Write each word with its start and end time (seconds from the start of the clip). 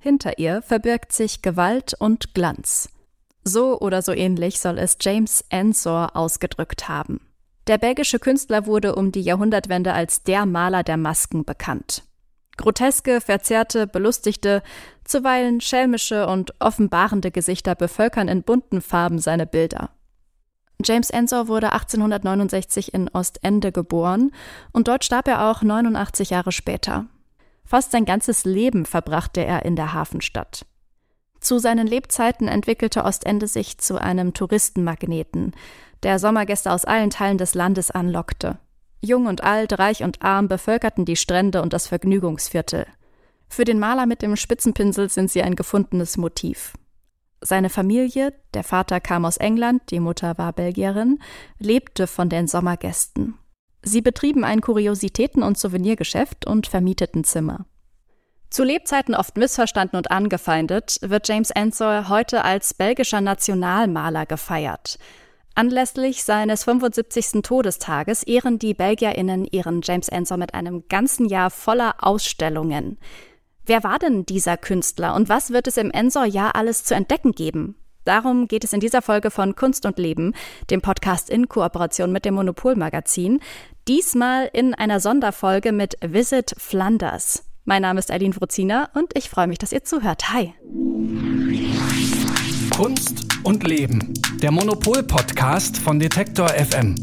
Hinter 0.00 0.38
ihr 0.38 0.62
verbirgt 0.62 1.12
sich 1.12 1.42
Gewalt 1.42 1.94
und 1.98 2.34
Glanz. 2.34 2.88
So 3.44 3.78
oder 3.80 4.02
so 4.02 4.12
ähnlich 4.12 4.60
soll 4.60 4.78
es 4.78 4.96
James 5.00 5.44
Ensor 5.48 6.14
ausgedrückt 6.14 6.88
haben. 6.88 7.20
Der 7.66 7.78
belgische 7.78 8.18
Künstler 8.18 8.66
wurde 8.66 8.94
um 8.94 9.12
die 9.12 9.20
Jahrhundertwende 9.20 9.92
als 9.92 10.22
der 10.22 10.46
Maler 10.46 10.82
der 10.82 10.96
Masken 10.96 11.44
bekannt. 11.44 12.02
Groteske, 12.56 13.20
verzerrte, 13.20 13.86
belustigte, 13.86 14.62
zuweilen 15.04 15.60
schelmische 15.60 16.26
und 16.26 16.54
offenbarende 16.60 17.30
Gesichter 17.30 17.74
bevölkern 17.74 18.28
in 18.28 18.42
bunten 18.42 18.80
Farben 18.80 19.18
seine 19.18 19.46
Bilder. 19.46 19.90
James 20.84 21.10
Ensor 21.10 21.48
wurde 21.48 21.72
1869 21.72 22.94
in 22.94 23.08
Ostende 23.08 23.72
geboren 23.72 24.32
und 24.72 24.88
dort 24.88 25.04
starb 25.04 25.26
er 25.28 25.50
auch 25.50 25.62
89 25.62 26.30
Jahre 26.30 26.52
später. 26.52 27.06
Fast 27.68 27.92
sein 27.92 28.06
ganzes 28.06 28.46
Leben 28.46 28.86
verbrachte 28.86 29.44
er 29.44 29.66
in 29.66 29.76
der 29.76 29.92
Hafenstadt. 29.92 30.64
Zu 31.38 31.58
seinen 31.58 31.86
Lebzeiten 31.86 32.48
entwickelte 32.48 33.04
Ostende 33.04 33.46
sich 33.46 33.76
zu 33.76 34.00
einem 34.00 34.32
Touristenmagneten, 34.32 35.52
der 36.02 36.18
Sommergäste 36.18 36.72
aus 36.72 36.86
allen 36.86 37.10
Teilen 37.10 37.36
des 37.36 37.52
Landes 37.52 37.90
anlockte. 37.90 38.58
Jung 39.02 39.26
und 39.26 39.44
alt, 39.44 39.78
reich 39.78 40.02
und 40.02 40.22
arm 40.22 40.48
bevölkerten 40.48 41.04
die 41.04 41.16
Strände 41.16 41.60
und 41.60 41.74
das 41.74 41.86
Vergnügungsviertel. 41.86 42.86
Für 43.50 43.64
den 43.64 43.78
Maler 43.78 44.06
mit 44.06 44.22
dem 44.22 44.36
Spitzenpinsel 44.36 45.10
sind 45.10 45.30
sie 45.30 45.42
ein 45.42 45.54
gefundenes 45.54 46.16
Motiv. 46.16 46.72
Seine 47.42 47.68
Familie, 47.68 48.32
der 48.54 48.64
Vater 48.64 48.98
kam 48.98 49.26
aus 49.26 49.36
England, 49.36 49.82
die 49.90 50.00
Mutter 50.00 50.38
war 50.38 50.54
Belgierin, 50.54 51.18
lebte 51.58 52.06
von 52.06 52.30
den 52.30 52.48
Sommergästen. 52.48 53.34
Sie 53.82 54.02
betrieben 54.02 54.44
ein 54.44 54.60
Kuriositäten- 54.60 55.42
und 55.42 55.58
Souvenirgeschäft 55.58 56.46
und 56.46 56.66
vermieteten 56.66 57.24
Zimmer. 57.24 57.66
Zu 58.50 58.64
Lebzeiten 58.64 59.14
oft 59.14 59.36
missverstanden 59.36 59.96
und 59.96 60.10
angefeindet, 60.10 60.98
wird 61.02 61.28
James 61.28 61.50
Ensor 61.50 62.08
heute 62.08 62.44
als 62.44 62.74
belgischer 62.74 63.20
Nationalmaler 63.20 64.24
gefeiert. 64.24 64.98
Anlässlich 65.54 66.24
seines 66.24 66.64
75. 66.64 67.42
Todestages 67.42 68.22
ehren 68.22 68.58
die 68.58 68.74
BelgierInnen 68.74 69.44
ihren 69.44 69.80
James 69.82 70.08
Ensor 70.08 70.38
mit 70.38 70.54
einem 70.54 70.86
ganzen 70.88 71.28
Jahr 71.28 71.50
voller 71.50 71.96
Ausstellungen. 71.98 72.98
Wer 73.66 73.84
war 73.84 73.98
denn 73.98 74.24
dieser 74.24 74.56
Künstler 74.56 75.14
und 75.14 75.28
was 75.28 75.50
wird 75.50 75.66
es 75.66 75.76
im 75.76 75.90
Ensor-Jahr 75.90 76.54
alles 76.54 76.84
zu 76.84 76.94
entdecken 76.94 77.32
geben? 77.32 77.74
Darum 78.08 78.48
geht 78.48 78.64
es 78.64 78.72
in 78.72 78.80
dieser 78.80 79.02
Folge 79.02 79.30
von 79.30 79.54
Kunst 79.54 79.84
und 79.84 79.98
Leben, 79.98 80.32
dem 80.70 80.80
Podcast 80.80 81.28
in 81.28 81.46
Kooperation 81.46 82.10
mit 82.10 82.24
dem 82.24 82.36
Monopol-Magazin. 82.36 83.38
Diesmal 83.86 84.48
in 84.50 84.72
einer 84.72 84.98
Sonderfolge 84.98 85.72
mit 85.72 85.98
Visit 86.00 86.54
Flanders. 86.56 87.44
Mein 87.66 87.82
Name 87.82 87.98
ist 87.98 88.10
Eileen 88.10 88.34
Wruzina 88.34 88.88
und 88.94 89.14
ich 89.14 89.28
freue 89.28 89.46
mich, 89.46 89.58
dass 89.58 89.72
ihr 89.72 89.84
zuhört. 89.84 90.32
Hi. 90.32 90.54
Kunst 92.74 93.26
und 93.44 93.62
Leben. 93.68 94.14
Der 94.40 94.52
Monopol-Podcast 94.52 95.76
von 95.76 95.98
Detektor 95.98 96.48
FM. 96.48 96.94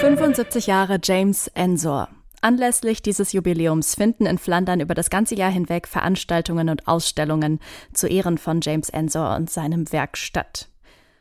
75 0.00 0.66
Jahre 0.66 0.98
James 1.00 1.46
Ensor. 1.54 2.08
Anlässlich 2.46 3.02
dieses 3.02 3.32
Jubiläums 3.32 3.96
finden 3.96 4.24
in 4.24 4.38
Flandern 4.38 4.78
über 4.78 4.94
das 4.94 5.10
ganze 5.10 5.34
Jahr 5.34 5.50
hinweg 5.50 5.88
Veranstaltungen 5.88 6.68
und 6.68 6.86
Ausstellungen 6.86 7.58
zu 7.92 8.06
Ehren 8.06 8.38
von 8.38 8.60
James 8.60 8.88
Ensor 8.88 9.34
und 9.34 9.50
seinem 9.50 9.90
Werk 9.90 10.16
statt. 10.16 10.68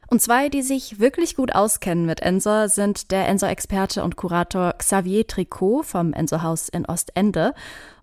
Und 0.08 0.22
zwei, 0.22 0.50
die 0.50 0.62
sich 0.62 1.00
wirklich 1.00 1.36
gut 1.36 1.56
auskennen 1.56 2.06
mit 2.06 2.20
Ensor, 2.20 2.70
sind 2.70 3.10
der 3.10 3.28
Ensor-Experte 3.28 4.04
und 4.04 4.18
Kurator 4.18 4.74
Xavier 4.74 5.26
Tricot 5.26 5.88
vom 5.88 6.14
Ensor-Haus 6.14 6.70
in 6.70 6.86
Ostende 6.86 7.56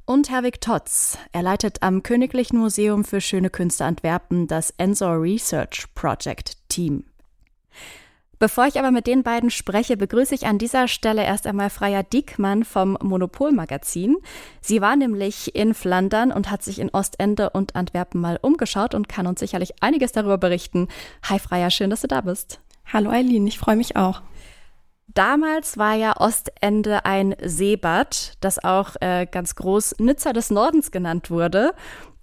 und 0.04 0.28
Herwig 0.28 0.60
Totz. 0.60 1.16
Er 1.30 1.42
leitet 1.42 1.80
am 1.80 2.02
Königlichen 2.02 2.58
Museum 2.58 3.04
für 3.04 3.20
Schöne 3.20 3.50
Künste 3.50 3.84
Antwerpen 3.84 4.48
das 4.48 4.74
Ensor 4.78 5.22
Research 5.22 5.86
Project 5.94 6.56
Team. 6.68 7.04
Bevor 8.42 8.66
ich 8.66 8.76
aber 8.76 8.90
mit 8.90 9.06
den 9.06 9.22
beiden 9.22 9.50
spreche, 9.50 9.96
begrüße 9.96 10.34
ich 10.34 10.48
an 10.48 10.58
dieser 10.58 10.88
Stelle 10.88 11.22
erst 11.22 11.46
einmal 11.46 11.70
Freya 11.70 12.02
Diekmann 12.02 12.64
vom 12.64 12.98
Monopol-Magazin. 13.00 14.16
Sie 14.60 14.80
war 14.80 14.96
nämlich 14.96 15.54
in 15.54 15.74
Flandern 15.74 16.32
und 16.32 16.50
hat 16.50 16.64
sich 16.64 16.80
in 16.80 16.90
Ostende 16.90 17.50
und 17.50 17.76
Antwerpen 17.76 18.20
mal 18.20 18.40
umgeschaut 18.42 18.96
und 18.96 19.08
kann 19.08 19.28
uns 19.28 19.38
sicherlich 19.38 19.80
einiges 19.80 20.10
darüber 20.10 20.38
berichten. 20.38 20.88
Hi 21.22 21.38
Freya, 21.38 21.70
schön, 21.70 21.90
dass 21.90 22.00
du 22.00 22.08
da 22.08 22.22
bist. 22.22 22.58
Hallo 22.92 23.10
Eileen, 23.10 23.46
ich 23.46 23.60
freue 23.60 23.76
mich 23.76 23.94
auch. 23.94 24.22
Damals 25.08 25.76
war 25.76 25.94
ja 25.94 26.18
Ostende 26.18 27.04
ein 27.04 27.34
Seebad, 27.42 28.34
das 28.40 28.62
auch 28.62 28.96
äh, 29.00 29.26
ganz 29.30 29.56
groß 29.56 29.96
Nizza 29.98 30.32
des 30.32 30.50
Nordens 30.50 30.90
genannt 30.90 31.30
wurde. 31.30 31.74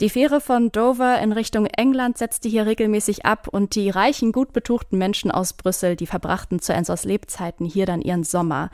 Die 0.01 0.09
Fähre 0.09 0.41
von 0.41 0.71
Dover 0.71 1.19
in 1.19 1.31
Richtung 1.31 1.65
England 1.67 2.17
setzte 2.17 2.49
hier 2.49 2.65
regelmäßig 2.65 3.25
ab 3.25 3.47
und 3.49 3.75
die 3.75 3.89
reichen, 3.89 4.31
gut 4.31 4.53
betuchten 4.53 4.97
Menschen 4.97 5.29
aus 5.29 5.53
Brüssel, 5.53 5.95
die 5.95 6.07
verbrachten 6.07 6.61
zu 6.61 6.73
Ensors 6.73 7.03
Lebzeiten 7.03 7.65
hier 7.65 7.85
dann 7.85 8.01
ihren 8.01 8.23
Sommer. 8.23 8.71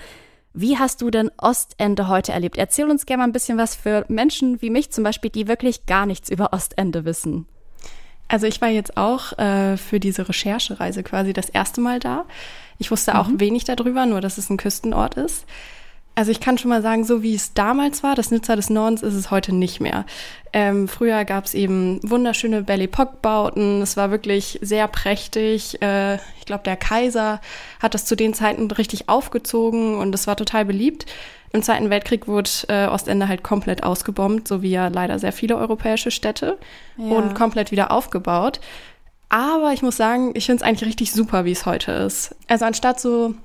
Wie 0.54 0.78
hast 0.78 1.02
du 1.02 1.10
denn 1.10 1.30
Ostende 1.38 2.08
heute 2.08 2.32
erlebt? 2.32 2.58
Erzähl 2.58 2.90
uns 2.90 3.06
gerne 3.06 3.24
mal 3.24 3.28
ein 3.28 3.34
bisschen 3.34 3.58
was 3.58 3.76
für 3.76 4.06
Menschen 4.08 4.62
wie 4.62 4.70
mich 4.70 4.92
zum 4.92 5.04
Beispiel, 5.04 5.30
die 5.30 5.50
wirklich 5.50 5.86
gar 5.86 6.06
nichts 6.06 6.30
über 6.30 6.54
Ostende 6.54 7.04
wissen. 7.04 7.48
Also 8.28 8.48
ich 8.48 8.62
war 8.62 8.70
jetzt 8.70 8.96
auch 8.96 9.38
äh, 9.38 9.76
für 9.78 10.00
diese 10.00 10.30
Recherchereise 10.30 11.04
quasi 11.04 11.34
das 11.34 11.50
erste 11.50 11.82
Mal 11.82 12.00
da. 12.00 12.26
Ich 12.78 12.92
wusste 12.92 13.18
auch 13.18 13.28
mhm. 13.28 13.40
wenig 13.40 13.64
darüber, 13.64 14.06
nur 14.06 14.22
dass 14.22 14.38
es 14.38 14.50
ein 14.50 14.58
Küstenort 14.58 15.16
ist. 15.16 15.46
Also 16.18 16.32
ich 16.32 16.40
kann 16.40 16.58
schon 16.58 16.70
mal 16.70 16.82
sagen, 16.82 17.04
so 17.04 17.22
wie 17.24 17.36
es 17.36 17.54
damals 17.54 18.02
war, 18.02 18.16
das 18.16 18.32
Nizza 18.32 18.56
des 18.56 18.70
Nordens 18.70 19.04
ist 19.04 19.16
es 19.16 19.32
heute 19.32 19.54
nicht 19.54 19.82
mehr. 19.82 20.06
Ähm, 20.54 20.88
früher 20.88 21.26
gab 21.26 21.44
es 21.44 21.54
eben 21.54 22.00
wunderschöne 22.10 22.64
Belle 22.64 22.86
Epoque-Bauten. 22.86 23.82
Es 23.82 23.98
war 23.98 24.12
wirklich 24.12 24.58
sehr 24.62 24.88
prächtig. 24.88 25.82
Äh, 25.82 26.16
ich 26.40 26.46
glaube, 26.46 26.64
der 26.64 26.78
Kaiser 26.78 27.42
hat 27.82 27.94
das 27.94 28.06
zu 28.06 28.16
den 28.16 28.34
Zeiten 28.34 28.72
richtig 28.72 29.10
aufgezogen 29.10 29.98
und 29.98 30.16
es 30.16 30.26
war 30.26 30.38
total 30.38 30.64
beliebt. 30.64 31.06
Im 31.52 31.64
Zweiten 31.64 31.90
Weltkrieg 31.90 32.28
wurde 32.28 32.50
äh, 32.70 32.88
Ostende 32.88 33.28
halt 33.28 33.44
komplett 33.44 33.84
ausgebombt, 33.84 34.48
so 34.48 34.62
wie 34.62 34.72
ja 34.72 34.88
leider 34.88 35.20
sehr 35.20 35.34
viele 35.34 35.58
europäische 35.58 36.12
Städte 36.12 36.58
ja. 36.98 37.14
und 37.14 37.36
komplett 37.36 37.72
wieder 37.72 37.92
aufgebaut. 37.92 38.62
Aber 39.30 39.74
ich 39.74 39.82
muss 39.82 39.98
sagen, 39.98 40.32
ich 40.36 40.46
finde 40.46 40.64
es 40.64 40.68
eigentlich 40.68 40.88
richtig 40.88 41.12
super, 41.12 41.46
wie 41.46 41.52
es 41.52 41.66
heute 41.66 41.92
ist. 41.92 42.36
Also 42.48 42.66
anstatt 42.66 43.00
so 43.00 43.36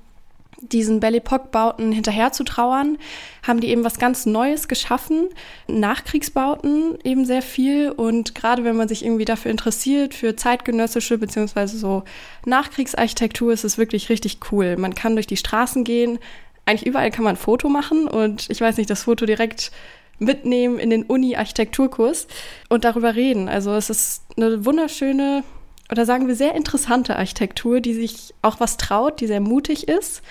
diesen 0.60 1.00
Belle 1.00 1.18
Epoque-Bauten 1.18 1.92
hinterher 1.92 2.32
zu 2.32 2.44
trauern, 2.44 2.98
haben 3.46 3.60
die 3.60 3.68
eben 3.68 3.84
was 3.84 3.98
ganz 3.98 4.26
Neues 4.26 4.68
geschaffen. 4.68 5.28
Nachkriegsbauten 5.68 6.98
eben 7.02 7.24
sehr 7.24 7.42
viel. 7.42 7.90
Und 7.90 8.34
gerade 8.34 8.64
wenn 8.64 8.76
man 8.76 8.88
sich 8.88 9.04
irgendwie 9.04 9.24
dafür 9.24 9.50
interessiert, 9.50 10.14
für 10.14 10.36
zeitgenössische 10.36 11.18
beziehungsweise 11.18 11.78
so 11.78 12.04
Nachkriegsarchitektur, 12.44 13.52
ist 13.52 13.64
es 13.64 13.78
wirklich 13.78 14.08
richtig 14.10 14.38
cool. 14.52 14.76
Man 14.76 14.94
kann 14.94 15.14
durch 15.14 15.26
die 15.26 15.36
Straßen 15.38 15.84
gehen. 15.84 16.18
Eigentlich 16.66 16.86
überall 16.86 17.10
kann 17.10 17.24
man 17.24 17.34
ein 17.34 17.40
Foto 17.40 17.68
machen. 17.68 18.06
Und 18.06 18.48
ich 18.50 18.60
weiß 18.60 18.76
nicht, 18.76 18.90
das 18.90 19.04
Foto 19.04 19.24
direkt 19.24 19.72
mitnehmen 20.18 20.78
in 20.78 20.90
den 20.90 21.04
Uni-Architekturkurs 21.04 22.26
und 22.68 22.84
darüber 22.84 23.14
reden. 23.14 23.48
Also 23.48 23.72
es 23.74 23.88
ist 23.88 24.24
eine 24.36 24.66
wunderschöne 24.66 25.42
oder 25.90 26.06
sagen 26.06 26.28
wir 26.28 26.34
sehr 26.34 26.54
interessante 26.54 27.16
Architektur, 27.16 27.80
die 27.80 27.94
sich 27.94 28.34
auch 28.42 28.60
was 28.60 28.76
traut, 28.76 29.20
die 29.20 29.26
sehr 29.26 29.40
mutig 29.40 29.88
ist. 29.88 30.22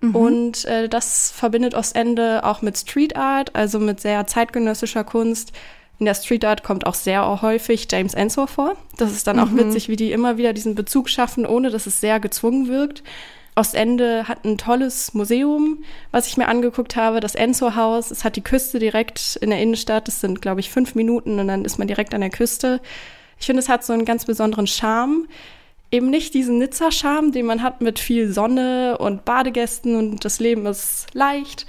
Mhm. 0.00 0.16
Und 0.16 0.64
äh, 0.64 0.88
das 0.88 1.30
verbindet 1.30 1.74
Ostende 1.74 2.44
auch 2.44 2.62
mit 2.62 2.76
Street 2.76 3.16
Art, 3.16 3.54
also 3.54 3.78
mit 3.78 4.00
sehr 4.00 4.26
zeitgenössischer 4.26 5.04
Kunst. 5.04 5.52
In 5.98 6.06
der 6.06 6.14
Street 6.14 6.44
Art 6.44 6.64
kommt 6.64 6.86
auch 6.86 6.94
sehr 6.94 7.42
häufig 7.42 7.86
James 7.90 8.14
Ensor 8.14 8.48
vor. 8.48 8.76
Das 8.96 9.12
ist 9.12 9.26
dann 9.26 9.38
auch 9.38 9.50
mhm. 9.50 9.58
witzig, 9.58 9.88
wie 9.88 9.96
die 9.96 10.12
immer 10.12 10.36
wieder 10.36 10.52
diesen 10.52 10.74
Bezug 10.74 11.08
schaffen, 11.08 11.46
ohne 11.46 11.70
dass 11.70 11.86
es 11.86 12.00
sehr 12.00 12.18
gezwungen 12.18 12.68
wirkt. 12.68 13.02
Ostende 13.56 14.26
hat 14.26 14.44
ein 14.44 14.58
tolles 14.58 15.14
Museum, 15.14 15.84
was 16.10 16.26
ich 16.26 16.36
mir 16.36 16.48
angeguckt 16.48 16.96
habe, 16.96 17.20
das 17.20 17.36
Ensor-Haus. 17.36 18.10
Es 18.10 18.24
hat 18.24 18.34
die 18.34 18.42
Küste 18.42 18.80
direkt 18.80 19.36
in 19.36 19.50
der 19.50 19.60
Innenstadt. 19.60 20.08
Das 20.08 20.20
sind, 20.20 20.42
glaube 20.42 20.58
ich, 20.58 20.70
fünf 20.70 20.96
Minuten 20.96 21.38
und 21.38 21.46
dann 21.46 21.64
ist 21.64 21.78
man 21.78 21.86
direkt 21.86 22.14
an 22.14 22.20
der 22.20 22.30
Küste. 22.30 22.80
Ich 23.38 23.46
finde, 23.46 23.60
es 23.60 23.68
hat 23.68 23.84
so 23.84 23.92
einen 23.92 24.04
ganz 24.04 24.24
besonderen 24.24 24.66
Charme. 24.66 25.26
Eben 25.90 26.10
nicht 26.10 26.34
diesen 26.34 26.58
Nizza-Charme, 26.58 27.32
den 27.32 27.46
man 27.46 27.62
hat 27.62 27.80
mit 27.80 27.98
viel 27.98 28.32
Sonne 28.32 28.98
und 28.98 29.24
Badegästen 29.24 29.96
und 29.96 30.24
das 30.24 30.40
Leben 30.40 30.66
ist 30.66 31.06
leicht, 31.12 31.66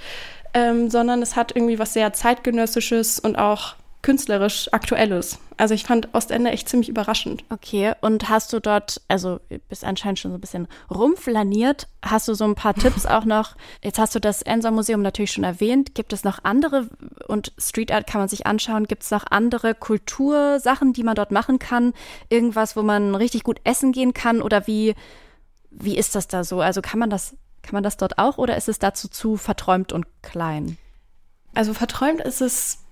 ähm, 0.54 0.90
sondern 0.90 1.22
es 1.22 1.36
hat 1.36 1.54
irgendwie 1.54 1.78
was 1.78 1.92
sehr 1.92 2.12
zeitgenössisches 2.12 3.20
und 3.20 3.36
auch 3.36 3.74
künstlerisch 4.06 4.72
Aktuelles. 4.72 5.40
Also 5.56 5.74
ich 5.74 5.82
fand 5.82 6.14
Ostende 6.14 6.52
echt 6.52 6.68
ziemlich 6.68 6.88
überraschend. 6.88 7.42
Okay, 7.50 7.92
und 8.02 8.28
hast 8.28 8.52
du 8.52 8.60
dort, 8.60 9.00
also 9.08 9.40
bist 9.68 9.82
anscheinend 9.82 10.20
schon 10.20 10.30
so 10.30 10.38
ein 10.38 10.40
bisschen 10.40 10.68
rumflaniert, 10.88 11.88
hast 12.04 12.28
du 12.28 12.34
so 12.34 12.44
ein 12.44 12.54
paar 12.54 12.74
Tipps 12.76 13.04
auch 13.04 13.24
noch? 13.24 13.56
Jetzt 13.82 13.98
hast 13.98 14.14
du 14.14 14.20
das 14.20 14.42
Ensor 14.42 14.70
Museum 14.70 15.02
natürlich 15.02 15.32
schon 15.32 15.42
erwähnt. 15.42 15.96
Gibt 15.96 16.12
es 16.12 16.22
noch 16.22 16.44
andere, 16.44 16.88
und 17.26 17.52
Street 17.58 17.90
Art 17.90 18.06
kann 18.06 18.20
man 18.20 18.28
sich 18.28 18.46
anschauen, 18.46 18.86
gibt 18.86 19.02
es 19.02 19.10
noch 19.10 19.24
andere 19.28 19.74
Kultursachen, 19.74 20.92
die 20.92 21.02
man 21.02 21.16
dort 21.16 21.32
machen 21.32 21.58
kann? 21.58 21.92
Irgendwas, 22.28 22.76
wo 22.76 22.82
man 22.82 23.16
richtig 23.16 23.42
gut 23.42 23.60
essen 23.64 23.90
gehen 23.90 24.14
kann? 24.14 24.40
Oder 24.40 24.68
wie, 24.68 24.94
wie 25.70 25.98
ist 25.98 26.14
das 26.14 26.28
da 26.28 26.44
so? 26.44 26.60
Also 26.60 26.80
kann 26.80 27.00
man 27.00 27.10
das, 27.10 27.34
kann 27.62 27.72
man 27.72 27.82
das 27.82 27.96
dort 27.96 28.18
auch 28.18 28.38
oder 28.38 28.56
ist 28.56 28.68
es 28.68 28.78
dazu 28.78 29.08
zu 29.08 29.36
verträumt 29.36 29.92
und 29.92 30.06
klein? 30.22 30.78
Also 31.54 31.74
verträumt 31.74 32.20
ist 32.20 32.40
es 32.40 32.85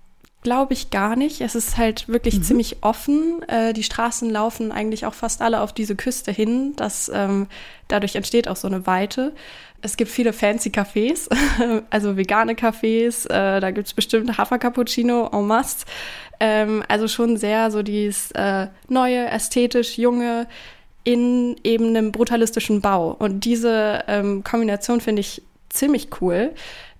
glaube 0.45 0.75
ich 0.75 0.91
gar 0.91 1.17
nicht. 1.17 1.41
Es 1.41 1.57
ist 1.57 1.77
halt 1.77 2.07
wirklich 2.07 2.37
mhm. 2.37 2.43
ziemlich 2.45 2.77
offen. 2.83 3.43
Äh, 3.49 3.73
die 3.73 3.83
Straßen 3.83 4.31
laufen 4.31 4.71
eigentlich 4.71 5.07
auch 5.07 5.15
fast 5.15 5.43
alle 5.43 5.61
auf 5.61 5.73
diese 5.73 5.97
Küste 5.97 6.31
hin. 6.31 6.75
Das, 6.77 7.11
ähm, 7.13 7.49
dadurch 7.89 8.15
entsteht 8.15 8.47
auch 8.47 8.55
so 8.55 8.69
eine 8.69 8.87
Weite. 8.87 9.33
Es 9.83 9.97
gibt 9.97 10.11
viele 10.11 10.33
fancy 10.33 10.71
Cafés, 10.71 11.29
also 11.91 12.17
vegane 12.17 12.55
Cafés. 12.55 13.27
Äh, 13.27 13.61
da 13.61 13.71
gibt's 13.73 13.93
bestimmt 13.93 14.39
Hafer-Cappuccino 14.39 15.31
en 15.33 15.47
masse. 15.47 15.85
Ähm, 16.39 16.85
also 16.89 17.09
schon 17.09 17.37
sehr 17.37 17.71
so 17.71 17.83
dieses 17.83 18.31
äh, 18.33 18.69
neue, 18.89 19.27
ästhetisch, 19.27 19.99
junge 19.99 20.47
in 21.05 21.57
eben 21.65 21.89
einem 21.89 22.13
brutalistischen 22.13 22.81
Bau. 22.81 23.15
Und 23.19 23.45
diese 23.45 24.05
ähm, 24.09 24.43
Kombination 24.45 25.01
finde 25.01 25.21
ich 25.21 25.43
ziemlich 25.69 26.09
cool. 26.21 26.53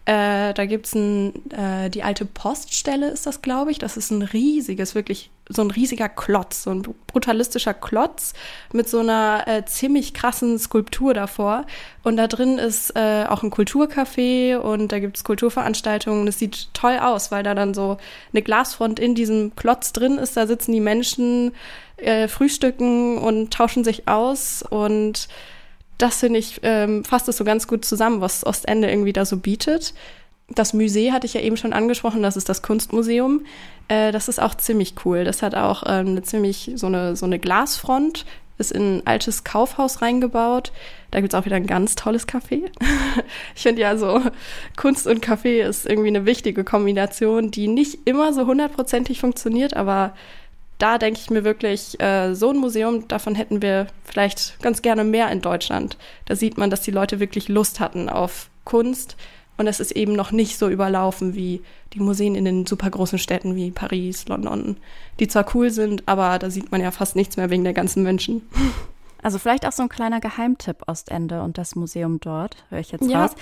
Äh, 0.07 0.53
da 0.53 0.67
gibt's 0.67 0.95
ein, 0.95 1.51
äh, 1.51 1.89
die 1.89 2.03
alte 2.03 2.27
Poststelle 2.27 3.09
ist 3.09 3.27
das, 3.27 3.41
glaube 3.41 3.71
ich. 3.71 3.79
Das 3.79 3.97
ist 3.97 4.11
ein 4.11 4.21
riesiges, 4.21 4.95
wirklich 4.95 5.31
so 5.49 5.63
ein 5.63 5.71
riesiger 5.71 6.11
Klotz, 6.11 6.65
so 6.65 6.71
ein 6.71 6.83
brutalistischer 7.07 7.73
Klotz 7.73 8.35
mit 8.73 8.89
so 8.89 8.99
einer 8.99 9.45
äh, 9.47 9.65
ziemlich 9.65 10.13
krassen 10.13 10.59
Skulptur 10.59 11.15
davor. 11.15 11.65
Und 12.03 12.19
da 12.19 12.27
drin 12.27 12.59
ist 12.59 12.95
äh, 12.97 13.25
auch 13.27 13.43
ein 13.43 13.51
Kulturcafé 13.51 14.57
und 14.57 14.93
da 14.93 14.99
gibt's 14.99 15.25
Kulturveranstaltungen. 15.25 16.27
Das 16.27 16.39
sieht 16.39 16.69
toll 16.75 16.99
aus, 16.99 17.31
weil 17.31 17.43
da 17.43 17.55
dann 17.55 17.73
so 17.73 17.97
eine 18.33 18.43
Glasfront 18.43 19.01
in 19.01 19.15
diesem 19.15 19.57
Klotz 19.57 19.93
drin 19.93 20.19
ist. 20.19 20.37
Da 20.37 20.47
sitzen 20.47 20.73
die 20.73 20.81
Menschen, 20.81 21.53
äh, 21.97 22.29
frühstücken 22.29 23.19
und 23.19 23.53
tauschen 23.53 23.85
sich 23.85 24.07
aus 24.07 24.63
und 24.69 25.29
das 26.05 26.21
finde 26.21 26.39
ich, 26.39 26.61
ähm, 26.63 27.03
fasst 27.03 27.31
es 27.31 27.39
so 27.39 27.45
ganz 27.45 27.67
gut 27.67 27.87
zusammen, 27.87 28.21
was 28.21 28.45
Ostende 28.45 28.91
irgendwie 28.91 29.15
da 29.15 29.25
so 29.25 29.39
bietet. 29.39 29.95
Das 30.51 30.75
Museum 30.75 31.15
hatte 31.15 31.27
ich 31.27 31.33
ja 31.33 31.41
eben 31.41 31.57
schon 31.57 31.73
angesprochen, 31.73 32.23
das 32.23 32.37
ist 32.37 32.51
das 32.51 32.61
Kunstmuseum. 32.61 33.47
Äh, 33.89 34.13
das 34.13 34.29
ist 34.29 34.39
auch 34.39 34.55
ziemlich 34.55 34.97
cool. 35.07 35.25
Das 35.25 35.41
hat 35.41 35.55
auch 35.55 35.83
ähm, 35.87 36.09
eine 36.09 36.23
ziemlich 36.23 36.73
so 36.75 36.89
eine, 36.89 37.17
so 37.17 37.25
eine 37.25 37.39
Glasfront, 37.39 38.27
ist 38.59 38.71
in 38.71 38.99
ein 38.99 39.07
altes 39.07 39.45
Kaufhaus 39.45 40.03
reingebaut. 40.03 40.73
Da 41.11 41.23
gibt's 41.23 41.35
auch 41.35 41.47
wieder 41.47 41.57
ein 41.57 41.67
ganz 41.67 41.95
tolles 41.95 42.29
Café. 42.29 42.71
ich 43.57 43.63
finde 43.63 43.81
ja 43.81 43.97
so, 43.97 44.21
Kunst 44.77 45.07
und 45.07 45.25
Café 45.25 45.67
ist 45.67 45.87
irgendwie 45.87 46.09
eine 46.09 46.27
wichtige 46.27 46.65
Kombination, 46.65 47.51
die 47.51 47.67
nicht 47.67 48.01
immer 48.05 48.35
so 48.35 48.47
hundertprozentig 48.47 49.21
funktioniert, 49.21 49.75
aber 49.75 50.13
da 50.85 50.99
denke 50.99 51.19
ich 51.19 51.31
mir 51.31 51.45
wirklich, 51.45 51.99
äh, 51.99 52.35
so 52.35 52.51
ein 52.51 52.59
Museum, 52.59 53.09
davon 53.09 53.35
hätten 53.35 53.63
wir 53.63 53.87
vielleicht 54.05 54.61
ganz 54.61 54.83
gerne 54.83 55.03
mehr 55.03 55.31
in 55.31 55.41
Deutschland. 55.41 55.97
Da 56.27 56.37
sieht 56.37 56.59
man, 56.59 56.69
dass 56.69 56.83
die 56.83 56.91
Leute 56.91 57.21
wirklich 57.21 57.49
Lust 57.49 57.81
hatten 57.81 58.11
auf 58.11 58.51
Kunst 58.65 59.17
und 59.57 59.67
es 59.67 59.81
ist 59.81 59.93
eben 59.93 60.13
noch 60.13 60.31
nicht 60.31 60.59
so 60.59 60.69
überlaufen 60.69 61.35
wie 61.35 61.63
die 61.95 62.01
Museen 62.01 62.35
in 62.35 62.45
den 62.45 62.67
super 62.67 62.91
großen 62.91 63.19
Städten 63.19 63.57
wie 63.57 63.71
Paris, 63.71 64.29
London, 64.29 64.77
die 65.21 65.27
zwar 65.27 65.47
cool 65.55 65.71
sind, 65.71 66.03
aber 66.05 66.39
da 66.39 66.51
sieht 66.51 66.71
man 66.71 66.83
ja 66.83 66.91
fast 66.91 67.17
nichts 67.17 67.39
mehr 67.39 67.49
wegen 67.49 67.65
der 67.65 67.75
ganzen 67.75 68.03
Menschen. 68.03 68.43
Also 69.23 69.39
vielleicht 69.39 69.67
auch 69.67 69.73
so 69.73 69.83
ein 69.83 69.89
kleiner 69.89 70.21
Geheimtipp 70.21 70.87
Ostende 70.87 71.41
und 71.41 71.57
das 71.57 71.77
Museum 71.77 72.21
dort, 72.21 72.59
höre 72.69 72.81
ich 72.81 72.93
jetzt 72.93 73.09
ja. 73.09 73.23
raus. 73.23 73.35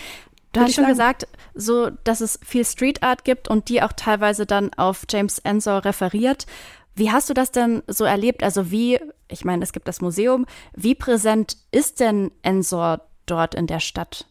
Du 0.53 0.61
hast 0.61 0.75
schon 0.75 0.85
sagen. 0.85 0.93
gesagt, 0.93 1.27
so, 1.55 1.91
dass 2.05 2.21
es 2.21 2.39
viel 2.44 2.65
Street 2.65 3.03
Art 3.03 3.25
gibt 3.25 3.49
und 3.49 3.69
die 3.69 3.83
auch 3.83 3.93
teilweise 3.93 4.47
dann 4.47 4.73
auf 4.75 5.06
James 5.11 5.41
Ensor 5.41 5.85
referiert. 5.85 6.47
Wie 6.94 7.11
hast 7.11 7.31
du 7.31 7.35
das 7.35 7.50
denn 7.50 7.83
so 7.87 8.05
erlebt? 8.05 8.43
Also 8.43 8.71
wie, 8.71 9.00
ich 9.29 9.44
meine, 9.44 9.62
es 9.62 9.73
gibt 9.73 9.89
das 9.89 10.00
Museum, 10.00 10.47
wie 10.75 10.94
präsent 10.94 11.56
ist 11.71 12.00
denn 12.00 12.31
Ensor 12.43 13.00
dort 13.27 13.55
in 13.55 13.67
der 13.67 13.81
Stadt? 13.81 14.27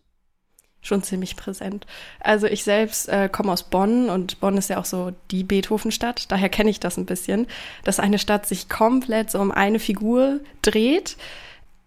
Schon 0.83 1.03
ziemlich 1.03 1.35
präsent. 1.35 1.85
Also 2.19 2.47
ich 2.47 2.63
selbst 2.63 3.07
äh, 3.07 3.29
komme 3.31 3.51
aus 3.51 3.63
Bonn 3.63 4.09
und 4.09 4.39
Bonn 4.39 4.57
ist 4.57 4.69
ja 4.69 4.79
auch 4.79 4.85
so 4.85 5.11
die 5.29 5.43
Beethovenstadt, 5.43 6.31
daher 6.31 6.49
kenne 6.49 6.71
ich 6.71 6.79
das 6.79 6.97
ein 6.97 7.05
bisschen, 7.05 7.45
dass 7.83 7.99
eine 7.99 8.17
Stadt 8.17 8.47
sich 8.47 8.67
komplett 8.67 9.29
so 9.29 9.39
um 9.39 9.51
eine 9.51 9.77
Figur 9.77 10.39
dreht. 10.63 11.17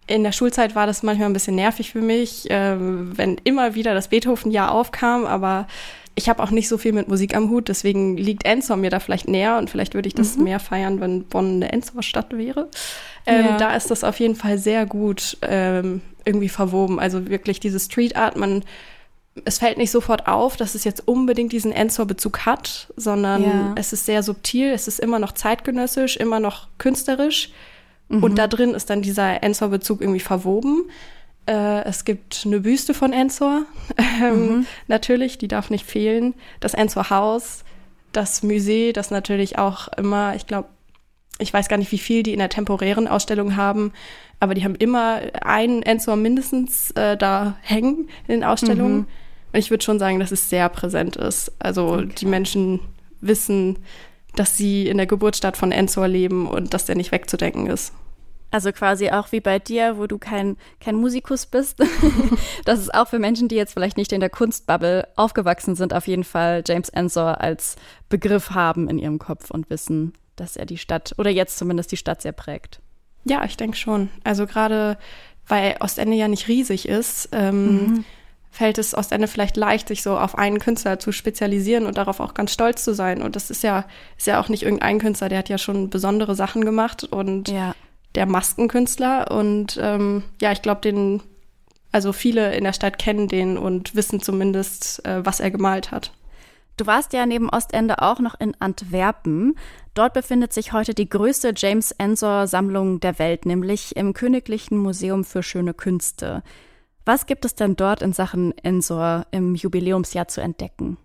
In 0.07 0.23
der 0.23 0.31
Schulzeit 0.33 0.77
war 0.77 0.87
das 0.87 1.03
manchmal 1.03 1.29
ein 1.29 1.33
bisschen 1.33 1.57
nervig 1.57 1.91
für 1.91 2.03
mich, 2.03 2.49
äh, 2.51 2.77
wenn 2.79 3.39
immer 3.43 3.75
wieder 3.75 3.95
das 3.95 4.09
Beethoven-Jahr 4.09 4.71
aufkam, 4.71 5.25
aber 5.25 5.67
ich 6.15 6.29
habe 6.29 6.43
auch 6.43 6.51
nicht 6.51 6.69
so 6.69 6.79
viel 6.79 6.93
mit 6.93 7.09
Musik 7.09 7.37
am 7.37 7.51
Hut, 7.51 7.69
deswegen 7.69 8.17
liegt 8.17 8.45
Ensor 8.45 8.77
mir 8.77 8.91
da 8.91 9.01
vielleicht 9.01 9.29
näher 9.29 9.59
und 9.59 9.69
vielleicht 9.69 9.95
würde 9.95 10.07
ich 10.07 10.15
das 10.15 10.37
mhm. 10.37 10.45
mehr 10.45 10.61
feiern, 10.61 11.01
wenn 11.01 11.25
Bonn 11.25 11.57
eine 11.57 11.73
Ensor-Stadt 11.73 12.37
wäre. 12.37 12.69
Ähm, 13.27 13.45
ja. 13.47 13.57
Da 13.57 13.75
ist 13.75 13.91
das 13.91 14.05
auf 14.05 14.21
jeden 14.21 14.37
Fall 14.37 14.59
sehr 14.59 14.87
gut 14.87 15.39
ähm, 15.43 16.03
irgendwie 16.25 16.49
verwoben. 16.49 17.01
Also 17.01 17.29
wirklich 17.29 17.59
diese 17.59 17.81
Street 17.81 18.17
Art, 18.17 18.37
man 18.37 18.65
es 19.45 19.59
fällt 19.59 19.79
nicht 19.79 19.91
sofort 19.91 20.29
auf, 20.29 20.57
dass 20.57 20.75
es 20.75 20.85
jetzt 20.85 21.09
unbedingt 21.09 21.53
diesen 21.53 21.73
Ensor-Bezug 21.73 22.47
hat, 22.47 22.93
sondern 22.97 23.43
ja. 23.43 23.73
es 23.77 23.93
ist 23.93 24.07
sehr 24.07 24.23
subtil, 24.23 24.71
es 24.71 24.87
ist 24.87 25.01
immer 25.01 25.19
noch 25.19 25.33
zeitgenössisch, 25.33 26.17
immer 26.17 26.39
noch 26.39 26.69
künstlerisch. 26.79 27.51
Mhm. 28.09 28.23
Und 28.23 28.39
da 28.39 28.47
drin 28.47 28.75
ist 28.75 28.91
dann 28.91 29.03
dieser 29.03 29.43
Ensor-Bezug 29.43 30.01
irgendwie 30.01 30.21
verwoben. 30.21 30.85
Äh, 31.47 31.85
es 31.85 32.05
gibt 32.05 32.43
eine 32.47 32.61
Büste 32.61 32.95
von 32.95 33.13
Ensor, 33.13 33.63
ähm, 34.23 34.47
mhm. 34.47 34.67
natürlich, 34.89 35.39
die 35.39 35.49
darf 35.49 35.71
nicht 35.71 35.87
fehlen. 35.87 36.35
Das 36.61 36.75
Ensor 36.75 37.11
Haus, 37.11 37.65
das 38.13 38.43
Museum, 38.43 38.93
das 38.93 39.11
natürlich 39.11 39.59
auch 39.59 39.89
immer, 39.89 40.35
ich 40.35 40.47
glaube, 40.47 40.69
ich 41.39 41.53
weiß 41.53 41.69
gar 41.69 41.77
nicht, 41.77 41.93
wie 41.93 41.99
viel 41.99 42.23
die 42.23 42.33
in 42.33 42.39
der 42.39 42.49
temporären 42.49 43.09
Ausstellung 43.09 43.57
haben, 43.57 43.93
aber 44.41 44.55
die 44.55 44.65
haben 44.65 44.77
immer 44.77 45.21
einen 45.43 45.83
Ensor 45.83 46.17
mindestens 46.17 46.93
äh, 46.93 47.17
da 47.17 47.57
hängen 47.61 48.09
in 48.29 48.35
den 48.35 48.45
Ausstellungen. 48.45 48.99
Mhm. 48.99 49.07
Und 49.53 49.59
ich 49.59 49.71
würde 49.71 49.85
schon 49.85 49.99
sagen, 49.99 50.21
dass 50.21 50.33
es 50.33 50.49
sehr 50.49 50.69
präsent 50.69 51.17
ist. 51.17 51.53
Also 51.59 51.95
okay. 51.95 52.09
die 52.19 52.27
Menschen 52.27 52.81
wissen, 53.21 53.79
dass 54.35 54.57
sie 54.57 54.89
in 54.89 54.97
der 54.97 55.07
Geburtsstadt 55.07 55.57
von 55.57 55.73
Ensor 55.73 56.09
leben 56.09 56.47
und 56.49 56.75
dass 56.75 56.87
der 56.87 56.97
nicht 56.97 57.13
wegzudenken 57.13 57.67
ist. 57.67 57.93
Also 58.55 58.71
quasi 58.71 59.11
auch 59.11 59.33
wie 59.33 59.41
bei 59.41 59.59
dir, 59.59 59.99
wo 59.99 60.07
du 60.07 60.17
kein, 60.17 60.57
kein 60.79 60.95
Musikus 60.95 61.45
bist. 61.45 61.81
das 62.65 62.79
ist 62.79 62.95
auch 62.95 63.09
für 63.09 63.19
Menschen, 63.19 63.49
die 63.49 63.57
jetzt 63.57 63.73
vielleicht 63.73 63.97
nicht 63.97 64.13
in 64.13 64.21
der 64.21 64.31
Kunstbubble 64.31 65.09
aufgewachsen 65.17 65.75
sind, 65.75 65.93
auf 65.93 66.07
jeden 66.07 66.23
Fall 66.23 66.63
James 66.65 66.89
Ensor 66.89 67.41
als 67.41 67.75
Begriff 68.09 68.51
haben 68.51 68.89
in 68.89 69.01
ihrem 69.01 69.19
Kopf 69.19 69.51
und 69.51 69.71
wissen, 69.71 70.13
dass 70.37 70.55
er 70.55 70.67
die 70.67 70.79
Stadt 70.79 71.17
oder 71.19 71.31
jetzt 71.31 71.59
zumindest 71.59 71.91
die 71.91 71.97
Stadt 71.97 72.23
sehr 72.23 72.31
prägt. 72.31 72.81
Ja, 73.25 73.45
ich 73.45 73.57
denke 73.57 73.77
schon. 73.77 74.09
Also 74.23 74.47
gerade 74.47 74.99
weil 75.49 75.75
Ostende 75.81 76.17
ja 76.17 76.29
nicht 76.29 76.47
riesig 76.47 76.87
ist, 76.87 77.31
ähm, 77.33 77.67
mhm. 77.67 78.05
fällt 78.53 78.79
es 78.79 78.95
Ostende 78.95 79.27
vielleicht 79.27 79.57
leicht, 79.57 79.89
sich 79.89 80.05
so 80.05 80.17
auf 80.17 80.39
einen 80.39 80.61
Künstler 80.61 81.01
zu 81.01 81.11
spezialisieren 81.11 81.87
und 81.87 81.99
darauf 81.99 82.21
auch 82.21 82.35
ganz 82.35 82.53
stolz 82.53 82.85
zu 82.85 82.95
sein. 82.95 83.21
Und 83.21 83.35
das 83.35 83.51
ist 83.51 83.65
ja, 83.65 83.85
ist 84.17 84.29
ja 84.29 84.41
auch 84.41 84.49
nicht 84.49 84.63
irgendein 84.63 85.01
Künstler, 85.01 85.29
der 85.29 85.39
hat 85.39 85.49
ja 85.49 85.59
schon 85.59 85.91
besondere 85.91 86.37
Sachen 86.37 86.65
gemacht 86.65 87.03
und 87.03 87.49
ja 87.49 87.75
der 88.15 88.27
Maskenkünstler. 88.27 89.31
Und 89.31 89.79
ähm, 89.81 90.23
ja, 90.41 90.53
ich 90.53 90.63
glaube, 90.63 90.81
den, 90.81 91.23
also 91.93 92.13
viele 92.13 92.55
in 92.55 92.65
der 92.65 92.73
Stadt 92.73 92.99
kennen 92.99 93.29
den 93.29 93.59
und 93.59 93.95
wissen 93.95 94.21
zumindest, 94.21 95.05
äh, 95.05 95.25
was 95.25 95.41
er 95.41 95.51
gemalt 95.51 95.91
hat. 95.91 96.13
Du 96.77 96.87
warst 96.87 97.13
ja 97.13 97.25
neben 97.25 97.49
Ostende 97.51 98.03
auch 98.03 98.19
noch 98.19 98.39
in 98.41 98.57
Antwerpen. 98.61 99.55
Dort 99.95 100.13
befindet 100.13 100.53
sich 100.53 100.73
heute 100.73 100.93
die 100.93 101.09
größte 101.09 101.53
James 101.57 101.93
Ensor-Sammlung 101.93 102.99
der 102.99 103.21
Welt, 103.21 103.47
nämlich 103.47 103.95
im 103.97 104.13
Königlichen 104.13 104.79
Museum 104.79 105.25
für 105.25 105.45
Schöne 105.45 105.73
Künste. 105.73 106.43
Was 107.05 107.27
gibt 107.27 107.45
es 107.45 107.55
denn 107.55 107.77
dort 107.77 108.03
in 108.03 108.13
Sachen 108.13 108.57
Ensor 108.59 109.27
im 109.31 109.55
Jubiläumsjahr 109.55 110.27
zu 110.27 110.41
entdecken? 110.41 110.97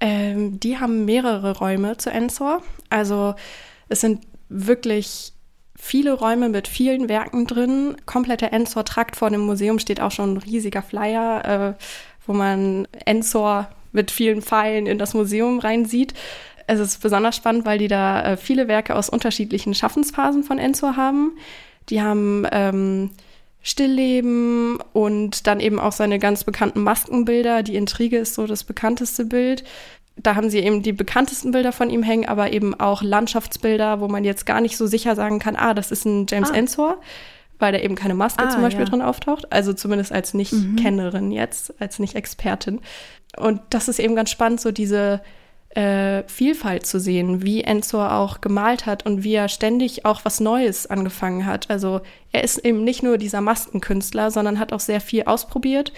Ähm, 0.00 0.58
die 0.58 0.78
haben 0.78 1.04
mehrere 1.04 1.56
Räume 1.58 1.96
zu 1.96 2.10
Ensor. 2.10 2.62
Also 2.90 3.34
es 3.88 4.00
sind 4.00 4.26
wirklich 4.48 5.34
viele 5.78 6.12
Räume 6.12 6.48
mit 6.48 6.68
vielen 6.68 7.08
Werken 7.08 7.46
drin. 7.46 7.96
Kompletter 8.04 8.52
Ensor-Trakt 8.52 9.16
vor 9.16 9.30
dem 9.30 9.40
Museum 9.40 9.78
steht 9.78 10.00
auch 10.00 10.10
schon 10.10 10.34
ein 10.34 10.36
riesiger 10.38 10.82
Flyer, 10.82 11.76
äh, 11.78 11.82
wo 12.26 12.34
man 12.34 12.86
Ensor 13.06 13.68
mit 13.92 14.10
vielen 14.10 14.42
Pfeilen 14.42 14.86
in 14.86 14.98
das 14.98 15.14
Museum 15.14 15.60
reinsieht. 15.60 16.12
Es 16.66 16.80
ist 16.80 17.00
besonders 17.00 17.36
spannend, 17.36 17.64
weil 17.64 17.78
die 17.78 17.88
da 17.88 18.22
äh, 18.22 18.36
viele 18.36 18.68
Werke 18.68 18.94
aus 18.94 19.08
unterschiedlichen 19.08 19.74
Schaffensphasen 19.74 20.42
von 20.42 20.58
Ensor 20.58 20.96
haben. 20.96 21.32
Die 21.88 22.02
haben 22.02 22.46
ähm, 22.52 23.10
Stillleben 23.62 24.78
und 24.92 25.46
dann 25.46 25.60
eben 25.60 25.78
auch 25.80 25.92
seine 25.92 26.18
ganz 26.18 26.44
bekannten 26.44 26.82
Maskenbilder. 26.82 27.62
Die 27.62 27.76
Intrige 27.76 28.18
ist 28.18 28.34
so 28.34 28.46
das 28.46 28.64
bekannteste 28.64 29.24
Bild. 29.24 29.64
Da 30.22 30.34
haben 30.34 30.50
sie 30.50 30.58
eben 30.58 30.82
die 30.82 30.92
bekanntesten 30.92 31.52
Bilder 31.52 31.72
von 31.72 31.90
ihm 31.90 32.02
hängen, 32.02 32.28
aber 32.28 32.52
eben 32.52 32.78
auch 32.78 33.02
Landschaftsbilder, 33.02 34.00
wo 34.00 34.08
man 34.08 34.24
jetzt 34.24 34.46
gar 34.46 34.60
nicht 34.60 34.76
so 34.76 34.86
sicher 34.86 35.14
sagen 35.14 35.38
kann, 35.38 35.56
ah, 35.56 35.74
das 35.74 35.90
ist 35.90 36.04
ein 36.04 36.26
James 36.28 36.50
ah. 36.50 36.54
Ensor, 36.54 37.00
weil 37.58 37.72
da 37.72 37.78
eben 37.78 37.94
keine 37.94 38.14
Maske 38.14 38.44
ah, 38.44 38.50
zum 38.50 38.62
Beispiel 38.62 38.84
ja. 38.84 38.90
drin 38.90 39.02
auftaucht. 39.02 39.52
Also 39.52 39.72
zumindest 39.72 40.12
als 40.12 40.34
Nicht-Kennerin 40.34 41.26
mhm. 41.26 41.32
jetzt, 41.32 41.80
als 41.80 41.98
Nicht-Expertin. 41.98 42.80
Und 43.36 43.60
das 43.70 43.88
ist 43.88 44.00
eben 44.00 44.16
ganz 44.16 44.30
spannend, 44.30 44.60
so 44.60 44.72
diese 44.72 45.20
äh, 45.70 46.22
Vielfalt 46.26 46.86
zu 46.86 46.98
sehen, 46.98 47.42
wie 47.42 47.62
Enzor 47.62 48.12
auch 48.12 48.40
gemalt 48.40 48.86
hat 48.86 49.06
und 49.06 49.22
wie 49.22 49.34
er 49.34 49.48
ständig 49.48 50.04
auch 50.04 50.24
was 50.24 50.40
Neues 50.40 50.86
angefangen 50.86 51.46
hat. 51.46 51.70
Also 51.70 52.00
er 52.32 52.42
ist 52.42 52.58
eben 52.58 52.84
nicht 52.84 53.02
nur 53.02 53.18
dieser 53.18 53.40
Maskenkünstler, 53.40 54.30
sondern 54.30 54.58
hat 54.58 54.72
auch 54.72 54.80
sehr 54.80 55.00
viel 55.00 55.24
ausprobiert, 55.24 55.92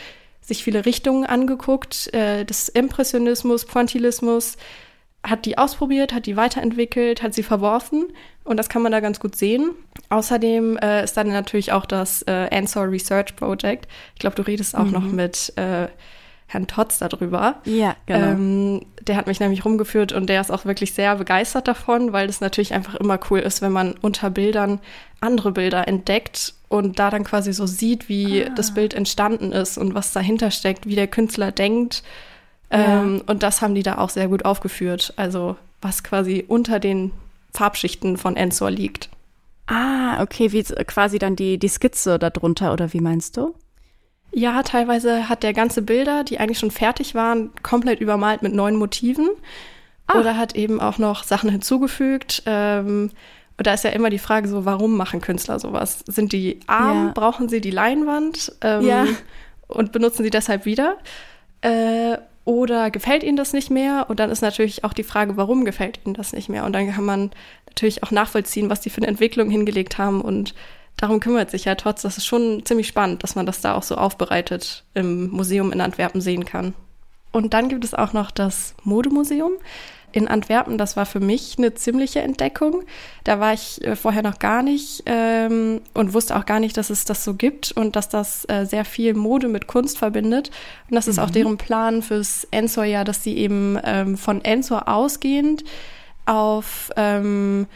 sich 0.50 0.64
viele 0.64 0.84
Richtungen 0.84 1.24
angeguckt, 1.24 2.12
äh, 2.12 2.44
des 2.44 2.68
Impressionismus, 2.68 3.64
Pointillismus, 3.64 4.56
hat 5.22 5.44
die 5.44 5.58
ausprobiert, 5.58 6.12
hat 6.12 6.26
die 6.26 6.36
weiterentwickelt, 6.36 7.22
hat 7.22 7.34
sie 7.34 7.42
verworfen 7.42 8.06
und 8.44 8.56
das 8.56 8.68
kann 8.68 8.82
man 8.82 8.92
da 8.92 9.00
ganz 9.00 9.20
gut 9.20 9.36
sehen. 9.36 9.70
Außerdem 10.08 10.78
äh, 10.78 11.04
ist 11.04 11.16
dann 11.16 11.28
natürlich 11.28 11.72
auch 11.72 11.86
das 11.86 12.22
äh, 12.22 12.48
Answer 12.50 12.90
Research 12.90 13.36
Project. 13.36 13.86
Ich 14.14 14.20
glaube, 14.20 14.36
du 14.36 14.42
redest 14.42 14.76
auch 14.76 14.86
mhm. 14.86 14.92
noch 14.92 15.04
mit 15.04 15.52
äh, 15.56 15.88
Herrn 16.46 16.66
Totz 16.66 16.98
darüber. 16.98 17.60
Ja, 17.64 17.96
genau. 18.06 18.26
Ähm, 18.30 18.86
der 19.02 19.16
hat 19.16 19.26
mich 19.26 19.40
nämlich 19.40 19.64
rumgeführt 19.64 20.12
und 20.12 20.26
der 20.28 20.40
ist 20.40 20.50
auch 20.50 20.64
wirklich 20.64 20.94
sehr 20.94 21.14
begeistert 21.16 21.68
davon, 21.68 22.12
weil 22.12 22.28
es 22.28 22.40
natürlich 22.40 22.74
einfach 22.74 22.96
immer 22.96 23.20
cool 23.30 23.40
ist, 23.40 23.62
wenn 23.62 23.72
man 23.72 23.94
unter 24.00 24.30
Bildern 24.30 24.80
andere 25.20 25.52
Bilder 25.52 25.86
entdeckt 25.86 26.54
und 26.70 27.00
da 27.00 27.10
dann 27.10 27.24
quasi 27.24 27.52
so 27.52 27.66
sieht, 27.66 28.08
wie 28.08 28.44
ah. 28.44 28.48
das 28.54 28.72
Bild 28.72 28.94
entstanden 28.94 29.50
ist 29.50 29.76
und 29.76 29.92
was 29.94 30.12
dahinter 30.12 30.52
steckt, 30.52 30.86
wie 30.86 30.94
der 30.94 31.08
Künstler 31.08 31.50
denkt. 31.50 32.04
Ja. 32.72 33.02
Ähm, 33.02 33.22
und 33.26 33.42
das 33.42 33.60
haben 33.60 33.74
die 33.74 33.82
da 33.82 33.98
auch 33.98 34.08
sehr 34.08 34.28
gut 34.28 34.44
aufgeführt. 34.44 35.12
Also 35.16 35.56
was 35.82 36.04
quasi 36.04 36.44
unter 36.46 36.78
den 36.78 37.10
Farbschichten 37.52 38.16
von 38.16 38.36
Ensor 38.36 38.70
liegt. 38.70 39.10
Ah, 39.66 40.22
okay, 40.22 40.52
wie 40.52 40.62
quasi 40.62 41.18
dann 41.18 41.34
die, 41.34 41.58
die 41.58 41.68
Skizze 41.68 42.20
darunter, 42.20 42.72
oder 42.72 42.92
wie 42.92 43.00
meinst 43.00 43.36
du? 43.36 43.54
Ja, 44.32 44.62
teilweise 44.62 45.28
hat 45.28 45.42
der 45.42 45.52
ganze 45.52 45.82
Bilder, 45.82 46.22
die 46.22 46.38
eigentlich 46.38 46.60
schon 46.60 46.70
fertig 46.70 47.16
waren, 47.16 47.50
komplett 47.64 48.00
übermalt 48.00 48.42
mit 48.42 48.54
neuen 48.54 48.76
Motiven. 48.76 49.28
Ah. 50.06 50.20
Oder 50.20 50.36
hat 50.36 50.54
eben 50.54 50.80
auch 50.80 50.98
noch 50.98 51.24
Sachen 51.24 51.50
hinzugefügt. 51.50 52.44
Ähm, 52.46 53.10
und 53.60 53.66
da 53.66 53.74
ist 53.74 53.84
ja 53.84 53.90
immer 53.90 54.08
die 54.08 54.18
Frage 54.18 54.48
so, 54.48 54.64
warum 54.64 54.96
machen 54.96 55.20
Künstler 55.20 55.58
sowas? 55.58 56.02
Sind 56.06 56.32
die 56.32 56.60
arm? 56.66 57.08
Ja. 57.08 57.12
Brauchen 57.12 57.50
sie 57.50 57.60
die 57.60 57.70
Leinwand? 57.70 58.56
Ähm, 58.62 58.86
ja. 58.86 59.04
Und 59.68 59.92
benutzen 59.92 60.24
sie 60.24 60.30
deshalb 60.30 60.64
wieder? 60.64 60.96
Äh, 61.60 62.16
oder 62.46 62.90
gefällt 62.90 63.22
ihnen 63.22 63.36
das 63.36 63.52
nicht 63.52 63.70
mehr? 63.70 64.06
Und 64.08 64.18
dann 64.18 64.30
ist 64.30 64.40
natürlich 64.40 64.82
auch 64.82 64.94
die 64.94 65.02
Frage, 65.02 65.36
warum 65.36 65.66
gefällt 65.66 66.00
ihnen 66.06 66.14
das 66.14 66.32
nicht 66.32 66.48
mehr? 66.48 66.64
Und 66.64 66.72
dann 66.72 66.90
kann 66.90 67.04
man 67.04 67.32
natürlich 67.66 68.02
auch 68.02 68.10
nachvollziehen, 68.10 68.70
was 68.70 68.80
die 68.80 68.88
für 68.88 69.02
eine 69.02 69.08
Entwicklung 69.08 69.50
hingelegt 69.50 69.98
haben 69.98 70.22
und 70.22 70.54
darum 70.96 71.20
kümmert 71.20 71.50
sich 71.50 71.66
ja 71.66 71.74
trotz. 71.74 72.00
Das 72.00 72.16
ist 72.16 72.24
schon 72.24 72.64
ziemlich 72.64 72.88
spannend, 72.88 73.22
dass 73.22 73.34
man 73.34 73.44
das 73.44 73.60
da 73.60 73.74
auch 73.74 73.82
so 73.82 73.96
aufbereitet 73.96 74.84
im 74.94 75.28
Museum 75.28 75.70
in 75.70 75.82
Antwerpen 75.82 76.22
sehen 76.22 76.46
kann. 76.46 76.72
Und 77.30 77.52
dann 77.52 77.68
gibt 77.68 77.84
es 77.84 77.92
auch 77.92 78.14
noch 78.14 78.30
das 78.30 78.74
Modemuseum 78.84 79.52
in 80.12 80.28
Antwerpen. 80.28 80.78
Das 80.78 80.96
war 80.96 81.06
für 81.06 81.20
mich 81.20 81.56
eine 81.58 81.74
ziemliche 81.74 82.20
Entdeckung. 82.20 82.82
Da 83.24 83.40
war 83.40 83.52
ich 83.52 83.84
äh, 83.84 83.96
vorher 83.96 84.22
noch 84.22 84.38
gar 84.38 84.62
nicht 84.62 85.02
ähm, 85.06 85.80
und 85.94 86.14
wusste 86.14 86.36
auch 86.36 86.46
gar 86.46 86.60
nicht, 86.60 86.76
dass 86.76 86.90
es 86.90 87.04
das 87.04 87.24
so 87.24 87.34
gibt 87.34 87.72
und 87.72 87.96
dass 87.96 88.08
das 88.08 88.48
äh, 88.48 88.64
sehr 88.64 88.84
viel 88.84 89.14
Mode 89.14 89.48
mit 89.48 89.66
Kunst 89.66 89.98
verbindet. 89.98 90.50
Und 90.88 90.94
das 90.94 91.06
mhm. 91.06 91.10
ist 91.10 91.18
auch 91.18 91.28
mhm. 91.28 91.32
deren 91.32 91.56
Plan 91.58 92.02
fürs 92.02 92.46
Ensor-Jahr, 92.50 93.04
dass 93.04 93.22
sie 93.22 93.36
eben 93.36 93.78
ähm, 93.84 94.16
von 94.16 94.44
Ensor 94.44 94.88
ausgehend 94.88 95.64
auf 96.26 96.90
ähm, 96.96 97.66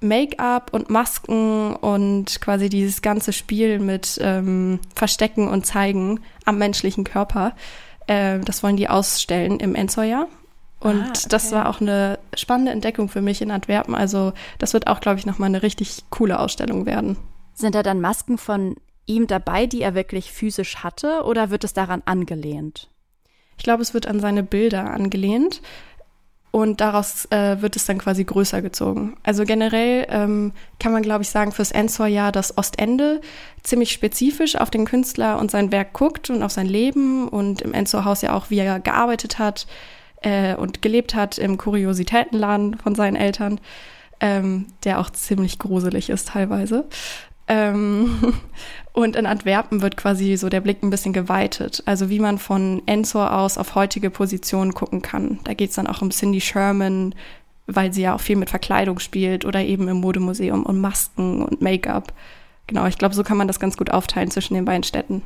Make-up 0.00 0.72
und 0.72 0.90
Masken 0.90 1.74
und 1.74 2.40
quasi 2.40 2.68
dieses 2.68 3.02
ganze 3.02 3.32
Spiel 3.32 3.78
mit 3.78 4.18
ähm, 4.22 4.80
Verstecken 4.94 5.48
und 5.48 5.66
Zeigen 5.66 6.20
am 6.44 6.58
menschlichen 6.58 7.04
Körper. 7.04 7.54
Äh, 8.06 8.40
das 8.40 8.62
wollen 8.62 8.76
die 8.76 8.88
ausstellen 8.88 9.60
im 9.60 9.74
Enzoyer. 9.74 10.28
Und 10.80 11.00
ah, 11.00 11.08
okay. 11.08 11.26
das 11.30 11.52
war 11.52 11.68
auch 11.68 11.80
eine 11.80 12.18
spannende 12.34 12.72
Entdeckung 12.72 13.08
für 13.08 13.22
mich 13.22 13.40
in 13.40 13.50
Antwerpen. 13.50 13.94
Also 13.94 14.32
das 14.58 14.74
wird 14.74 14.86
auch, 14.86 15.00
glaube 15.00 15.18
ich, 15.18 15.26
nochmal 15.26 15.48
eine 15.48 15.62
richtig 15.62 16.04
coole 16.10 16.38
Ausstellung 16.38 16.86
werden. 16.86 17.16
Sind 17.54 17.74
da 17.74 17.82
dann 17.82 18.00
Masken 18.00 18.36
von 18.36 18.76
ihm 19.06 19.26
dabei, 19.26 19.66
die 19.66 19.82
er 19.82 19.94
wirklich 19.94 20.32
physisch 20.32 20.78
hatte, 20.78 21.22
oder 21.24 21.50
wird 21.50 21.64
es 21.64 21.72
daran 21.72 22.02
angelehnt? 22.04 22.90
Ich 23.56 23.64
glaube, 23.64 23.82
es 23.82 23.94
wird 23.94 24.06
an 24.06 24.20
seine 24.20 24.42
Bilder 24.42 24.90
angelehnt 24.90 25.62
und 26.50 26.80
daraus 26.80 27.26
äh, 27.30 27.60
wird 27.62 27.76
es 27.76 27.86
dann 27.86 27.98
quasi 27.98 28.24
größer 28.24 28.60
gezogen. 28.60 29.16
Also 29.22 29.44
generell 29.44 30.06
ähm, 30.10 30.52
kann 30.78 30.92
man, 30.92 31.02
glaube 31.02 31.22
ich, 31.22 31.30
sagen, 31.30 31.52
fürs 31.52 31.72
Ensor-Jahr 31.72 32.32
das 32.32 32.58
Ostende 32.58 33.20
ziemlich 33.62 33.92
spezifisch 33.92 34.56
auf 34.56 34.70
den 34.70 34.84
Künstler 34.84 35.38
und 35.38 35.50
sein 35.50 35.72
Werk 35.72 35.94
guckt 35.94 36.28
und 36.28 36.42
auf 36.42 36.52
sein 36.52 36.66
Leben 36.66 37.28
und 37.28 37.62
im 37.62 37.72
Ensor-Haus 37.72 38.22
ja 38.22 38.34
auch, 38.34 38.50
wie 38.50 38.58
er 38.58 38.80
gearbeitet 38.80 39.38
hat 39.38 39.66
äh, 40.22 40.54
und 40.54 40.82
gelebt 40.82 41.14
hat 41.14 41.38
im 41.38 41.58
Kuriositätenladen 41.58 42.78
von 42.78 42.94
seinen 42.94 43.16
Eltern, 43.16 43.60
ähm, 44.20 44.66
der 44.84 45.00
auch 45.00 45.10
ziemlich 45.10 45.58
gruselig 45.58 46.10
ist 46.10 46.28
teilweise. 46.28 46.86
Ähm, 47.48 48.34
und 48.92 49.16
in 49.16 49.26
Antwerpen 49.26 49.82
wird 49.82 49.96
quasi 49.96 50.36
so 50.36 50.48
der 50.48 50.60
Blick 50.60 50.82
ein 50.82 50.90
bisschen 50.90 51.12
geweitet. 51.12 51.82
Also 51.86 52.10
wie 52.10 52.20
man 52.20 52.38
von 52.38 52.82
Ensor 52.86 53.36
aus 53.36 53.58
auf 53.58 53.74
heutige 53.74 54.10
Positionen 54.10 54.74
gucken 54.74 55.02
kann. 55.02 55.38
Da 55.44 55.54
geht 55.54 55.70
es 55.70 55.76
dann 55.76 55.86
auch 55.86 56.02
um 56.02 56.10
Cindy 56.10 56.40
Sherman, 56.40 57.14
weil 57.66 57.92
sie 57.92 58.02
ja 58.02 58.14
auch 58.14 58.20
viel 58.20 58.36
mit 58.36 58.50
Verkleidung 58.50 58.98
spielt 58.98 59.44
oder 59.44 59.62
eben 59.62 59.88
im 59.88 59.98
Modemuseum 59.98 60.64
und 60.64 60.80
Masken 60.80 61.42
und 61.42 61.60
Make-up. 61.60 62.12
Genau, 62.66 62.86
ich 62.86 62.98
glaube, 62.98 63.14
so 63.14 63.22
kann 63.22 63.36
man 63.36 63.46
das 63.46 63.60
ganz 63.60 63.76
gut 63.76 63.90
aufteilen 63.90 64.30
zwischen 64.30 64.54
den 64.54 64.64
beiden 64.64 64.82
Städten. 64.82 65.22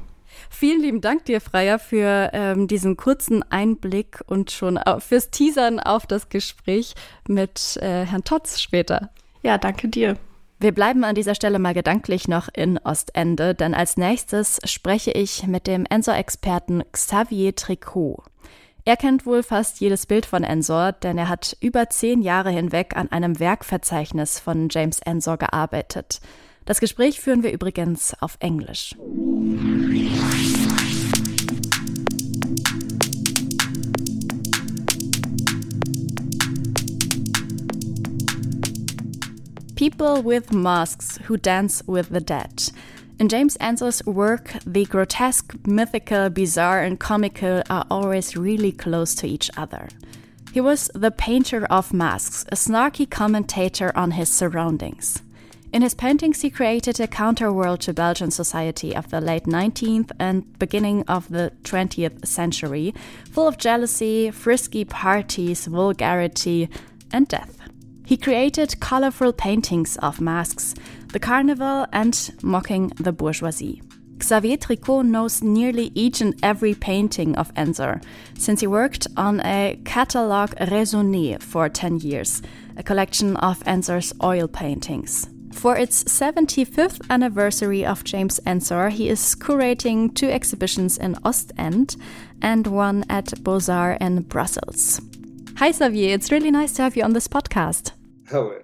Vielen 0.48 0.80
lieben 0.80 1.00
Dank 1.00 1.24
dir, 1.24 1.40
Freier, 1.40 1.78
für 1.78 2.30
ähm, 2.32 2.68
diesen 2.68 2.96
kurzen 2.96 3.42
Einblick 3.50 4.20
und 4.26 4.50
schon 4.50 4.78
fürs 4.98 5.30
Teasern 5.30 5.80
auf 5.80 6.06
das 6.06 6.28
Gespräch 6.28 6.94
mit 7.28 7.76
äh, 7.78 8.06
Herrn 8.06 8.24
Totz 8.24 8.60
später. 8.60 9.10
Ja, 9.42 9.58
danke 9.58 9.88
dir. 9.88 10.16
Wir 10.62 10.72
bleiben 10.72 11.04
an 11.04 11.14
dieser 11.14 11.34
Stelle 11.34 11.58
mal 11.58 11.72
gedanklich 11.72 12.28
noch 12.28 12.48
in 12.52 12.78
Ostende, 12.78 13.54
denn 13.54 13.72
als 13.72 13.96
nächstes 13.96 14.60
spreche 14.64 15.10
ich 15.10 15.46
mit 15.46 15.66
dem 15.66 15.86
Ensor-Experten 15.88 16.82
Xavier 16.92 17.54
Tricot. 17.54 18.22
Er 18.84 18.96
kennt 18.96 19.24
wohl 19.24 19.42
fast 19.42 19.80
jedes 19.80 20.04
Bild 20.04 20.26
von 20.26 20.44
Ensor, 20.44 20.92
denn 20.92 21.16
er 21.16 21.30
hat 21.30 21.56
über 21.60 21.88
zehn 21.88 22.20
Jahre 22.20 22.50
hinweg 22.50 22.94
an 22.94 23.10
einem 23.10 23.38
Werkverzeichnis 23.38 24.38
von 24.38 24.68
James 24.70 25.00
Ensor 25.00 25.38
gearbeitet. 25.38 26.20
Das 26.66 26.80
Gespräch 26.80 27.20
führen 27.20 27.42
wir 27.42 27.52
übrigens 27.52 28.14
auf 28.20 28.36
Englisch. 28.40 28.94
People 39.80 40.20
with 40.20 40.52
masks 40.52 41.16
who 41.24 41.38
dance 41.38 41.82
with 41.86 42.10
the 42.10 42.20
dead. 42.20 42.70
In 43.18 43.30
James 43.30 43.56
Ensor's 43.62 44.04
work, 44.04 44.52
the 44.66 44.84
grotesque, 44.84 45.56
mythical, 45.66 46.28
bizarre, 46.28 46.82
and 46.82 47.00
comical 47.00 47.62
are 47.70 47.86
always 47.90 48.36
really 48.36 48.72
close 48.72 49.14
to 49.14 49.26
each 49.26 49.50
other. 49.56 49.88
He 50.52 50.60
was 50.60 50.90
the 50.94 51.10
painter 51.10 51.64
of 51.70 51.94
masks, 51.94 52.44
a 52.52 52.56
snarky 52.56 53.08
commentator 53.08 53.90
on 53.96 54.10
his 54.10 54.28
surroundings. 54.28 55.22
In 55.72 55.80
his 55.80 55.94
paintings, 55.94 56.42
he 56.42 56.50
created 56.50 57.00
a 57.00 57.06
counterworld 57.06 57.78
to 57.78 57.94
Belgian 57.94 58.30
society 58.30 58.94
of 58.94 59.08
the 59.08 59.22
late 59.22 59.44
19th 59.44 60.12
and 60.18 60.58
beginning 60.58 61.04
of 61.08 61.30
the 61.30 61.52
20th 61.62 62.26
century, 62.26 62.92
full 63.30 63.48
of 63.48 63.56
jealousy, 63.56 64.30
frisky 64.30 64.84
parties, 64.84 65.64
vulgarity, 65.64 66.68
and 67.14 67.26
death. 67.28 67.59
He 68.10 68.16
created 68.16 68.80
colorful 68.80 69.32
paintings 69.32 69.96
of 69.98 70.20
masks, 70.20 70.74
the 71.12 71.20
carnival, 71.20 71.86
and 71.92 72.32
mocking 72.42 72.88
the 72.98 73.12
bourgeoisie. 73.12 73.82
Xavier 74.20 74.56
Tricot 74.56 75.04
knows 75.04 75.42
nearly 75.42 75.92
each 75.94 76.20
and 76.20 76.34
every 76.42 76.74
painting 76.74 77.36
of 77.36 77.52
Ensor, 77.54 78.00
since 78.36 78.62
he 78.62 78.66
worked 78.66 79.06
on 79.16 79.38
a 79.42 79.78
catalogue 79.84 80.56
raisonné 80.56 81.40
for 81.40 81.68
10 81.68 82.00
years, 82.00 82.42
a 82.76 82.82
collection 82.82 83.36
of 83.36 83.62
Ensor's 83.64 84.12
oil 84.20 84.48
paintings. 84.48 85.28
For 85.52 85.76
its 85.76 86.02
75th 86.02 87.08
anniversary 87.10 87.86
of 87.86 88.02
James 88.02 88.40
Ensor, 88.44 88.88
he 88.88 89.08
is 89.08 89.36
curating 89.36 90.12
two 90.12 90.28
exhibitions 90.28 90.98
in 90.98 91.16
Ostend 91.24 91.94
and 92.42 92.66
one 92.66 93.04
at 93.08 93.40
Beaux-Arts 93.44 93.98
in 94.00 94.22
Brussels. 94.22 95.00
Hi, 95.58 95.70
Xavier. 95.70 96.12
It's 96.12 96.32
really 96.32 96.50
nice 96.50 96.72
to 96.72 96.82
have 96.82 96.96
you 96.96 97.04
on 97.04 97.12
this 97.12 97.28
podcast. 97.28 97.92
Oh, 98.32 98.54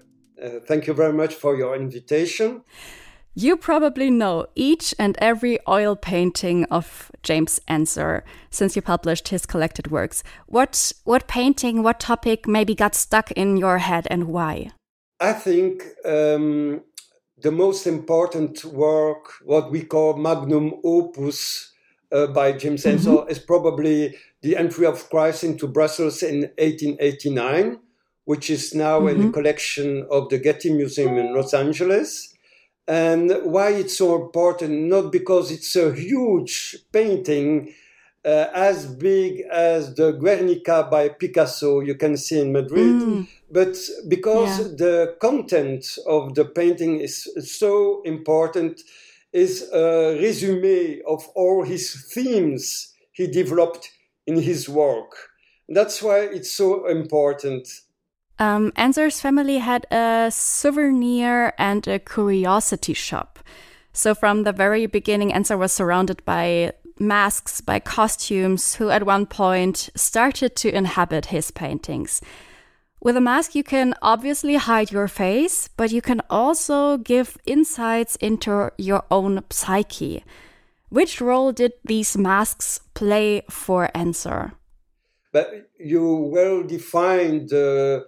uh, 0.42 0.60
thank 0.66 0.86
you 0.86 0.94
very 0.94 1.12
much 1.12 1.34
for 1.34 1.56
your 1.56 1.74
invitation. 1.74 2.62
You 3.34 3.56
probably 3.56 4.10
know 4.10 4.46
each 4.54 4.94
and 4.98 5.16
every 5.18 5.58
oil 5.68 5.94
painting 5.94 6.64
of 6.70 7.10
James 7.22 7.60
Ensor 7.68 8.24
since 8.50 8.76
you 8.76 8.82
published 8.82 9.28
his 9.28 9.44
collected 9.44 9.90
works. 9.90 10.22
What 10.46 10.92
what 11.04 11.28
painting, 11.28 11.82
what 11.82 12.00
topic 12.00 12.48
maybe 12.48 12.74
got 12.74 12.94
stuck 12.94 13.30
in 13.32 13.58
your 13.58 13.78
head 13.78 14.06
and 14.10 14.28
why? 14.28 14.70
I 15.20 15.34
think 15.34 15.84
um, 16.06 16.82
the 17.42 17.50
most 17.50 17.86
important 17.86 18.64
work, 18.64 19.32
what 19.44 19.70
we 19.70 19.82
call 19.82 20.16
magnum 20.16 20.74
opus 20.82 21.72
uh, 22.12 22.28
by 22.28 22.52
James 22.52 22.84
mm 22.84 22.90
-hmm. 22.90 22.96
Ensor, 22.96 23.30
is 23.30 23.38
probably 23.38 24.16
the 24.40 24.56
entry 24.56 24.86
of 24.86 25.08
Christ 25.10 25.42
into 25.42 25.66
Brussels 25.68 26.22
in 26.22 26.50
1889 26.56 27.85
which 28.26 28.50
is 28.50 28.74
now 28.74 28.98
mm-hmm. 28.98 29.08
in 29.08 29.16
the 29.16 29.22
mm-hmm. 29.24 29.32
collection 29.32 30.06
of 30.10 30.28
the 30.28 30.38
Getty 30.38 30.72
Museum 30.72 31.16
in 31.16 31.34
Los 31.34 31.54
Angeles. 31.54 32.34
And 32.86 33.32
why 33.42 33.70
it's 33.70 33.96
so 33.96 34.22
important, 34.22 34.72
not 34.88 35.10
because 35.10 35.50
it's 35.50 35.74
a 35.74 35.92
huge 35.92 36.76
painting 36.92 37.74
uh, 38.24 38.48
as 38.52 38.86
big 38.86 39.42
as 39.52 39.94
the 39.94 40.12
Guernica 40.12 40.88
by 40.90 41.08
Picasso 41.08 41.80
you 41.80 41.94
can 41.94 42.16
see 42.16 42.40
in 42.40 42.52
Madrid, 42.52 42.94
mm. 43.02 43.28
but 43.50 43.76
because 44.08 44.58
yeah. 44.58 44.76
the 44.76 45.16
content 45.20 45.96
of 46.06 46.34
the 46.34 46.44
painting 46.44 47.00
is 47.00 47.28
so 47.40 48.02
important, 48.02 48.80
is 49.32 49.70
a 49.72 50.18
resume 50.20 51.00
of 51.06 51.28
all 51.34 51.62
his 51.62 52.04
themes 52.12 52.92
he 53.12 53.26
developed 53.28 53.90
in 54.26 54.40
his 54.40 54.68
work. 54.68 55.12
That's 55.68 56.02
why 56.02 56.20
it's 56.20 56.50
so 56.50 56.86
important. 56.88 57.68
Um, 58.38 58.72
Ensor's 58.76 59.20
family 59.20 59.58
had 59.58 59.86
a 59.90 60.30
souvenir 60.30 61.54
and 61.58 61.86
a 61.88 61.98
curiosity 61.98 62.92
shop. 62.92 63.38
So 63.92 64.14
from 64.14 64.42
the 64.42 64.52
very 64.52 64.86
beginning, 64.86 65.30
Ensor 65.30 65.56
was 65.56 65.72
surrounded 65.72 66.22
by 66.26 66.72
masks, 66.98 67.60
by 67.60 67.78
costumes, 67.78 68.74
who 68.74 68.90
at 68.90 69.06
one 69.06 69.26
point 69.26 69.88
started 69.94 70.54
to 70.56 70.74
inhabit 70.74 71.26
his 71.26 71.50
paintings. 71.50 72.20
With 73.00 73.16
a 73.16 73.20
mask, 73.20 73.54
you 73.54 73.62
can 73.62 73.94
obviously 74.02 74.56
hide 74.56 74.90
your 74.90 75.08
face, 75.08 75.68
but 75.76 75.92
you 75.92 76.02
can 76.02 76.20
also 76.28 76.98
give 76.98 77.38
insights 77.46 78.16
into 78.16 78.70
your 78.76 79.04
own 79.10 79.44
psyche. 79.50 80.24
Which 80.88 81.20
role 81.20 81.52
did 81.52 81.72
these 81.84 82.16
masks 82.16 82.80
play 82.94 83.42
for 83.48 83.90
Ensor? 83.94 84.52
But 85.32 85.70
you 85.78 86.16
well 86.32 86.62
defined 86.62 87.50
the 87.50 88.06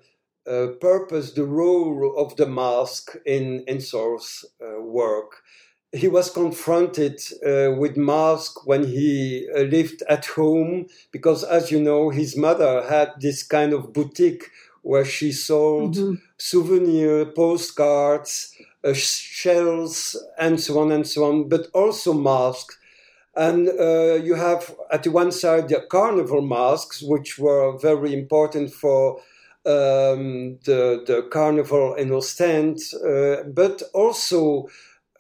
uh, 0.49 0.69
purpose 0.81 1.33
the 1.33 1.45
role 1.45 2.15
of 2.17 2.35
the 2.37 2.47
mask 2.47 3.17
in 3.27 3.65
Ensor's 3.69 4.47
uh, 4.63 4.81
work. 4.81 5.43
He 5.93 6.09
was 6.09 6.31
confronted 6.31 7.21
uh, 7.45 7.73
with 7.79 7.97
mask 7.97 8.67
when 8.67 8.85
he 8.85 9.47
uh, 9.55 9.61
lived 9.63 10.03
at 10.09 10.25
home 10.27 10.87
because, 11.13 11.45
as 11.45 11.71
you 11.71 11.81
know, 11.81 12.11
his 12.11 12.37
mother 12.37 12.87
had 12.89 13.13
this 13.21 13.43
kind 13.43 13.73
of 13.73 13.93
boutique 13.93 14.51
where 14.83 15.05
she 15.05 15.33
sold 15.33 15.97
mm-hmm. 15.97 16.15
souvenir 16.39 17.27
postcards, 17.27 18.55
uh, 18.85 18.95
shells, 18.95 20.17
and 20.39 20.61
so 20.61 20.79
on 20.79 20.93
and 20.93 21.07
so 21.07 21.25
on, 21.25 21.49
but 21.49 21.67
also 21.75 22.13
masks. 22.15 22.79
And 23.37 23.67
you 24.25 24.35
have 24.35 24.75
at 24.91 25.05
the 25.05 25.13
one 25.13 25.31
side 25.31 25.69
the 25.69 25.81
carnival 25.89 26.43
masks, 26.43 27.03
which 27.03 27.39
were 27.39 27.79
very 27.79 28.13
important 28.13 28.73
for 28.73 29.21
um, 29.67 30.59
the, 30.65 31.03
the 31.07 31.29
carnival 31.31 31.95
in 31.95 32.13
Ostend, 32.13 32.79
uh, 33.05 33.43
but 33.45 33.83
also 33.95 34.69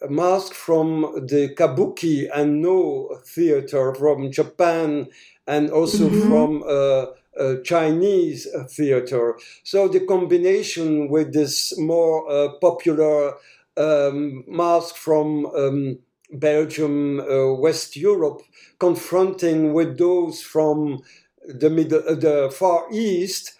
a 0.00 0.08
mask 0.08 0.54
from 0.54 1.26
the 1.26 1.54
Kabuki 1.56 2.28
and 2.32 2.62
No 2.62 3.18
theater 3.26 3.94
from 3.94 4.30
Japan 4.30 5.08
and 5.46 5.70
also 5.70 6.08
mm-hmm. 6.08 6.28
from 6.28 6.62
uh, 6.62 7.06
uh, 7.38 7.62
Chinese 7.64 8.46
theater. 8.70 9.38
So 9.64 9.88
the 9.88 10.00
combination 10.00 11.08
with 11.08 11.32
this 11.32 11.76
more 11.78 12.30
uh, 12.30 12.48
popular 12.60 13.34
um, 13.76 14.44
mask 14.46 14.96
from 14.96 15.46
um, 15.46 15.98
Belgium, 16.32 17.20
uh, 17.20 17.54
West 17.54 17.96
Europe, 17.96 18.42
confronting 18.78 19.72
with 19.72 19.98
those 19.98 20.42
from 20.42 21.00
the 21.46 21.70
middle, 21.70 22.02
uh, 22.06 22.14
the 22.14 22.50
Far 22.54 22.86
East, 22.92 23.54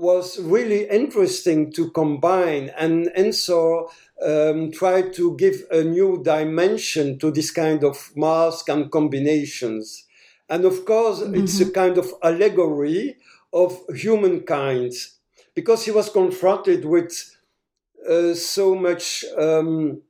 was 0.00 0.40
really 0.40 0.88
interesting 0.88 1.72
to 1.72 1.90
combine 1.90 2.70
and 2.76 3.10
Ensor 3.14 3.84
um, 4.24 4.72
tried 4.72 5.12
to 5.14 5.36
give 5.36 5.64
a 5.70 5.82
new 5.82 6.22
dimension 6.22 7.18
to 7.18 7.30
this 7.30 7.50
kind 7.50 7.84
of 7.84 8.10
mask 8.16 8.68
and 8.68 8.90
combinations. 8.90 10.06
And 10.48 10.64
of 10.64 10.84
course, 10.84 11.20
mm-hmm. 11.20 11.36
it's 11.36 11.60
a 11.60 11.70
kind 11.70 11.98
of 11.98 12.12
allegory 12.22 13.16
of 13.52 13.78
humankind 13.94 14.92
because 15.54 15.84
he 15.84 15.90
was 15.90 16.08
confronted 16.08 16.84
with 16.84 17.36
uh, 18.08 18.34
so 18.34 18.74
much 18.74 19.24
um, 19.38 20.02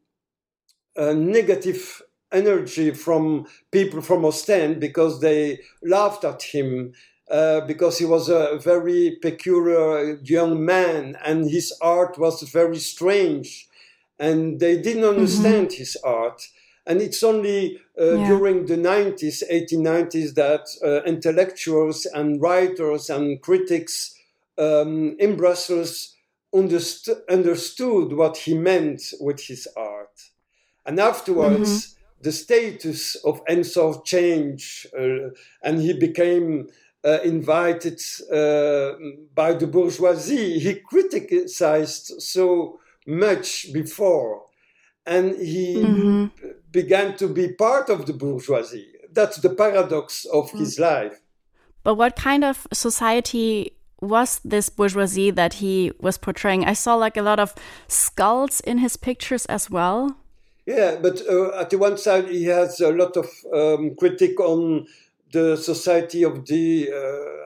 uh, 0.97 1.13
negative 1.13 2.03
energy 2.33 2.93
from 2.93 3.47
people 3.71 4.01
from 4.01 4.25
Ostend 4.25 4.81
because 4.81 5.21
they 5.21 5.61
laughed 5.83 6.25
at 6.25 6.43
him 6.43 6.93
uh, 7.31 7.61
because 7.63 7.99
he 7.99 8.05
was 8.05 8.29
a 8.29 8.59
very 8.59 9.19
peculiar 9.23 10.19
young 10.23 10.65
man 10.65 11.17
and 11.25 11.49
his 11.49 11.73
art 11.81 12.19
was 12.19 12.43
very 12.43 12.79
strange 12.79 13.69
and 14.19 14.59
they 14.61 14.81
didn't 14.81 15.03
mm-hmm. 15.03 15.11
understand 15.11 15.69
mm-hmm. 15.69 15.79
his 15.79 15.97
art. 16.05 16.43
And 16.87 17.01
it's 17.01 17.23
only 17.23 17.79
uh, 17.99 18.15
yeah. 18.15 18.27
during 18.27 18.67
the 18.67 18.77
90s, 18.77 19.43
1890s, 19.51 20.35
that 20.35 20.67
uh, 20.85 21.05
intellectuals 21.05 22.05
and 22.07 22.41
writers 22.41 23.11
and 23.11 23.41
critics 23.41 24.15
um, 24.59 25.15
in 25.19 25.37
Brussels 25.37 26.17
underst- 26.55 27.27
understood 27.29 28.13
what 28.13 28.39
he 28.39 28.55
meant 28.55 29.03
with 29.21 29.41
his 29.45 29.69
art. 29.77 30.31
And 30.85 30.99
afterwards, 30.99 31.71
mm-hmm. 31.71 32.23
the 32.23 32.33
status 32.33 33.15
of 33.25 33.41
Ensor 33.49 34.03
changed, 34.05 34.87
uh, 34.99 35.31
and 35.63 35.81
he 35.81 35.93
became 35.93 36.69
uh, 37.05 37.19
invited 37.25 38.01
uh, 38.33 38.93
by 39.35 39.55
the 39.55 39.67
bourgeoisie. 39.67 40.59
He 40.59 40.75
criticized 40.75 42.21
so 42.21 42.79
much 43.07 43.73
before, 43.73 44.43
and 45.07 45.37
he 45.37 45.77
mm-hmm. 45.77 46.27
began 46.71 47.17
to 47.17 47.29
be 47.29 47.53
part 47.53 47.89
of 47.89 48.07
the 48.07 48.13
bourgeoisie. 48.13 48.93
That's 49.13 49.39
the 49.39 49.51
paradox 49.51 50.25
of 50.27 50.49
mm-hmm. 50.49 50.59
his 50.59 50.79
life. 50.79 51.21
But 51.83 51.95
what 51.95 52.17
kind 52.17 52.45
of 52.45 52.67
society 52.73 53.73
was 54.01 54.41
this 54.45 54.69
bourgeoisie 54.69 55.31
that 55.31 55.55
he 55.55 55.93
was 56.01 56.19
portraying? 56.19 56.65
I 56.65 56.75
saw 56.75 56.95
like 56.95 57.17
a 57.17 57.23
lot 57.23 57.41
of 57.41 57.55
skulls 57.89 58.61
in 58.61 58.79
his 58.79 58.97
pictures 58.97 59.47
as 59.47 59.71
well. 59.71 60.17
Yeah, 60.67 60.99
but 61.01 61.23
uh, 61.29 61.59
at 61.59 61.71
the 61.71 61.79
one 61.79 61.97
side, 61.97 62.29
he 62.29 62.45
has 62.45 62.81
a 62.81 62.93
lot 62.93 63.17
of 63.17 63.27
um, 63.53 63.97
critique 63.97 64.39
on 64.39 64.87
the 65.33 65.57
society 65.57 66.23
of 66.23 66.47
the 66.47 66.91
uh, 66.91 67.41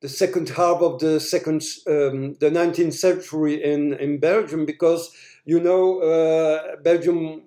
the 0.00 0.08
second 0.08 0.50
half 0.50 0.80
of 0.82 0.98
the 1.00 1.18
second 1.20 1.62
um, 1.86 2.34
the 2.40 2.50
19th 2.50 2.94
century 2.94 3.62
in 3.62 3.94
in 3.94 4.18
Belgium 4.18 4.66
because 4.66 5.10
you 5.44 5.60
know 5.60 6.00
uh, 6.00 6.76
Belgium 6.82 7.42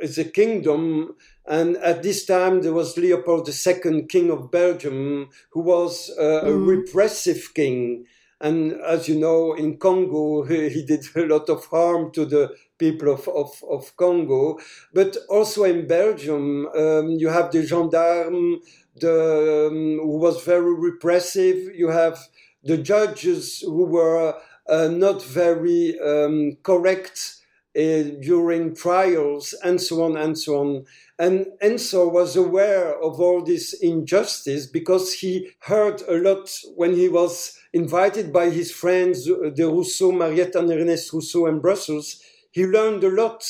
is 0.00 0.18
a 0.18 0.24
kingdom 0.24 1.14
and 1.46 1.76
at 1.76 2.02
this 2.02 2.24
time 2.24 2.62
there 2.62 2.72
was 2.72 2.96
Leopold 2.96 3.48
II 3.48 4.02
king 4.08 4.30
of 4.30 4.50
Belgium 4.50 5.28
who 5.50 5.60
was 5.60 6.10
uh, 6.18 6.22
mm. 6.22 6.46
a 6.46 6.52
repressive 6.52 7.52
king 7.54 8.06
And 8.42 8.72
as 8.82 9.08
you 9.08 9.18
know, 9.20 9.54
in 9.54 9.78
Congo, 9.78 10.42
he, 10.42 10.68
he 10.68 10.84
did 10.84 11.04
a 11.14 11.26
lot 11.26 11.48
of 11.48 11.64
harm 11.66 12.10
to 12.10 12.24
the 12.24 12.52
people 12.84 13.08
of, 13.12 13.28
of, 13.28 13.50
of 13.76 13.96
Congo. 13.96 14.58
But 14.92 15.16
also 15.28 15.64
in 15.64 15.86
Belgium, 15.86 16.66
um, 16.82 17.06
you 17.22 17.28
have 17.28 17.48
the 17.50 17.62
gendarme, 17.70 18.60
the, 19.02 19.68
um, 19.68 19.98
who 20.02 20.18
was 20.26 20.36
very 20.44 20.74
repressive. 20.74 21.58
You 21.74 21.88
have 21.88 22.16
the 22.64 22.78
judges 22.78 23.60
who 23.60 23.84
were 23.84 24.34
uh, 24.68 24.88
not 24.88 25.22
very 25.22 25.98
um, 26.00 26.56
correct 26.62 27.36
uh, 27.74 28.02
during 28.20 28.74
trials, 28.74 29.54
and 29.64 29.80
so 29.80 30.02
on 30.04 30.16
and 30.16 30.38
so 30.38 30.60
on. 30.60 30.84
And 31.18 31.46
Ensor 31.62 32.08
was 32.08 32.36
aware 32.36 33.00
of 33.00 33.20
all 33.20 33.42
this 33.42 33.72
injustice 33.74 34.66
because 34.66 35.14
he 35.14 35.50
heard 35.60 36.02
a 36.08 36.14
lot 36.14 36.50
when 36.74 36.94
he 36.94 37.08
was 37.08 37.58
invited 37.72 38.32
by 38.32 38.50
his 38.50 38.70
friends, 38.70 39.28
uh, 39.28 39.50
de 39.54 39.64
Rousseau, 39.64 40.12
Mariette 40.12 40.56
and 40.56 40.70
Ernest 40.70 41.12
Rousseau 41.12 41.46
in 41.46 41.60
Brussels. 41.60 42.20
He 42.52 42.66
learned 42.66 43.02
a 43.04 43.10
lot 43.10 43.44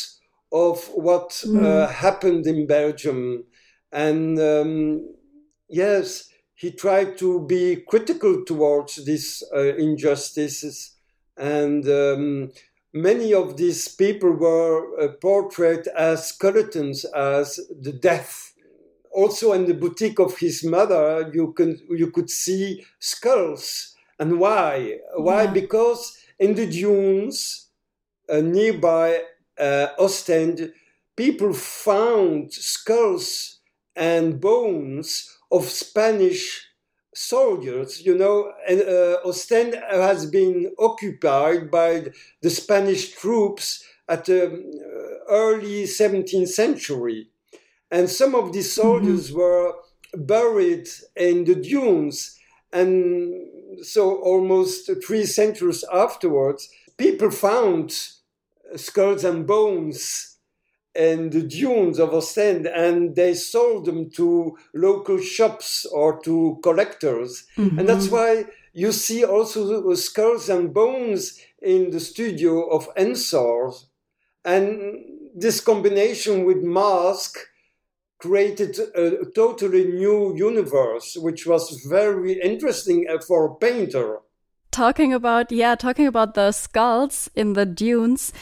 of 0.52 0.84
what 0.94 1.30
mm. 1.30 1.62
uh, 1.62 1.88
happened 1.88 2.46
in 2.46 2.66
Belgium. 2.66 3.44
And 3.90 4.38
um, 4.38 5.14
yes, 5.68 6.28
he 6.54 6.70
tried 6.70 7.18
to 7.18 7.44
be 7.46 7.82
critical 7.88 8.44
towards 8.44 9.04
these 9.04 9.42
uh, 9.54 9.74
injustices. 9.76 10.96
And 11.36 11.88
um, 11.88 12.52
many 12.92 13.34
of 13.34 13.56
these 13.56 13.88
people 13.88 14.32
were 14.32 15.00
uh, 15.00 15.08
portrayed 15.20 15.88
as 15.88 16.28
skeletons, 16.28 17.04
as 17.06 17.58
the 17.80 17.92
death. 17.92 18.54
Also, 19.10 19.52
in 19.52 19.66
the 19.66 19.74
boutique 19.74 20.20
of 20.20 20.38
his 20.38 20.64
mother, 20.64 21.30
you 21.34 21.52
can 21.52 21.78
you 21.90 22.10
could 22.10 22.30
see 22.30 22.84
skulls. 22.98 23.94
And 24.18 24.38
why? 24.38 24.98
Why? 25.16 25.44
Yeah. 25.44 25.52
Because 25.52 26.16
in 26.38 26.54
the 26.54 26.66
dunes 26.66 27.68
uh, 28.28 28.40
nearby 28.40 29.22
uh, 29.58 29.88
Ostend, 29.98 30.72
people 31.16 31.52
found 31.52 32.52
skulls 32.52 33.61
and 33.94 34.40
bones 34.40 35.28
of 35.50 35.64
Spanish 35.64 36.66
soldiers, 37.14 38.04
you 38.04 38.16
know, 38.16 38.52
and 38.66 38.80
uh, 38.82 39.18
Ostend 39.24 39.74
has 39.90 40.26
been 40.26 40.72
occupied 40.78 41.70
by 41.70 42.06
the 42.40 42.50
Spanish 42.50 43.12
troops 43.12 43.85
at 44.08 44.24
the 44.24 44.46
um, 44.46 44.64
early 45.28 45.85
17th 45.85 46.48
century. 46.48 47.28
And 47.90 48.08
some 48.08 48.35
of 48.35 48.52
these 48.52 48.70
mm-hmm. 48.70 48.82
soldiers 48.82 49.28
mm-hmm. 49.28 49.38
were 49.38 49.74
buried 50.14 50.88
in 51.16 51.44
the 51.44 51.54
dunes. 51.54 52.38
And 52.72 53.35
so, 53.82 54.16
almost 54.16 54.90
three 55.06 55.26
centuries 55.26 55.85
afterwards, 55.92 56.68
people 56.96 57.31
found 57.31 57.94
skulls 58.76 59.24
and 59.24 59.46
bones 59.46 60.38
and 60.94 61.33
the 61.33 61.42
dunes 61.42 61.98
of 61.98 62.12
Ostend, 62.12 62.66
and 62.66 63.16
they 63.16 63.35
sold 63.35 63.87
them 63.87 64.11
to 64.11 64.57
local 64.74 65.18
shops 65.18 65.87
or 65.87 66.20
to 66.22 66.59
collectors. 66.62 67.44
Mm-hmm. 67.57 67.78
And 67.78 67.88
that's 67.88 68.09
why 68.09 68.44
you 68.74 68.92
see 68.92 69.24
also 69.24 69.94
skulls 69.94 70.48
and 70.48 70.72
bones 70.72 71.40
in 71.62 71.90
the 71.90 72.00
studio 72.00 72.68
of 72.68 72.88
Ensor. 72.96 73.70
And 74.44 75.05
this 75.35 75.61
combination 75.61 76.44
with 76.44 76.62
mask 76.62 77.38
created 78.18 78.78
a 78.94 79.24
totally 79.35 79.85
new 79.85 80.35
universe, 80.37 81.16
which 81.16 81.46
was 81.46 81.85
very 81.88 82.40
interesting 82.40 83.07
uh, 83.09 83.18
for 83.18 83.46
a 83.46 83.55
painter. 83.55 84.20
Talking 84.72 85.12
about, 85.12 85.52
yeah, 85.52 85.76
talking 85.76 86.06
about 86.06 86.35
the 86.35 86.50
skulls 86.50 87.30
in 87.37 87.52
the 87.52 87.66
dunes. 87.66 88.32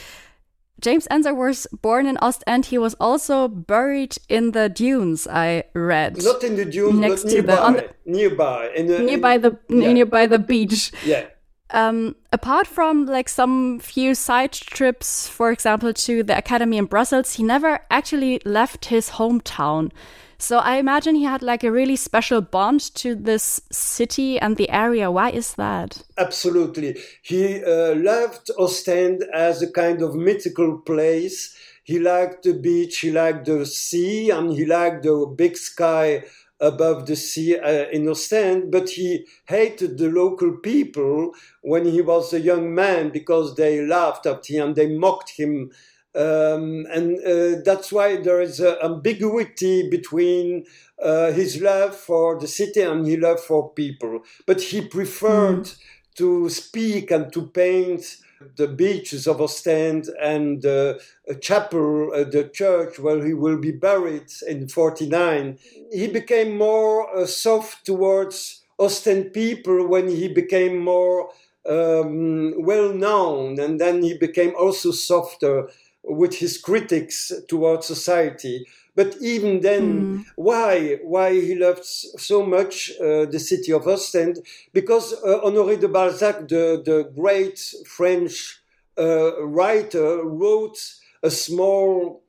James 0.81 1.07
Ensor 1.11 1.35
was 1.35 1.67
born 1.83 2.07
in 2.07 2.17
Ostend. 2.23 2.67
He 2.67 2.79
was 2.79 2.95
also 2.95 3.49
buried 3.49 4.17
in 4.29 4.53
the 4.53 4.69
dunes. 4.69 5.27
I 5.27 5.65
read 5.75 6.23
not 6.23 6.43
in 6.43 6.57
the 6.57 6.65
dunes, 6.65 6.99
next 6.99 7.23
to 7.23 7.29
nearby, 7.29 7.55
the, 7.55 7.63
on 7.63 7.73
the, 7.75 7.91
nearby, 8.07 8.71
in 8.75 8.87
the, 8.87 8.99
nearby 9.01 9.39
the 9.39 9.59
yeah. 9.69 9.93
nearby 9.93 10.27
the 10.27 10.39
beach. 10.39 10.93
Yeah. 11.05 11.27
Um, 11.73 12.17
apart 12.33 12.67
from 12.67 13.07
like 13.07 13.29
some 13.29 13.79
few 13.79 14.15
side 14.15 14.53
trips, 14.53 15.29
for 15.29 15.53
example, 15.53 15.93
to 15.93 16.23
the 16.23 16.37
academy 16.37 16.79
in 16.79 16.87
Brussels, 16.87 17.35
he 17.35 17.43
never 17.43 17.81
actually 17.91 18.41
left 18.45 18.87
his 18.87 19.11
hometown. 19.11 19.93
So 20.41 20.57
I 20.59 20.77
imagine 20.77 21.17
he 21.17 21.25
had 21.25 21.43
like 21.43 21.63
a 21.63 21.71
really 21.71 21.97
special 21.97 22.41
bond 22.41 22.81
to 22.95 23.15
this 23.15 23.61
city 23.71 24.39
and 24.41 24.57
the 24.57 24.71
area. 24.71 25.11
Why 25.11 25.31
is 25.31 25.55
that? 25.55 26.03
Absolutely. 26.17 26.99
He 27.21 27.63
uh, 27.63 27.95
loved 27.95 28.51
Ostend 28.59 29.23
as 29.35 29.61
a 29.61 29.71
kind 29.71 30.01
of 30.01 30.15
mythical 30.15 30.79
place. 30.79 31.55
He 31.85 31.99
liked 31.99 32.45
the 32.45 32.55
beach, 32.55 33.01
he 33.01 33.11
liked 33.11 33.45
the 33.45 33.67
sea, 33.67 34.31
and 34.31 34.51
he 34.53 34.65
liked 34.65 35.03
the 35.03 35.27
big 35.37 35.59
sky 35.59 36.25
above 36.59 37.07
the 37.07 37.17
sea 37.17 37.59
uh, 37.59 37.87
in 37.91 38.09
Ostend, 38.09 38.71
but 38.71 38.91
he 38.91 39.27
hated 39.47 39.99
the 39.99 40.09
local 40.09 40.53
people 40.59 41.33
when 41.63 41.85
he 41.87 42.01
was 42.01 42.33
a 42.33 42.41
young 42.41 42.75
man 42.75 43.11
because 43.11 43.57
they 43.57 43.81
laughed 43.83 44.27
at 44.27 44.47
him 44.47 44.69
and 44.69 44.77
they 44.77 44.95
mocked 44.95 45.31
him 45.31 45.71
um, 46.15 46.87
and 46.91 47.19
uh, 47.25 47.63
that's 47.65 47.93
why 47.93 48.17
there 48.17 48.41
is 48.41 48.59
an 48.61 48.77
ambiguity 48.83 49.89
between 49.89 50.65
uh, 51.03 51.31
his 51.33 51.63
love 51.63 51.97
for 51.97 52.39
the 52.39 52.49
city 52.49 52.81
and 52.81 53.07
his 53.07 53.19
love 53.19 53.41
for 53.41 53.73
people. 53.73 54.21
But 54.47 54.61
he 54.61 54.81
preferred 54.81 55.65
mm. 55.65 55.79
to 56.17 56.49
speak 56.49 57.11
and 57.11 57.33
to 57.33 57.47
paint 57.47 58.17
the 58.57 58.67
beaches 58.67 59.27
of 59.27 59.41
Ostend 59.41 60.09
and 60.21 60.65
uh, 60.65 60.95
a 61.29 61.35
chapel, 61.35 62.11
uh, 62.15 62.25
the 62.25 62.51
church 62.53 62.99
where 62.99 63.25
he 63.25 63.35
will 63.35 63.59
be 63.59 63.71
buried 63.71 64.33
in 64.49 64.67
49. 64.67 65.59
He 65.93 66.09
became 66.09 66.57
more 66.57 67.15
uh, 67.17 67.27
soft 67.27 67.85
towards 67.85 68.63
Ostend 68.79 69.35
people 69.35 69.87
when 69.87 70.09
he 70.09 70.27
became 70.27 70.79
more 70.79 71.31
um, 71.69 72.55
well 72.65 72.93
known, 72.95 73.61
and 73.61 73.79
then 73.79 74.03
he 74.03 74.17
became 74.17 74.55
also 74.57 74.91
softer 74.91 75.69
with 76.05 76.37
his 76.37 76.59
critics 76.59 77.33
towards 77.49 77.87
society. 77.87 78.67
But 78.97 79.17
even 79.21 79.61
then, 79.61 79.85
mm. 80.03 80.25
why 80.37 80.99
why 81.03 81.33
he 81.33 81.55
loved 81.55 81.85
so 81.85 82.45
much 82.45 82.91
uh, 83.01 83.27
the 83.27 83.39
city 83.39 83.73
of 83.73 83.87
Ostend? 83.87 84.41
Because 84.73 85.15
uh, 85.25 85.41
Honoré 85.45 85.79
de 85.81 85.89
Balzac, 85.89 86.49
the 86.49 86.83
the 86.85 87.11
great 87.15 87.59
French 87.87 88.61
uh, 88.99 89.43
writer, 89.47 90.25
wrote 90.25 90.79
a 91.23 91.31
small 91.31 92.23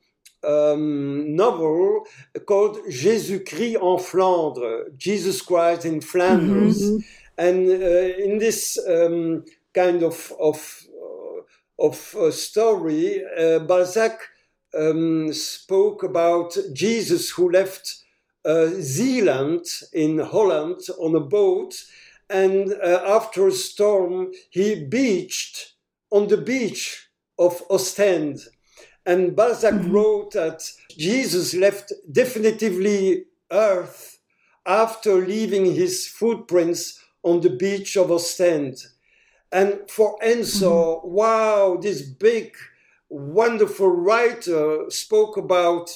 um, 0.44 1.36
novel 1.36 2.06
called 2.46 2.78
Jésus 2.88 3.44
Christ 3.46 3.78
en 3.82 3.98
Flandre, 4.00 4.86
Jesus 4.98 5.42
Christ 5.42 5.86
in 5.86 6.02
Flanders, 6.02 6.82
mm-hmm. 6.82 6.98
and 7.38 7.70
uh, 7.70 8.24
in 8.24 8.38
this 8.38 8.80
um, 8.88 9.44
kind 9.74 10.04
of 10.04 10.32
of 10.40 10.86
of 11.82 12.16
a 12.20 12.32
story, 12.32 13.24
uh, 13.38 13.60
Balzac 13.60 14.20
um, 14.78 15.34
spoke 15.34 16.04
about 16.04 16.56
Jesus 16.74 17.32
who 17.32 17.52
left 17.52 17.98
uh, 18.46 18.68
Zeeland 18.80 19.66
in 19.92 20.20
Holland 20.20 20.80
on 21.00 21.16
a 21.16 21.20
boat, 21.20 21.74
and 22.30 22.74
uh, 22.74 23.02
after 23.06 23.48
a 23.48 23.52
storm, 23.52 24.32
he 24.50 24.86
beached 24.86 25.74
on 26.12 26.28
the 26.28 26.38
beach 26.38 27.10
of 27.38 27.62
Ostend. 27.70 28.40
And 29.06 29.36
Balzac 29.36 29.74
mm-hmm. 29.74 29.92
wrote 29.92 30.34
that 30.34 30.62
Jesus 30.98 31.56
left 31.56 31.92
definitively 32.12 33.26
earth 33.52 34.20
after 34.66 35.16
leaving 35.16 35.74
his 35.74 36.08
footprints 36.08 37.00
on 37.24 37.42
the 37.42 37.50
beach 37.50 37.98
of 37.98 38.12
Ostend. 38.12 38.78
And 39.52 39.90
for 39.90 40.18
Ensor, 40.24 40.66
mm-hmm. 40.66 41.10
wow, 41.10 41.78
this 41.82 42.02
big, 42.02 42.56
wonderful 43.10 43.90
writer 43.90 44.86
spoke 44.90 45.38
about 45.38 45.90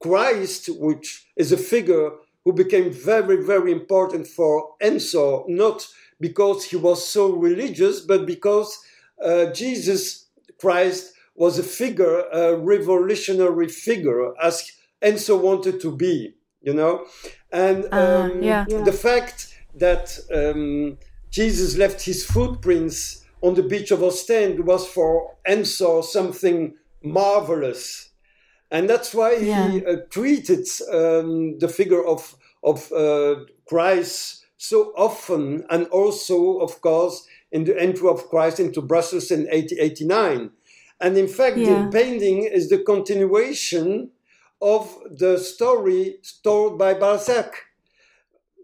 Christ, 0.00 0.68
which 0.78 1.26
is 1.36 1.52
a 1.52 1.56
figure 1.56 2.10
who 2.44 2.52
became 2.52 2.92
very, 2.92 3.44
very 3.44 3.72
important 3.72 4.26
for 4.26 4.74
Ensor, 4.80 5.42
not 5.48 5.86
because 6.20 6.64
he 6.64 6.76
was 6.76 7.06
so 7.06 7.30
religious, 7.32 8.00
but 8.00 8.26
because 8.26 8.78
uh, 9.24 9.46
Jesus 9.46 10.26
Christ 10.60 11.14
was 11.34 11.58
a 11.58 11.62
figure, 11.62 12.20
a 12.32 12.56
revolutionary 12.56 13.68
figure, 13.68 14.32
as 14.40 14.70
Ensor 15.00 15.36
wanted 15.36 15.80
to 15.80 15.96
be, 15.96 16.34
you 16.60 16.74
know? 16.74 17.06
And 17.50 17.86
uh, 17.92 18.30
um, 18.32 18.38
uh, 18.38 18.40
yeah. 18.40 18.64
the 18.64 18.92
fact 18.92 19.54
that 19.74 20.18
um, 20.32 20.98
Jesus 21.32 21.78
left 21.78 22.02
his 22.02 22.24
footprints 22.24 23.24
on 23.40 23.54
the 23.54 23.62
beach 23.62 23.90
of 23.90 24.02
Ostend 24.02 24.66
was 24.66 24.86
for 24.86 25.34
Ensor 25.46 26.02
something 26.02 26.74
marvelous. 27.02 28.10
And 28.70 28.88
that's 28.88 29.14
why 29.14 29.36
yeah. 29.36 29.68
he 29.68 29.84
uh, 29.84 29.96
treated 30.10 30.68
um, 30.92 31.58
the 31.58 31.68
figure 31.68 32.04
of, 32.04 32.36
of 32.62 32.92
uh, 32.92 33.44
Christ 33.66 34.44
so 34.58 34.92
often, 34.96 35.64
and 35.70 35.86
also, 35.88 36.58
of 36.58 36.80
course, 36.82 37.26
in 37.50 37.64
the 37.64 37.80
entry 37.80 38.08
of 38.08 38.28
Christ 38.28 38.60
into 38.60 38.80
Brussels 38.80 39.30
in 39.30 39.40
1889. 39.40 40.50
And 41.00 41.18
in 41.18 41.26
fact, 41.26 41.56
yeah. 41.56 41.84
the 41.84 41.90
painting 41.90 42.44
is 42.44 42.68
the 42.68 42.78
continuation 42.78 44.10
of 44.60 44.96
the 45.10 45.38
story 45.38 46.18
told 46.44 46.78
by 46.78 46.94
Balzac. 46.94 47.54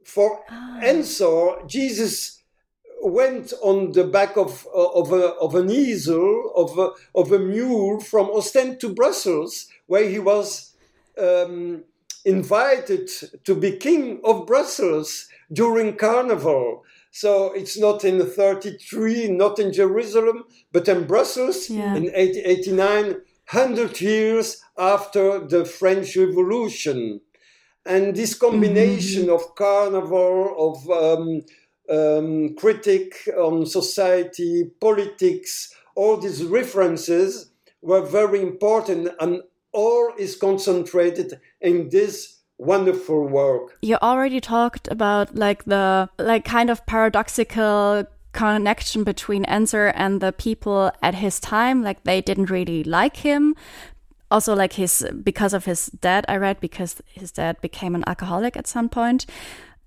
For 0.05 0.45
ah. 0.49 0.81
Ensor, 0.81 1.67
Jesus 1.67 2.38
went 3.03 3.53
on 3.63 3.93
the 3.93 4.05
back 4.05 4.37
of, 4.37 4.67
of, 4.75 5.13
a, 5.13 5.35
of 5.35 5.55
an 5.55 5.71
easel, 5.71 6.53
of 6.57 6.79
a, 6.79 6.91
of 7.15 7.33
a 7.33 7.39
mule 7.39 8.01
from 8.01 8.31
Ostend 8.31 8.81
to 8.81 8.89
Brussels, 8.95 9.69
where 9.87 10.09
he 10.09 10.19
was 10.19 10.75
um, 11.21 11.85
invited 12.25 13.09
to 13.45 13.55
be 13.55 13.77
king 13.77 14.21
of 14.25 14.47
Brussels 14.47 15.29
during 15.53 15.97
Carnival. 15.97 16.85
So 17.11 17.53
it's 17.53 17.79
not 17.79 18.05
in 18.05 18.25
33, 18.25 19.29
not 19.29 19.59
in 19.59 19.73
Jerusalem, 19.73 20.45
but 20.73 20.89
in 20.89 21.07
Brussels 21.07 21.71
yeah. 21.71 21.95
in 21.95 22.05
1889, 22.05 23.23
100 23.51 24.01
years 24.01 24.63
after 24.77 25.41
the 25.41 25.65
French 25.65 26.17
Revolution. 26.17 27.21
And 27.87 28.15
this 28.15 28.35
combination 28.35 29.23
mm-hmm. 29.23 29.33
of 29.33 29.55
carnival, 29.55 30.55
of 30.59 30.91
um, 30.91 31.41
um, 31.91 32.55
critic 32.55 33.29
on 33.37 33.67
society, 33.67 34.71
politics, 34.81 35.75
all 35.95 36.17
these 36.17 36.45
references 36.45 37.51
were 37.83 38.03
very 38.03 38.41
important, 38.41 39.09
and 39.21 39.43
all 39.73 40.13
is 40.19 40.37
concentrated 40.37 41.41
in 41.61 41.89
this 41.91 42.39
wonderful 42.59 43.27
work. 43.27 43.77
You 43.83 43.97
already 44.03 44.41
talked 44.41 44.89
about 44.89 45.35
like 45.35 45.65
the 45.65 46.09
like 46.19 46.45
kind 46.45 46.71
of 46.71 46.85
paradoxical 46.87 48.05
connection 48.33 49.05
between 49.05 49.45
Ensor 49.45 49.89
and 49.95 50.21
the 50.21 50.33
people 50.33 50.93
at 51.03 51.15
his 51.15 51.41
time 51.41 51.83
like 51.83 52.05
they 52.05 52.21
didn't 52.21 52.51
really 52.51 52.85
like 52.85 53.17
him 53.17 53.55
also 54.31 54.55
like 54.55 54.75
his 54.75 55.07
because 55.23 55.55
of 55.55 55.65
his 55.65 55.87
dad 55.87 56.25
I 56.29 56.37
read 56.37 56.61
because 56.61 57.01
his 57.07 57.33
dad 57.33 57.61
became 57.61 57.95
an 57.95 58.05
alcoholic 58.07 58.57
at 58.57 58.67
some 58.67 58.89
point 58.89 59.25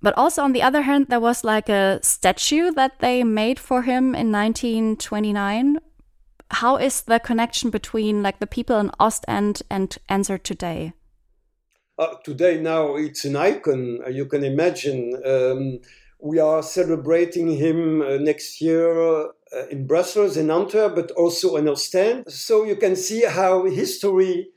but 0.02 0.16
also 0.16 0.42
on 0.42 0.52
the 0.52 0.62
other 0.62 0.82
hand 0.82 1.06
there 1.08 1.20
was 1.20 1.44
like 1.44 1.68
a 1.68 2.00
statue 2.02 2.70
that 2.72 2.98
they 2.98 3.24
made 3.24 3.58
for 3.58 3.82
him 3.82 4.14
in 4.14 4.30
1929 4.32 5.78
how 6.50 6.76
is 6.76 7.02
the 7.02 7.18
connection 7.18 7.70
between 7.70 8.22
like 8.22 8.38
the 8.40 8.46
people 8.46 8.78
in 8.78 8.90
Ostend 9.00 9.62
and 9.70 9.96
Ensor 10.10 10.38
today 10.38 10.92
uh, 11.98 12.14
today 12.24 12.58
now 12.58 12.96
it's 12.96 13.24
an 13.24 13.36
icon. 13.36 14.00
Uh, 14.04 14.08
you 14.08 14.26
can 14.26 14.44
imagine. 14.44 15.14
Um, 15.24 15.78
we 16.18 16.38
are 16.38 16.62
celebrating 16.62 17.48
him 17.56 18.00
uh, 18.00 18.16
next 18.16 18.60
year 18.60 18.92
uh, 18.96 19.66
in 19.70 19.86
Brussels, 19.86 20.36
in 20.36 20.50
Antwerp, 20.50 20.94
but 20.94 21.10
also 21.12 21.56
in 21.56 21.68
Ostend. 21.68 22.24
So 22.32 22.64
you 22.64 22.76
can 22.76 22.96
see 22.96 23.24
how 23.24 23.64
history 23.66 24.48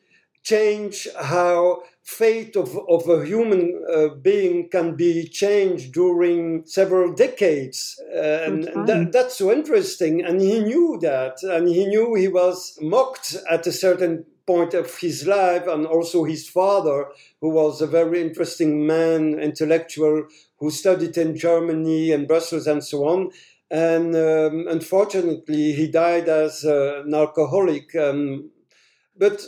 change, 0.44 1.08
how 1.20 1.82
fate 2.06 2.56
of, 2.56 2.78
of 2.88 3.10
a 3.10 3.26
human 3.26 3.84
uh, 3.92 4.10
being 4.22 4.70
can 4.70 4.96
be 4.96 5.28
changed 5.28 5.92
during 5.92 6.64
several 6.68 7.12
decades. 7.12 8.00
Uh, 8.16 8.44
and 8.46 8.64
that, 8.88 9.10
that's 9.12 9.38
so 9.38 9.52
interesting. 9.52 10.24
And 10.24 10.40
he 10.40 10.60
knew 10.60 11.00
that. 11.02 11.42
And 11.42 11.68
he 11.68 11.86
knew 11.88 12.14
he 12.14 12.28
was 12.28 12.78
mocked 12.80 13.36
at 13.50 13.66
a 13.66 13.72
certain 13.72 14.24
point 14.46 14.76
of 14.76 14.96
his 15.00 15.26
life, 15.26 15.66
and 15.66 15.88
also 15.88 16.24
his 16.24 16.48
father, 16.48 17.08
who 17.42 17.50
was 17.50 17.82
a 17.82 17.88
very 17.88 18.22
interesting 18.22 18.86
man, 18.86 19.40
intellectual, 19.40 20.28
who 20.60 20.70
studied 20.70 21.18
in 21.18 21.36
Germany 21.36 22.12
and 22.12 22.28
Brussels 22.28 22.68
and 22.68 22.84
so 22.84 23.08
on. 23.08 23.32
And 23.72 24.16
um, 24.16 24.68
unfortunately, 24.70 25.74
he 25.74 25.88
died 25.88 26.30
as 26.30 26.64
uh, 26.64 27.02
an 27.04 27.16
alcoholic. 27.16 27.96
Um, 27.96 28.52
but 29.18 29.42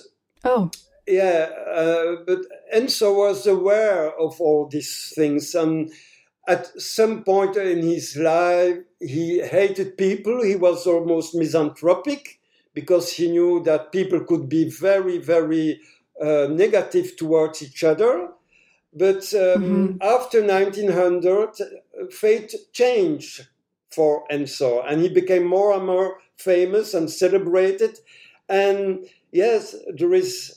oh, 0.43 0.71
yeah, 1.07 1.49
uh, 1.73 2.15
but 2.25 2.39
Ensor 2.73 3.13
was 3.13 3.47
aware 3.47 4.11
of 4.19 4.39
all 4.41 4.67
these 4.67 5.13
things, 5.15 5.55
and 5.55 5.91
at 6.47 6.67
some 6.81 7.23
point 7.23 7.55
in 7.57 7.81
his 7.81 8.15
life, 8.15 8.77
he 8.99 9.39
hated 9.39 9.97
people. 9.97 10.43
He 10.43 10.55
was 10.55 10.87
almost 10.87 11.35
misanthropic 11.35 12.39
because 12.73 13.13
he 13.13 13.29
knew 13.29 13.61
that 13.63 13.91
people 13.91 14.21
could 14.21 14.47
be 14.47 14.69
very, 14.69 15.17
very 15.17 15.79
uh, 16.21 16.47
negative 16.49 17.15
towards 17.17 17.61
each 17.61 17.83
other. 17.83 18.29
But 18.93 19.33
um, 19.33 19.97
mm-hmm. 19.97 19.97
after 20.01 20.41
1900, 20.41 21.49
fate 22.11 22.53
changed 22.71 23.47
for 23.91 24.23
Ensor, 24.29 24.81
and 24.87 25.01
he 25.01 25.09
became 25.09 25.45
more 25.45 25.73
and 25.73 25.85
more 25.85 26.19
famous 26.37 26.93
and 26.93 27.09
celebrated. 27.09 27.99
And 28.47 29.05
yes, 29.31 29.75
there 29.95 30.13
is 30.13 30.56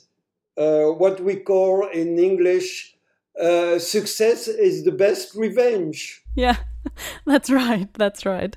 what 0.97 1.19
we 1.21 1.35
call 1.37 1.87
in 1.87 2.19
English 2.19 2.95
uh, 3.39 3.79
success 3.79 4.47
is 4.47 4.83
the 4.83 4.91
best 4.91 5.35
revenge. 5.35 6.21
Yeah, 6.35 6.57
that's 7.25 7.49
right. 7.49 7.91
That's 7.93 8.25
right. 8.25 8.55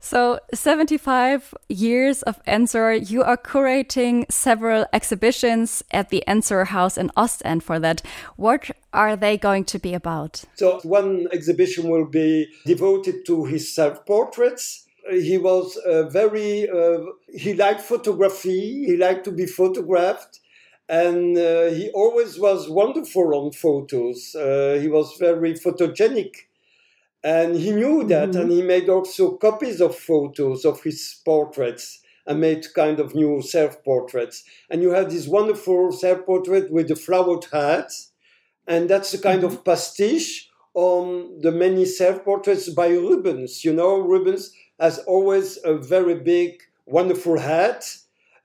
So, 0.00 0.38
75 0.54 1.54
years 1.68 2.22
of 2.22 2.40
Ensor, 2.46 2.94
you 2.94 3.22
are 3.24 3.36
curating 3.36 4.30
several 4.30 4.86
exhibitions 4.92 5.82
at 5.90 6.10
the 6.10 6.22
Ensor 6.26 6.66
House 6.66 6.96
in 6.96 7.10
Ostend 7.16 7.64
for 7.64 7.80
that. 7.80 8.02
What 8.36 8.70
are 8.92 9.16
they 9.16 9.36
going 9.36 9.64
to 9.64 9.78
be 9.78 9.94
about? 9.94 10.44
So, 10.54 10.80
one 10.84 11.26
exhibition 11.32 11.90
will 11.90 12.06
be 12.06 12.46
devoted 12.64 13.26
to 13.26 13.44
his 13.44 13.74
self 13.74 14.06
portraits. 14.06 14.86
He 15.10 15.36
was 15.36 15.76
uh, 15.78 16.04
very, 16.04 16.68
uh, 16.70 16.98
he 17.34 17.54
liked 17.54 17.80
photography, 17.80 18.84
he 18.86 18.96
liked 18.96 19.24
to 19.24 19.32
be 19.32 19.46
photographed 19.46 20.40
and 20.88 21.36
uh, 21.36 21.66
he 21.66 21.90
always 21.90 22.38
was 22.38 22.68
wonderful 22.68 23.34
on 23.34 23.52
photos. 23.52 24.34
Uh, 24.34 24.78
he 24.80 24.88
was 24.88 25.14
very 25.18 25.54
photogenic 25.54 26.34
and 27.22 27.56
he 27.56 27.72
knew 27.72 28.04
that, 28.04 28.30
mm-hmm. 28.30 28.40
and 28.40 28.50
he 28.50 28.62
made 28.62 28.88
also 28.88 29.36
copies 29.36 29.80
of 29.80 29.96
photos 29.96 30.64
of 30.64 30.82
his 30.82 31.20
portraits 31.24 32.00
and 32.26 32.40
made 32.40 32.66
kind 32.74 33.00
of 33.00 33.14
new 33.14 33.42
self 33.42 33.82
portraits. 33.84 34.44
And 34.70 34.82
you 34.82 34.90
have 34.90 35.10
this 35.10 35.26
wonderful 35.26 35.92
self 35.92 36.24
portrait 36.24 36.70
with 36.70 36.88
the 36.88 36.96
flowered 36.96 37.46
hat, 37.52 37.90
and 38.66 38.88
that's 38.88 39.14
a 39.14 39.20
kind 39.20 39.42
mm-hmm. 39.42 39.56
of 39.56 39.64
pastiche 39.64 40.48
on 40.74 41.40
the 41.40 41.50
many 41.50 41.84
self 41.84 42.24
portraits 42.24 42.68
by 42.70 42.88
Rubens. 42.88 43.64
You 43.64 43.72
know, 43.72 43.98
Rubens 43.98 44.52
has 44.78 44.98
always 45.00 45.58
a 45.64 45.74
very 45.74 46.14
big, 46.14 46.62
wonderful 46.86 47.38
hat 47.38 47.84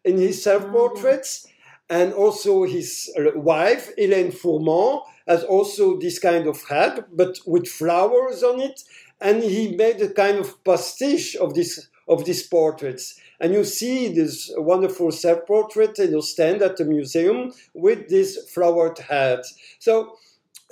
in 0.03 0.17
his 0.17 0.41
self 0.43 0.67
portraits. 0.71 1.39
Mm-hmm. 1.39 1.52
And 1.93 2.11
also 2.11 2.63
his 2.63 3.11
wife, 3.35 3.95
Hélène 3.99 4.33
Fourment, 4.33 5.03
has 5.27 5.43
also 5.43 5.99
this 5.99 6.17
kind 6.17 6.47
of 6.47 6.57
hat, 6.67 7.05
but 7.15 7.37
with 7.45 7.67
flowers 7.67 8.41
on 8.41 8.59
it. 8.61 8.81
And 9.21 9.43
he 9.43 9.75
made 9.75 10.01
a 10.01 10.09
kind 10.09 10.39
of 10.39 10.63
pastiche 10.63 11.35
of 11.35 11.53
this 11.53 11.87
of 12.07 12.25
these 12.25 12.43
portraits. 12.47 13.05
And 13.39 13.53
you 13.53 13.63
see 13.63 13.99
this 14.07 14.51
wonderful 14.57 15.11
self-portrait 15.11 15.99
in 15.99 16.19
stand 16.21 16.63
at 16.63 16.77
the 16.77 16.85
museum 16.85 17.53
with 17.75 18.09
this 18.09 18.29
flowered 18.53 18.97
hat. 18.97 19.45
So 19.77 20.17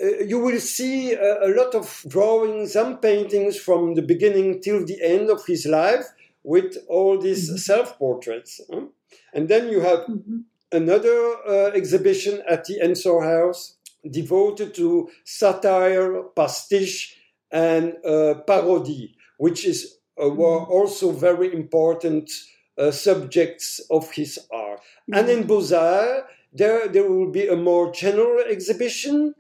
uh, 0.04 0.24
you 0.32 0.40
will 0.40 0.60
see 0.60 1.14
a, 1.14 1.48
a, 1.48 1.50
lot 1.60 1.76
of 1.76 1.86
drawings 2.08 2.76
and 2.76 3.02
paintings 3.02 3.58
from 3.58 3.94
the 3.94 4.02
beginning 4.02 4.62
till 4.62 4.86
the 4.86 5.00
end 5.02 5.30
of 5.30 5.46
his 5.46 5.66
life 5.66 6.08
with 6.44 6.78
all 6.90 7.18
these 7.18 7.48
mm-hmm. 7.48 7.58
self-portraits. 7.58 8.62
Huh? 8.70 8.88
And 9.34 9.48
then 9.48 9.70
you 9.70 9.80
have 9.82 10.00
mm-hmm. 10.00 10.40
Another 10.72 11.36
uh, 11.48 11.72
exhibition 11.74 12.42
at 12.48 12.66
the 12.66 12.80
Ensor 12.82 13.22
House 13.22 13.78
devoted 14.10 14.74
to 14.76 15.10
satire, 15.26 16.24
pastiche, 16.36 17.18
and 17.52 17.94
uh, 18.06 18.36
parody, 18.48 19.16
which 19.38 19.66
is 19.66 19.98
uh, 20.22 20.30
were 20.30 20.62
mm-hmm. 20.62 20.72
also 20.72 21.12
very 21.12 21.54
important 21.54 22.30
uh, 22.78 22.92
subjects 22.92 23.80
of 23.90 24.12
his 24.12 24.40
art. 24.52 24.80
Mm-hmm. 24.80 25.14
And 25.14 25.30
in 25.30 25.48
Beaux-Arts, 25.48 26.28
there, 26.54 26.88
there 26.88 27.10
will 27.10 27.32
be 27.32 27.48
a 27.48 27.56
more 27.56 27.92
general 27.94 28.44
exhibition, 28.50 29.34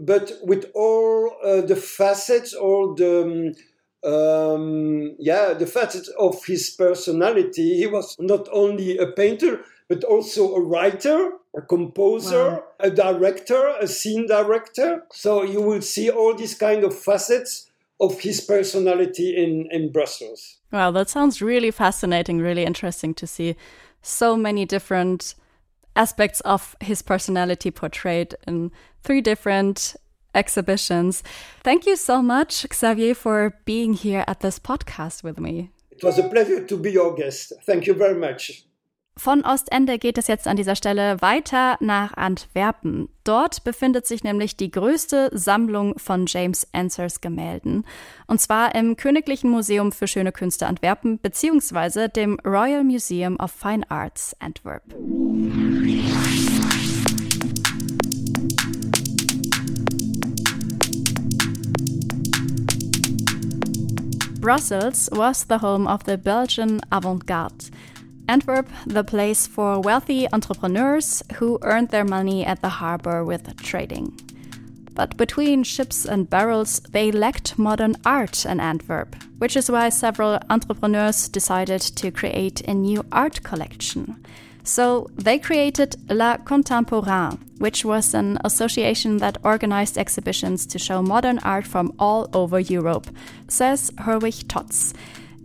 but 0.00 0.32
with 0.42 0.66
all 0.74 1.32
uh, 1.44 1.60
the 1.60 1.76
facets, 1.76 2.52
all 2.52 2.94
the 2.94 3.22
um, 3.22 3.52
um, 4.04 5.16
yeah, 5.18 5.54
the 5.54 5.66
facets 5.66 6.08
of 6.18 6.44
his 6.44 6.70
personality. 6.70 7.78
He 7.78 7.86
was 7.86 8.14
not 8.18 8.48
only 8.52 8.96
a 8.96 9.08
painter, 9.08 9.64
but 9.88 10.04
also 10.04 10.54
a 10.54 10.60
writer, 10.60 11.32
a 11.56 11.62
composer, 11.62 12.50
wow. 12.50 12.64
a 12.80 12.90
director, 12.90 13.74
a 13.80 13.86
scene 13.86 14.26
director. 14.26 15.04
So 15.10 15.42
you 15.42 15.60
will 15.60 15.82
see 15.82 16.10
all 16.10 16.34
these 16.34 16.54
kind 16.54 16.84
of 16.84 16.96
facets 16.96 17.70
of 18.00 18.20
his 18.20 18.40
personality 18.40 19.36
in, 19.36 19.68
in 19.70 19.90
Brussels. 19.90 20.58
Wow, 20.70 20.90
that 20.92 21.08
sounds 21.08 21.42
really 21.42 21.70
fascinating, 21.70 22.38
really 22.38 22.64
interesting 22.64 23.14
to 23.14 23.26
see 23.26 23.56
so 24.02 24.36
many 24.36 24.64
different 24.64 25.34
aspects 25.96 26.40
of 26.42 26.76
his 26.80 27.02
personality 27.02 27.70
portrayed 27.70 28.34
in 28.46 28.70
three 29.02 29.20
different 29.20 29.96
exhibitions. 30.34 31.24
Thank 31.64 31.86
you 31.86 31.96
so 31.96 32.22
much, 32.22 32.66
Xavier, 32.72 33.14
for 33.14 33.54
being 33.64 33.94
here 33.94 34.24
at 34.28 34.40
this 34.40 34.58
podcast 34.58 35.24
with 35.24 35.40
me. 35.40 35.70
It 35.90 36.04
was 36.04 36.18
a 36.18 36.28
pleasure 36.28 36.64
to 36.64 36.76
be 36.76 36.92
your 36.92 37.14
guest. 37.16 37.52
Thank 37.66 37.86
you 37.86 37.94
very 37.94 38.14
much. 38.14 38.67
Von 39.18 39.44
Ostende 39.44 39.98
geht 39.98 40.16
es 40.16 40.28
jetzt 40.28 40.46
an 40.46 40.56
dieser 40.56 40.76
Stelle 40.76 41.20
weiter 41.20 41.76
nach 41.80 42.16
Antwerpen. 42.16 43.08
Dort 43.24 43.64
befindet 43.64 44.06
sich 44.06 44.22
nämlich 44.22 44.56
die 44.56 44.70
größte 44.70 45.30
Sammlung 45.32 45.98
von 45.98 46.26
James 46.28 46.68
Ensors 46.70 47.20
Gemälden. 47.20 47.84
Und 48.28 48.40
zwar 48.40 48.76
im 48.76 48.96
Königlichen 48.96 49.50
Museum 49.50 49.90
für 49.90 50.06
Schöne 50.06 50.30
Künste 50.30 50.68
Antwerpen 50.68 51.18
beziehungsweise 51.20 52.08
dem 52.08 52.38
Royal 52.44 52.84
Museum 52.84 53.36
of 53.40 53.50
Fine 53.50 53.90
Arts 53.90 54.36
Antwerp. 54.38 54.84
Brussels 64.40 65.10
was 65.12 65.44
the 65.48 65.60
home 65.60 65.92
of 65.92 66.02
the 66.06 66.16
Belgian 66.16 66.80
avant-garde. 66.90 67.72
Antwerp, 68.28 68.68
the 68.86 69.02
place 69.02 69.46
for 69.46 69.80
wealthy 69.80 70.28
entrepreneurs 70.32 71.22
who 71.36 71.58
earned 71.62 71.88
their 71.88 72.04
money 72.04 72.44
at 72.44 72.60
the 72.60 72.68
harbor 72.68 73.24
with 73.24 73.56
trading. 73.62 74.12
But 74.94 75.16
between 75.16 75.62
ships 75.62 76.04
and 76.04 76.28
barrels, 76.28 76.80
they 76.90 77.10
lacked 77.10 77.58
modern 77.58 77.96
art 78.04 78.44
in 78.44 78.60
Antwerp, 78.60 79.16
which 79.38 79.56
is 79.56 79.70
why 79.70 79.88
several 79.88 80.38
entrepreneurs 80.50 81.28
decided 81.28 81.80
to 81.80 82.10
create 82.10 82.60
a 82.62 82.74
new 82.74 83.04
art 83.12 83.42
collection. 83.42 84.22
So 84.64 85.08
they 85.16 85.38
created 85.38 85.96
L'Art 86.10 86.44
Contemporain, 86.44 87.38
which 87.58 87.84
was 87.84 88.12
an 88.12 88.38
association 88.44 89.16
that 89.18 89.38
organized 89.42 89.96
exhibitions 89.96 90.66
to 90.66 90.78
show 90.78 91.00
modern 91.00 91.38
art 91.38 91.66
from 91.66 91.94
all 91.98 92.28
over 92.34 92.60
Europe, 92.60 93.06
says 93.48 93.90
Herwig 93.98 94.44
Totz 94.48 94.92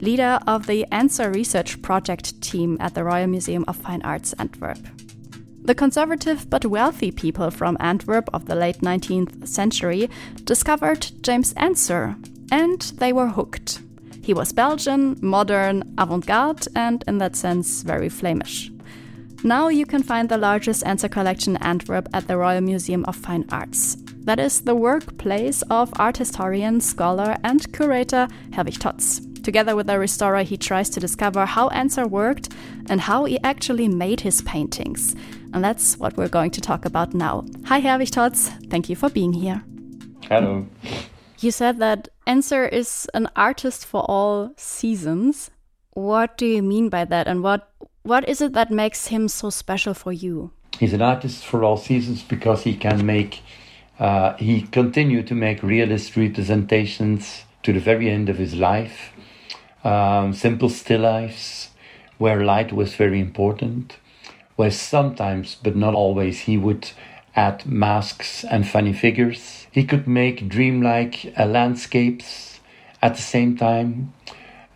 leader 0.03 0.37
of 0.45 0.67
the 0.67 0.85
Ensor 0.91 1.31
Research 1.31 1.81
Project 1.81 2.41
team 2.41 2.75
at 2.81 2.93
the 2.93 3.05
Royal 3.05 3.27
Museum 3.27 3.63
of 3.69 3.77
Fine 3.77 4.01
Arts 4.01 4.33
Antwerp. 4.33 4.79
The 5.63 5.73
conservative 5.73 6.49
but 6.49 6.65
wealthy 6.65 7.09
people 7.09 7.49
from 7.49 7.77
Antwerp 7.79 8.29
of 8.33 8.45
the 8.45 8.55
late 8.55 8.81
19th 8.81 9.47
century 9.47 10.09
discovered 10.43 11.09
James 11.21 11.53
Ensor, 11.53 12.17
and 12.51 12.81
they 12.97 13.13
were 13.13 13.29
hooked. 13.29 13.79
He 14.21 14.33
was 14.33 14.51
Belgian, 14.51 15.17
modern, 15.21 15.95
avant 15.97 16.25
garde, 16.25 16.67
and 16.75 17.01
in 17.07 17.19
that 17.19 17.37
sense, 17.37 17.81
very 17.81 18.09
Flemish. 18.09 18.71
Now 19.41 19.69
you 19.69 19.85
can 19.85 20.03
find 20.03 20.27
the 20.27 20.37
largest 20.37 20.83
Ensor 20.83 21.07
collection 21.07 21.55
Antwerp 21.57 22.09
at 22.13 22.27
the 22.27 22.37
Royal 22.37 22.61
Museum 22.61 23.05
of 23.05 23.15
Fine 23.15 23.45
Arts. 23.53 23.95
That 24.25 24.39
is 24.39 24.61
the 24.61 24.75
workplace 24.75 25.61
of 25.69 25.93
art 25.95 26.17
historian, 26.17 26.81
scholar, 26.81 27.37
and 27.45 27.71
curator 27.71 28.27
Herwig 28.51 28.79
Totz. 28.79 29.32
Together 29.43 29.75
with 29.75 29.89
a 29.89 29.99
restorer, 29.99 30.41
he 30.43 30.55
tries 30.55 30.89
to 30.89 31.01
discover 31.01 31.45
how 31.45 31.67
Ensor 31.67 32.07
worked 32.07 32.49
and 32.89 33.01
how 33.01 33.25
he 33.25 33.37
actually 33.43 33.89
made 33.89 34.21
his 34.21 34.41
paintings. 34.41 35.15
And 35.53 35.61
that's 35.61 35.97
what 35.97 36.15
we're 36.15 36.29
going 36.29 36.51
to 36.51 36.61
talk 36.61 36.85
about 36.85 37.13
now. 37.13 37.43
Hi, 37.65 37.81
Herwig 37.81 38.09
Totz. 38.09 38.49
Thank 38.69 38.89
you 38.89 38.95
for 38.95 39.09
being 39.09 39.33
here. 39.33 39.61
Hello. 40.29 40.65
You 41.39 41.51
said 41.51 41.79
that 41.79 42.07
Ensor 42.25 42.65
is 42.65 43.05
an 43.13 43.27
artist 43.35 43.85
for 43.85 44.01
all 44.07 44.53
seasons. 44.55 45.51
What 45.91 46.37
do 46.37 46.45
you 46.45 46.63
mean 46.63 46.87
by 46.87 47.03
that, 47.05 47.27
and 47.27 47.43
what 47.43 47.69
what 48.03 48.27
is 48.27 48.41
it 48.41 48.53
that 48.53 48.71
makes 48.71 49.07
him 49.07 49.27
so 49.27 49.49
special 49.49 49.93
for 49.93 50.11
you? 50.11 50.51
He's 50.79 50.93
an 50.93 51.01
artist 51.01 51.45
for 51.45 51.63
all 51.63 51.77
seasons 51.77 52.23
because 52.23 52.63
he 52.63 52.75
can 52.75 53.05
make. 53.05 53.41
Uh, 53.99 54.33
he 54.37 54.63
continued 54.63 55.27
to 55.27 55.35
make 55.35 55.61
realist 55.61 56.17
representations 56.17 57.43
to 57.61 57.71
the 57.71 57.79
very 57.79 58.09
end 58.09 58.29
of 58.29 58.37
his 58.37 58.55
life 58.55 59.12
um, 59.83 60.33
simple 60.33 60.69
still 60.69 61.01
lifes 61.01 61.69
where 62.17 62.43
light 62.43 62.71
was 62.71 62.95
very 62.95 63.19
important, 63.19 63.97
where 64.55 64.71
sometimes, 64.71 65.55
but 65.55 65.75
not 65.75 65.93
always, 65.93 66.41
he 66.41 66.57
would 66.57 66.91
add 67.35 67.65
masks 67.65 68.43
and 68.45 68.67
funny 68.67 68.93
figures. 68.93 69.67
He 69.71 69.83
could 69.83 70.07
make 70.07 70.47
dreamlike 70.47 71.33
uh, 71.37 71.45
landscapes 71.45 72.59
at 73.01 73.15
the 73.15 73.21
same 73.21 73.57
time. 73.57 74.13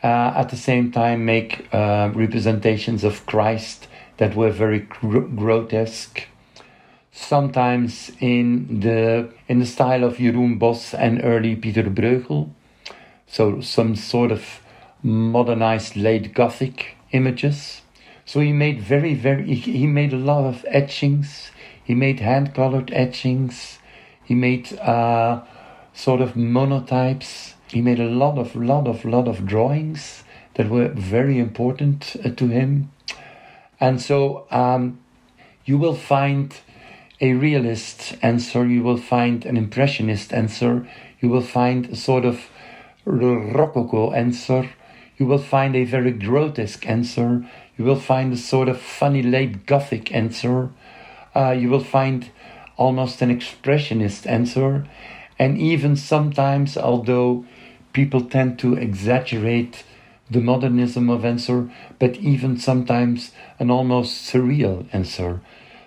Uh, 0.04 0.34
at 0.36 0.50
the 0.50 0.58
same 0.58 0.91
time, 0.91 1.26
make 1.26 1.67
uh, 1.74 2.12
representations 2.13 3.04
of 3.04 3.26
Christ 3.26 3.88
that 4.17 4.36
were 4.36 4.52
very 4.52 4.80
gr- 4.80 5.20
grotesque. 5.20 6.28
Sometimes 7.12 8.12
in 8.20 8.82
the 8.82 9.30
in 9.48 9.58
the 9.60 9.65
style 9.65 10.04
of 10.04 10.17
Jeroen 10.17 10.60
Bosch 10.60 10.93
and 10.93 11.20
early 11.24 11.56
Peter 11.56 11.84
Bruegel, 11.84 12.50
so 13.26 13.60
some 13.62 13.96
sort 13.96 14.32
of 14.32 14.62
modernized 15.04 15.96
late 15.96 16.34
Gothic 16.34 16.98
images. 17.12 17.82
So 18.26 18.40
he 18.40 18.52
made 18.52 18.82
very, 18.82 19.14
very, 19.14 19.54
he 19.54 19.88
made 19.88 20.14
a 20.14 20.18
lot 20.18 20.46
of 20.46 20.66
etchings. 20.68 21.52
He 21.84 21.96
made 21.96 22.20
hand 22.20 22.54
colored 22.54 22.92
etchings. 22.94 23.80
He 24.24 24.36
made 24.36 24.78
uh, 24.80 25.42
sort 25.94 26.22
of 26.22 26.34
monotypes. 26.34 27.54
He 27.70 27.82
made 27.82 28.00
a 28.00 28.10
lot 28.10 28.38
of, 28.38 28.56
lot 28.56 28.88
of, 28.88 29.06
lot 29.06 29.28
of 29.28 29.46
drawings 29.46 30.24
that 30.56 30.70
were 30.70 30.90
very 30.90 31.40
important 31.40 32.16
uh, 32.24 32.30
to 32.32 32.48
him. 32.48 32.92
And 33.80 34.02
so 34.02 34.48
um, 34.52 35.00
you 35.66 35.78
will 35.78 35.96
find 35.96 36.54
a 37.22 37.34
realist 37.34 38.16
Ensor, 38.22 38.66
you 38.66 38.84
will 38.84 38.98
find 38.98 39.46
an 39.46 39.58
impressionist 39.58 40.32
Ensor, 40.32 40.88
you 41.20 41.30
will 41.30 41.42
find 41.42 41.88
a 41.88 41.96
sort 41.96 42.26
of 42.26 42.50
rococo 43.06 44.12
Ensor, 44.12 44.70
you 45.17 45.25
will 45.25 45.39
find 45.39 45.75
a 45.75 45.84
very 45.84 46.12
grotesque 46.12 46.86
Ensor. 46.86 47.45
You 47.77 47.86
will 47.86 47.99
find 47.99 48.34
a 48.34 48.38
sort 48.38 48.69
of 48.69 48.80
funny 48.80 49.23
late 49.23 49.65
Gothic 49.65 50.12
Ensor. 50.12 50.69
Uh, 51.36 51.51
you 51.51 51.69
will 51.69 51.84
find 51.84 52.30
almost 52.77 53.21
an 53.21 53.36
expressionist 53.36 54.25
Ensor. 54.25 54.88
And 55.39 55.58
even 55.58 55.95
sometimes, 55.95 56.77
although 56.77 57.45
people 57.93 58.21
tend 58.21 58.60
to 58.60 58.75
exaggerate 58.75 59.84
the 60.30 60.41
modernism 60.41 61.10
of 61.10 61.23
Ensor, 61.23 61.71
but 61.99 62.15
even 62.17 62.58
sometimes 62.58 63.32
an 63.60 63.71
almost 63.71 64.32
surreal 64.32 64.86
Ensor. 64.93 65.41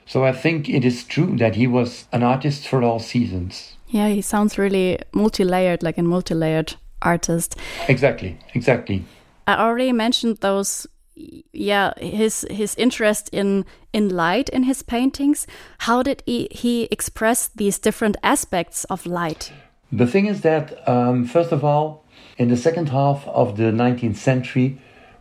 So 0.07 0.25
I 0.25 0.33
think 0.33 0.69
it 0.69 0.85
is 0.85 1.05
true 1.05 1.37
that 1.37 1.55
he 1.55 1.69
was 1.69 2.07
an 2.13 2.25
artist 2.25 2.67
for 2.67 2.83
all 2.83 2.99
seasons. 2.99 3.77
Yeah, 3.87 4.09
he 4.09 4.23
sounds 4.23 4.59
really 4.59 4.99
multi 5.13 5.45
layered, 5.45 5.83
like 5.83 5.99
a 5.99 6.03
multi 6.03 6.35
layered 6.35 6.75
artist. 7.03 7.57
Exactly, 7.89 8.39
exactly. 8.55 9.05
I 9.51 9.65
already 9.65 9.93
mentioned 9.93 10.39
those 10.39 10.87
yeah 11.53 11.93
his 11.99 12.47
his 12.51 12.75
interest 12.77 13.29
in 13.33 13.65
in 13.93 14.09
light 14.09 14.49
in 14.49 14.63
his 14.63 14.83
paintings. 14.83 15.47
How 15.79 16.03
did 16.03 16.23
he, 16.27 16.49
he 16.51 16.85
express 16.91 17.49
these 17.49 17.79
different 17.79 18.17
aspects 18.23 18.85
of 18.85 19.07
light? 19.07 19.53
The 19.93 20.07
thing 20.07 20.27
is 20.27 20.41
that 20.43 20.89
um, 20.89 21.25
first 21.25 21.53
of 21.53 21.65
all 21.65 22.05
in 22.37 22.49
the 22.49 22.57
second 22.57 22.91
half 22.91 23.27
of 23.27 23.57
the 23.57 23.73
19th 23.73 24.17
century 24.17 24.79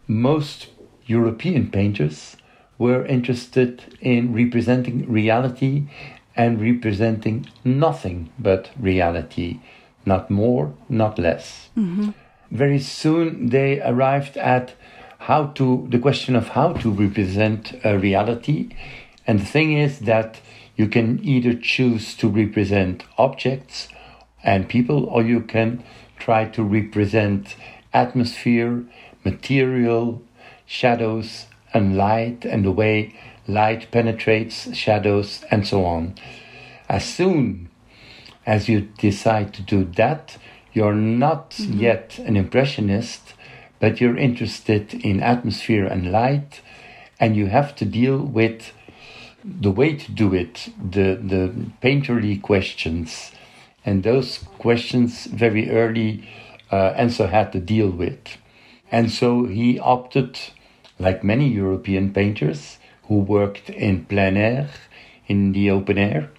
most 0.08 0.68
european 1.06 1.72
painters 1.72 2.38
were 2.78 3.06
interested 3.06 3.82
in 4.00 4.34
representing 4.34 5.12
reality 5.12 5.88
and 6.36 6.62
representing 6.62 7.48
nothing 7.64 8.30
but 8.38 8.70
reality 8.80 9.60
not 10.06 10.30
more 10.30 10.72
not 10.88 11.18
less. 11.18 11.70
Mm 11.76 11.96
-hmm 11.96 12.14
very 12.52 12.80
soon 12.80 13.50
they 13.50 13.82
arrived 13.82 14.38
at 14.38 14.74
how 15.20 15.48
to 15.48 15.88
the 15.90 16.00
question 16.00 16.36
of 16.36 16.50
how 16.50 16.74
to 16.74 16.92
represent 16.92 17.80
a 17.84 17.98
reality. 17.98 18.70
And 19.28 19.40
the 19.40 19.46
thing 19.46 19.78
is 19.78 20.00
that 20.00 20.40
you 20.76 20.88
can 20.88 21.24
either 21.24 21.54
choose 21.54 22.16
to 22.16 22.30
represent 22.30 23.04
objects 23.18 23.90
and 24.44 24.70
people 24.70 25.06
or 25.06 25.24
you 25.24 25.42
can 25.42 25.84
try 26.18 26.46
to 26.46 26.64
represent 26.64 27.56
atmosphere 27.94 28.86
material 29.26 30.22
shadows 30.66 31.48
and 31.74 31.98
light 31.98 32.46
and 32.46 32.64
the 32.64 32.72
way 32.72 33.14
light 33.48 33.92
penetrates 33.92 34.74
shadows 34.76 35.44
and 35.52 35.68
so 35.68 35.86
on. 35.86 36.16
As 36.88 37.06
soon 37.06 37.70
as 38.46 38.70
you 38.70 38.82
decide 38.98 39.54
to 39.54 39.62
do 39.62 39.84
that 39.96 40.38
you're 40.74 40.94
not 40.94 41.52
mm-hmm. 41.52 41.80
yet 41.80 42.20
an 42.20 42.38
impressionist, 42.38 43.34
but 43.80 44.00
you're 44.00 44.18
interested 44.18 44.94
in 44.94 45.22
atmosphere 45.22 45.86
and 45.86 46.12
light, 46.12 46.62
and 47.20 47.36
you 47.36 47.48
have 47.48 47.76
to 47.78 47.86
deal 47.86 48.20
with 48.20 48.72
the 49.44 49.72
way 49.72 49.96
to 49.96 50.12
do 50.12 50.34
it, 50.34 50.70
the, 50.78 51.20
the 51.22 51.54
painterly 51.82 52.42
questions. 52.42 53.32
And 53.86 54.04
those 54.04 54.40
questions 54.58 55.26
very 55.26 55.70
early 55.70 56.28
uh, 56.72 56.94
Ensor 56.98 57.28
had 57.28 57.52
to 57.54 57.60
deal 57.60 57.90
with. 57.90 58.38
And 58.92 59.12
so 59.12 59.46
he 59.46 59.80
opted, 59.80 60.40
like 61.00 61.24
many 61.24 61.48
European 61.48 62.14
painters 62.14 62.78
who 63.04 63.20
worked 63.20 63.70
in 63.70 64.06
plein 64.06 64.38
air, 64.38 64.70
in 65.28 65.54
the 65.54 65.70
open 65.70 65.98
air, 65.98 66.32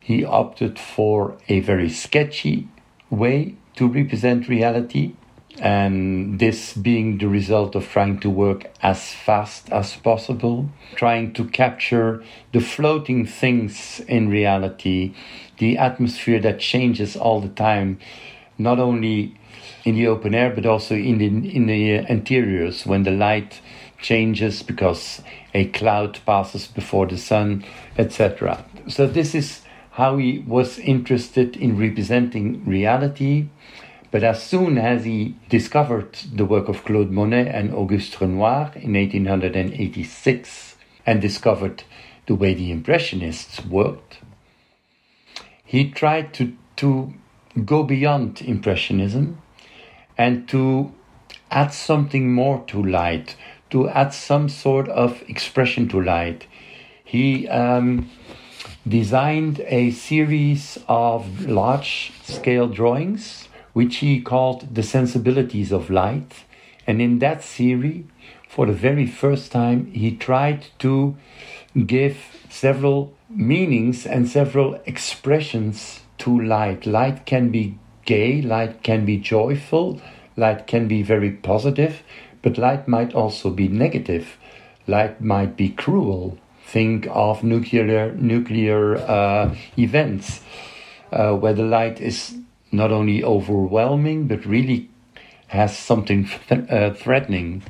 he 0.00 0.24
opted 0.24 0.78
for 0.78 1.36
a 1.48 1.60
very 1.60 1.90
sketchy 1.90 2.68
way 3.10 3.54
to 3.76 3.86
represent 3.86 4.48
reality, 4.48 5.14
and 5.60 6.38
this 6.38 6.74
being 6.74 7.18
the 7.18 7.28
result 7.28 7.74
of 7.74 7.88
trying 7.88 8.20
to 8.20 8.30
work 8.30 8.70
as 8.82 9.12
fast 9.12 9.70
as 9.72 9.96
possible, 9.96 10.68
trying 10.94 11.32
to 11.32 11.44
capture 11.44 12.22
the 12.52 12.60
floating 12.60 13.26
things 13.26 14.00
in 14.06 14.28
reality, 14.28 15.14
the 15.58 15.76
atmosphere 15.76 16.40
that 16.40 16.60
changes 16.60 17.16
all 17.16 17.40
the 17.40 17.48
time, 17.48 17.98
not 18.56 18.78
only 18.78 19.34
in 19.84 19.94
the 19.94 20.06
open 20.06 20.34
air 20.34 20.50
but 20.50 20.66
also 20.66 20.94
in 20.94 21.18
the, 21.18 21.26
in 21.26 21.66
the 21.66 21.94
interiors 22.10 22.86
when 22.86 23.02
the 23.02 23.10
light 23.10 23.60
changes 24.00 24.62
because 24.62 25.22
a 25.54 25.66
cloud 25.66 26.20
passes 26.24 26.66
before 26.68 27.06
the 27.06 27.16
sun, 27.16 27.64
etc. 27.96 28.64
So, 28.86 29.06
this 29.06 29.34
is 29.34 29.62
how 29.98 30.16
he 30.16 30.38
was 30.46 30.78
interested 30.78 31.56
in 31.56 31.76
representing 31.76 32.64
reality 32.64 33.48
but 34.10 34.24
as 34.24 34.42
soon 34.42 34.78
as 34.78 35.04
he 35.04 35.34
discovered 35.48 36.14
the 36.32 36.44
work 36.44 36.68
of 36.68 36.84
Claude 36.84 37.10
Monet 37.10 37.48
and 37.48 37.74
Auguste 37.74 38.20
Renoir 38.20 38.72
in 38.76 38.94
1886 38.94 40.76
and 41.04 41.20
discovered 41.20 41.84
the 42.26 42.34
way 42.34 42.54
the 42.54 42.70
Impressionists 42.70 43.64
worked, 43.66 44.20
he 45.62 45.90
tried 45.90 46.32
to, 46.34 46.56
to 46.76 47.12
go 47.64 47.82
beyond 47.82 48.40
Impressionism 48.40 49.42
and 50.16 50.48
to 50.48 50.92
add 51.50 51.74
something 51.74 52.32
more 52.32 52.64
to 52.68 52.82
light, 52.82 53.36
to 53.70 53.88
add 53.90 54.14
some 54.14 54.48
sort 54.48 54.88
of 54.88 55.22
expression 55.28 55.86
to 55.88 56.00
light. 56.00 56.46
He 57.04 57.46
um, 57.48 58.10
designed 58.86 59.60
a 59.66 59.90
series 59.90 60.78
of 60.88 61.46
large 61.46 62.12
scale 62.22 62.68
drawings 62.68 63.48
which 63.72 63.96
he 63.96 64.20
called 64.20 64.74
The 64.74 64.82
Sensibilities 64.82 65.70
of 65.72 65.90
Light. 65.90 66.44
And 66.86 67.00
in 67.00 67.18
that 67.20 67.44
series, 67.44 68.04
for 68.48 68.66
the 68.66 68.72
very 68.72 69.06
first 69.06 69.52
time, 69.52 69.92
he 69.92 70.16
tried 70.16 70.66
to 70.80 71.16
give 71.86 72.16
several 72.48 73.14
meanings 73.28 74.06
and 74.06 74.28
several 74.28 74.80
expressions 74.86 76.00
to 76.18 76.40
light. 76.40 76.86
Light 76.86 77.26
can 77.26 77.50
be 77.50 77.78
gay, 78.04 78.40
light 78.42 78.82
can 78.82 79.04
be 79.04 79.18
joyful, 79.18 80.00
light 80.36 80.66
can 80.66 80.88
be 80.88 81.02
very 81.02 81.30
positive, 81.30 82.02
but 82.42 82.58
light 82.58 82.88
might 82.88 83.14
also 83.14 83.50
be 83.50 83.68
negative. 83.68 84.38
Light 84.86 85.20
might 85.20 85.56
be 85.56 85.68
cruel. 85.68 86.38
Think 86.68 87.06
of 87.10 87.42
nuclear 87.42 88.12
nuclear 88.12 88.96
uh, 88.96 89.54
events 89.78 90.42
uh, 91.10 91.32
where 91.32 91.54
the 91.54 91.62
light 91.62 91.98
is 91.98 92.36
not 92.70 92.92
only 92.92 93.24
overwhelming, 93.24 94.26
but 94.26 94.44
really 94.44 94.90
has 95.46 95.74
something 95.74 96.28
th- 96.48 96.68
uh, 96.68 96.92
threatening. 96.92 97.62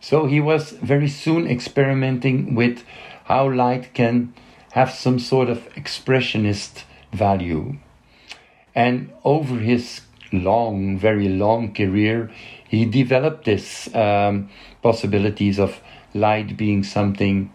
So 0.00 0.26
he 0.26 0.38
was 0.38 0.72
very 0.72 1.08
soon 1.08 1.46
experimenting 1.46 2.54
with 2.54 2.84
how 3.24 3.50
light 3.50 3.94
can 3.94 4.34
have 4.72 4.90
some 4.90 5.18
sort 5.18 5.48
of 5.48 5.68
expressionist 5.74 6.84
value. 7.10 7.78
And 8.74 9.12
over 9.24 9.56
his 9.56 10.02
long, 10.30 10.98
very 10.98 11.28
long 11.28 11.72
career, 11.72 12.30
he 12.68 12.84
developed 12.84 13.46
this 13.46 13.88
um, 13.94 14.50
possibilities 14.82 15.58
of 15.58 15.80
light 16.12 16.56
being 16.58 16.82
something 16.82 17.50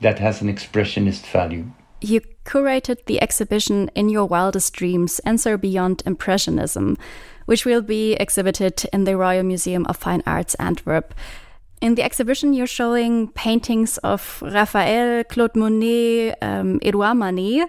that 0.00 0.18
has 0.18 0.42
an 0.42 0.48
expressionist 0.48 1.26
value. 1.26 1.66
You 2.00 2.20
curated 2.44 3.04
the 3.06 3.20
exhibition 3.22 3.90
In 3.94 4.08
Your 4.08 4.26
Wildest 4.26 4.72
Dreams 4.74 5.20
Ensor 5.24 5.56
Beyond 5.56 6.02
Impressionism, 6.04 6.96
which 7.46 7.64
will 7.64 7.82
be 7.82 8.12
exhibited 8.14 8.84
in 8.92 9.04
the 9.04 9.16
Royal 9.16 9.42
Museum 9.42 9.86
of 9.86 9.96
Fine 9.96 10.22
Arts 10.26 10.54
Antwerp. 10.56 11.14
In 11.80 11.94
the 11.94 12.02
exhibition, 12.02 12.54
you're 12.54 12.66
showing 12.66 13.28
paintings 13.28 13.98
of 13.98 14.42
Raphael, 14.42 15.24
Claude 15.24 15.56
Monet, 15.56 16.34
um, 16.42 16.78
Edouard 16.82 17.16
Manet, 17.16 17.66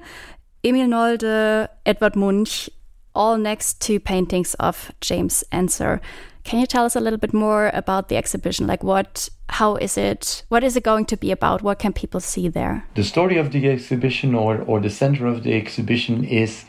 Emil 0.64 0.88
Nolde, 0.88 1.68
Edvard 1.86 2.16
Munch, 2.16 2.70
all 3.14 3.38
next 3.38 3.82
to 3.82 4.00
paintings 4.00 4.54
of 4.56 4.92
James 5.02 5.44
Ensor. 5.52 6.02
Can 6.48 6.60
you 6.60 6.66
tell 6.66 6.86
us 6.86 6.96
a 6.96 7.02
little 7.02 7.20
bit 7.20 7.34
more 7.34 7.72
about 7.74 8.08
the 8.08 8.16
exhibition? 8.16 8.68
Like 8.68 8.82
what 8.82 9.28
how 9.50 9.76
is 9.76 9.98
it 9.98 10.44
what 10.48 10.64
is 10.64 10.78
it 10.78 10.84
going 10.84 11.06
to 11.08 11.18
be 11.18 11.30
about? 11.30 11.62
What 11.62 11.78
can 11.78 11.92
people 11.92 12.22
see 12.22 12.48
there? 12.48 12.86
The 12.96 13.04
story 13.04 13.38
of 13.38 13.52
the 13.52 13.70
exhibition 13.70 14.34
or 14.34 14.62
or 14.62 14.80
the 14.80 14.90
center 14.90 15.28
of 15.28 15.44
the 15.44 15.54
exhibition 15.54 16.24
is 16.24 16.64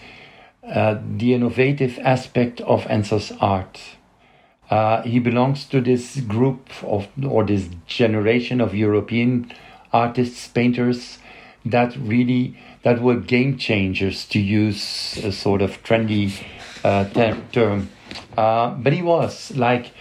uh, 0.66 0.96
the 1.16 1.32
innovative 1.32 1.96
aspect 2.02 2.60
of 2.62 2.86
Ensor's 2.86 3.30
art. 3.40 3.80
Uh, 4.68 5.02
he 5.02 5.20
belongs 5.20 5.64
to 5.66 5.80
this 5.80 6.18
group 6.22 6.70
of 6.82 7.06
or 7.24 7.44
this 7.44 7.68
generation 7.86 8.60
of 8.60 8.74
European 8.74 9.52
artists, 9.92 10.48
painters 10.48 11.18
that 11.64 11.96
really 11.96 12.58
that 12.82 13.00
were 13.00 13.14
game 13.14 13.56
changers 13.56 14.26
to 14.26 14.40
use 14.40 15.18
a 15.22 15.30
sort 15.30 15.62
of 15.62 15.80
trendy 15.84 16.32
uh, 16.82 17.04
ter- 17.10 17.40
term 17.52 17.88
uh, 18.36 18.70
but 18.70 18.92
he 18.92 19.02
was 19.02 19.54
like 19.56 19.92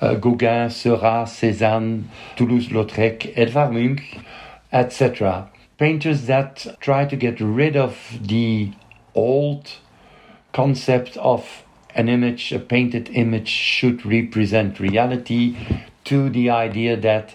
uh, 0.00 0.14
Gauguin, 0.14 0.70
Seurat, 0.70 1.26
Cézanne, 1.26 2.04
Toulouse-Lautrec, 2.36 3.32
Edvard 3.36 3.72
Munch, 3.72 4.16
etc. 4.72 5.48
Painters 5.78 6.26
that 6.26 6.76
try 6.80 7.04
to 7.04 7.16
get 7.16 7.40
rid 7.40 7.76
of 7.76 8.18
the 8.20 8.72
old 9.14 9.72
concept 10.52 11.16
of 11.16 11.64
an 11.94 12.08
image, 12.08 12.52
a 12.52 12.58
painted 12.58 13.08
image 13.10 13.48
should 13.48 14.04
represent 14.04 14.80
reality, 14.80 15.56
to 16.04 16.28
the 16.28 16.50
idea 16.50 16.96
that 16.96 17.34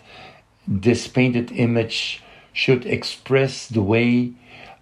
this 0.68 1.08
painted 1.08 1.52
image 1.52 2.22
should 2.54 2.86
express 2.86 3.68
the 3.68 3.82
way 3.82 4.34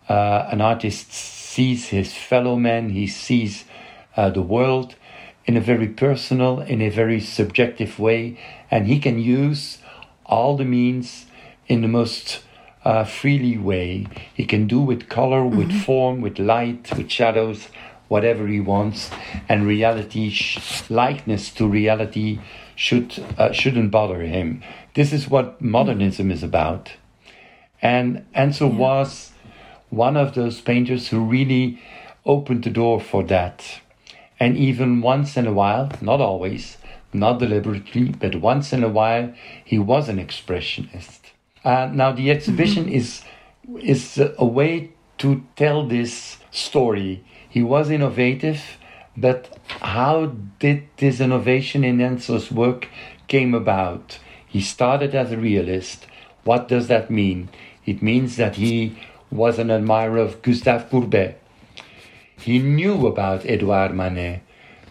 uh, 0.09 0.47
an 0.51 0.61
artist 0.61 1.11
sees 1.13 1.87
his 1.87 2.13
fellow 2.13 2.55
man, 2.55 2.89
he 2.89 3.07
sees 3.07 3.65
uh, 4.15 4.29
the 4.29 4.41
world, 4.41 4.95
in 5.47 5.55
a 5.55 5.61
very 5.61 5.87
personal, 5.87 6.59
in 6.59 6.81
a 6.81 6.89
very 6.89 7.21
subjective 7.21 7.97
way, 7.97 8.37
and 8.69 8.85
he 8.85 8.99
can 8.99 9.17
use 9.17 9.77
all 10.25 10.57
the 10.57 10.65
means 10.65 11.25
in 11.67 11.81
the 11.81 11.87
most 11.87 12.41
uh, 12.83 13.05
freely 13.05 13.57
way. 13.57 14.05
He 14.33 14.45
can 14.45 14.67
do 14.67 14.81
with 14.81 15.07
color, 15.07 15.41
mm-hmm. 15.41 15.57
with 15.57 15.83
form, 15.83 16.21
with 16.21 16.37
light, 16.37 16.95
with 16.97 17.09
shadows, 17.09 17.69
whatever 18.09 18.45
he 18.47 18.59
wants, 18.59 19.09
and 19.47 19.65
reality, 19.65 20.29
sh- 20.29 20.89
likeness 20.89 21.49
to 21.51 21.65
reality, 21.65 22.39
should 22.75 23.23
uh, 23.37 23.51
shouldn't 23.53 23.89
bother 23.89 24.21
him. 24.21 24.61
This 24.95 25.13
is 25.13 25.29
what 25.29 25.61
modernism 25.61 26.29
is 26.29 26.43
about, 26.43 26.91
and 27.81 28.25
Ensor 28.35 28.65
yeah. 28.65 28.77
was 28.77 29.31
one 29.89 30.17
of 30.17 30.35
those 30.35 30.59
painters 30.59 31.07
who 31.07 31.23
really 31.23 31.81
opened 32.25 32.65
the 32.65 32.69
door 32.69 32.99
for 32.99 33.23
that 33.23 33.79
and 34.39 34.57
even 34.57 35.01
once 35.01 35.38
in 35.38 35.47
a 35.47 35.53
while, 35.53 35.91
not 36.01 36.21
always, 36.21 36.77
not 37.13 37.39
deliberately, 37.39 38.09
but 38.09 38.35
once 38.35 38.73
in 38.73 38.83
a 38.83 38.89
while, 38.89 39.33
he 39.63 39.79
was 39.79 40.09
an 40.09 40.17
expressionist. 40.17 41.19
Uh, 41.63 41.89
now, 41.91 42.11
the 42.11 42.31
exhibition 42.31 42.85
mm-hmm. 42.85 42.95
is 42.95 43.23
is 43.81 44.19
a 44.38 44.45
way 44.45 44.91
to 45.17 45.43
tell 45.55 45.85
this 45.85 46.38
story. 46.51 47.23
He 47.49 47.61
was 47.61 47.89
innovative, 47.89 48.77
but 49.17 49.57
how 49.81 50.27
did 50.59 50.88
this 50.97 51.19
innovation 51.19 51.83
in 51.83 51.99
Ensor's 51.99 52.51
work 52.51 52.88
came 53.27 53.53
about? 53.53 54.19
He 54.47 54.61
started 54.61 55.13
as 55.15 55.31
a 55.31 55.38
realist. 55.38 56.07
What 56.43 56.67
does 56.67 56.88
that 56.88 57.11
mean? 57.11 57.49
It 57.85 58.01
means 58.01 58.38
that 58.38 58.55
he 58.55 58.97
was 59.31 59.59
an 59.59 59.71
admirer 59.71 60.19
of 60.19 60.41
Gustave 60.41 60.85
Courbet, 60.89 61.35
he 62.39 62.59
knew 62.59 63.07
about 63.07 63.45
Edouard 63.45 63.93
Manet, 63.93 64.41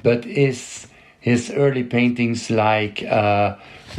but 0.02 0.24
his, 0.24 0.88
his 1.20 1.50
early 1.50 1.84
paintings 1.84 2.50
like 2.50 3.02
uh, 3.02 3.56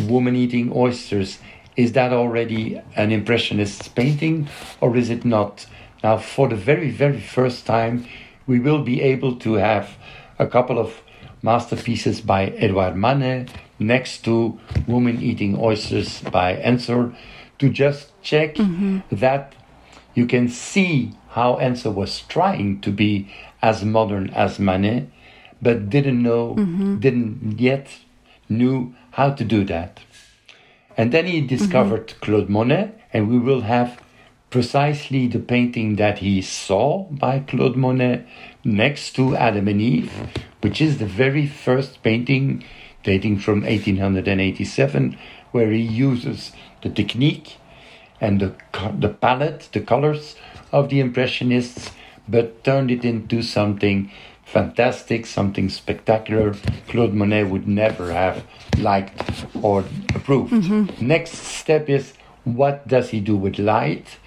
Woman 0.07 0.35
Eating 0.35 0.71
Oysters, 0.75 1.39
is 1.75 1.93
that 1.93 2.11
already 2.11 2.81
an 2.95 3.11
Impressionist 3.11 3.95
painting 3.95 4.47
or 4.81 4.97
is 4.97 5.09
it 5.09 5.23
not? 5.23 5.65
Now, 6.03 6.17
for 6.17 6.47
the 6.47 6.55
very, 6.55 6.91
very 6.91 7.19
first 7.19 7.65
time, 7.65 8.05
we 8.45 8.59
will 8.59 8.83
be 8.83 9.01
able 9.01 9.35
to 9.37 9.53
have 9.55 9.97
a 10.39 10.47
couple 10.47 10.79
of 10.79 11.01
masterpieces 11.41 12.21
by 12.21 12.47
Edouard 12.47 12.95
Manet 12.95 13.47
next 13.79 14.23
to 14.25 14.59
Woman 14.87 15.21
Eating 15.21 15.57
Oysters 15.59 16.21
by 16.21 16.55
Ensor 16.55 17.13
to 17.59 17.69
just 17.69 18.11
check 18.21 18.55
mm-hmm. 18.55 18.99
that 19.11 19.53
you 20.15 20.25
can 20.25 20.49
see 20.49 21.13
how 21.37 21.57
Ensor 21.57 21.91
was 21.91 22.21
trying 22.21 22.81
to 22.81 22.91
be 22.91 23.29
as 23.61 23.85
modern 23.85 24.27
as 24.31 24.57
Manet, 24.57 25.05
but 25.61 25.87
didn't 25.87 26.23
know, 26.23 26.55
mm-hmm. 26.55 26.97
didn't 26.97 27.59
yet 27.59 27.87
knew 28.49 28.95
how 29.11 29.29
to 29.29 29.43
do 29.43 29.63
that. 29.65 29.99
And 30.97 31.11
then 31.11 31.27
he 31.27 31.41
discovered 31.41 32.07
mm-hmm. 32.07 32.19
Claude 32.25 32.49
Monet, 32.49 32.91
and 33.13 33.29
we 33.29 33.37
will 33.37 33.61
have 33.61 34.01
precisely 34.49 35.27
the 35.27 35.37
painting 35.37 35.97
that 35.97 36.17
he 36.17 36.41
saw 36.41 37.03
by 37.03 37.37
Claude 37.41 37.75
Monet 37.75 38.25
next 38.63 39.15
to 39.17 39.35
Adam 39.35 39.67
and 39.67 39.79
Eve, 39.79 40.11
which 40.61 40.81
is 40.81 40.97
the 40.97 41.05
very 41.05 41.45
first 41.45 42.01
painting 42.01 42.63
dating 43.03 43.37
from 43.37 43.61
1887, 43.61 45.15
where 45.51 45.69
he 45.69 45.81
uses 45.81 46.51
the 46.81 46.89
technique 46.89 47.57
and 48.19 48.41
the, 48.41 48.55
the 48.97 49.09
palette, 49.09 49.69
the 49.71 49.81
colors 49.81 50.35
of 50.71 50.89
the 50.89 50.99
Impressionists, 50.99 51.91
but 52.27 52.63
turned 52.63 52.91
it 52.91 53.05
into 53.05 53.41
something 53.41 54.11
fantastic, 54.45 55.25
something 55.25 55.69
spectacular. 55.69 56.55
Claude 56.87 57.13
Monet 57.13 57.43
would 57.45 57.67
never 57.67 58.11
have 58.13 58.43
liked 58.77 59.45
or 59.61 59.83
approved. 60.15 60.53
Mm-hmm. 60.53 61.05
Next 61.05 61.33
step 61.33 61.89
is 61.89 62.13
what 62.43 62.87
does 62.87 63.09
he 63.09 63.19
do 63.19 63.35
with 63.35 63.59
light? 63.59 64.17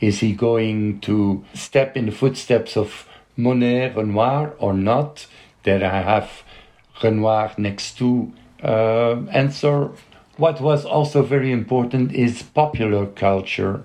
Is 0.00 0.20
he 0.20 0.32
going 0.32 1.00
to 1.00 1.44
step 1.54 1.96
in 1.96 2.06
the 2.06 2.12
footsteps 2.12 2.76
of 2.76 3.06
Monet, 3.36 3.94
Renoir, 3.94 4.54
or 4.58 4.74
not? 4.74 5.26
That 5.64 5.82
I 5.82 6.02
have 6.02 6.42
Renoir 7.02 7.52
next 7.58 7.98
to 7.98 8.32
uh, 8.62 9.22
Ensor. 9.32 9.92
What 10.36 10.60
was 10.60 10.84
also 10.84 11.22
very 11.22 11.52
important 11.52 12.12
is 12.12 12.42
popular 12.42 13.06
culture. 13.06 13.84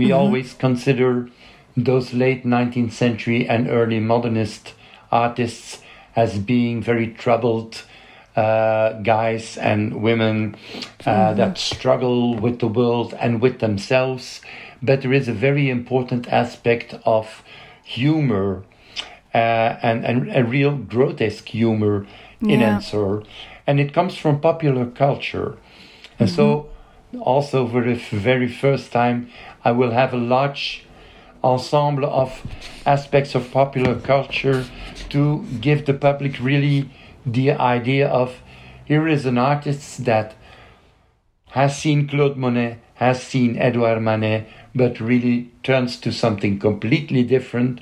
We 0.00 0.06
mm-hmm. 0.06 0.14
always 0.14 0.54
consider 0.54 1.28
those 1.76 2.14
late 2.14 2.46
19th 2.46 2.92
century 2.92 3.46
and 3.46 3.68
early 3.68 4.00
modernist 4.00 4.72
artists 5.12 5.82
as 6.16 6.38
being 6.38 6.82
very 6.82 7.08
troubled 7.08 7.82
uh, 8.34 8.94
guys 9.02 9.58
and 9.58 10.00
women 10.00 10.56
uh, 11.04 11.10
mm-hmm. 11.10 11.36
that 11.36 11.58
struggle 11.58 12.34
with 12.34 12.60
the 12.60 12.66
world 12.66 13.12
and 13.20 13.42
with 13.42 13.58
themselves. 13.58 14.40
But 14.80 15.02
there 15.02 15.12
is 15.12 15.28
a 15.28 15.34
very 15.34 15.68
important 15.68 16.26
aspect 16.28 16.94
of 17.04 17.42
humor 17.84 18.64
uh, 19.34 19.76
and, 19.82 20.06
and 20.06 20.34
a 20.34 20.42
real 20.44 20.78
grotesque 20.78 21.48
humor 21.48 22.06
in 22.40 22.60
yeah. 22.60 22.76
Ensor. 22.76 23.22
And 23.66 23.78
it 23.78 23.92
comes 23.92 24.16
from 24.16 24.40
popular 24.40 24.86
culture. 24.86 25.58
And 26.18 26.30
mm-hmm. 26.30 26.36
so, 26.36 26.70
also 27.18 27.66
for 27.68 27.82
the 27.82 27.94
very 27.94 28.48
first 28.48 28.92
time, 28.92 29.30
I 29.64 29.72
will 29.72 29.90
have 29.90 30.12
a 30.12 30.18
large 30.18 30.84
ensemble 31.42 32.04
of 32.04 32.42
aspects 32.86 33.34
of 33.34 33.50
popular 33.50 33.98
culture 33.98 34.64
to 35.10 35.44
give 35.60 35.86
the 35.86 35.94
public 35.94 36.40
really 36.40 36.90
the 37.24 37.52
idea 37.52 38.08
of 38.08 38.40
here 38.84 39.06
is 39.06 39.24
an 39.24 39.38
artist 39.38 40.04
that 40.04 40.34
has 41.50 41.78
seen 41.78 42.08
Claude 42.08 42.36
Monet, 42.36 42.78
has 42.94 43.22
seen 43.22 43.56
Edouard 43.56 44.00
Manet, 44.00 44.46
but 44.74 45.00
really 45.00 45.50
turns 45.62 45.96
to 45.98 46.12
something 46.12 46.58
completely 46.58 47.22
different, 47.22 47.80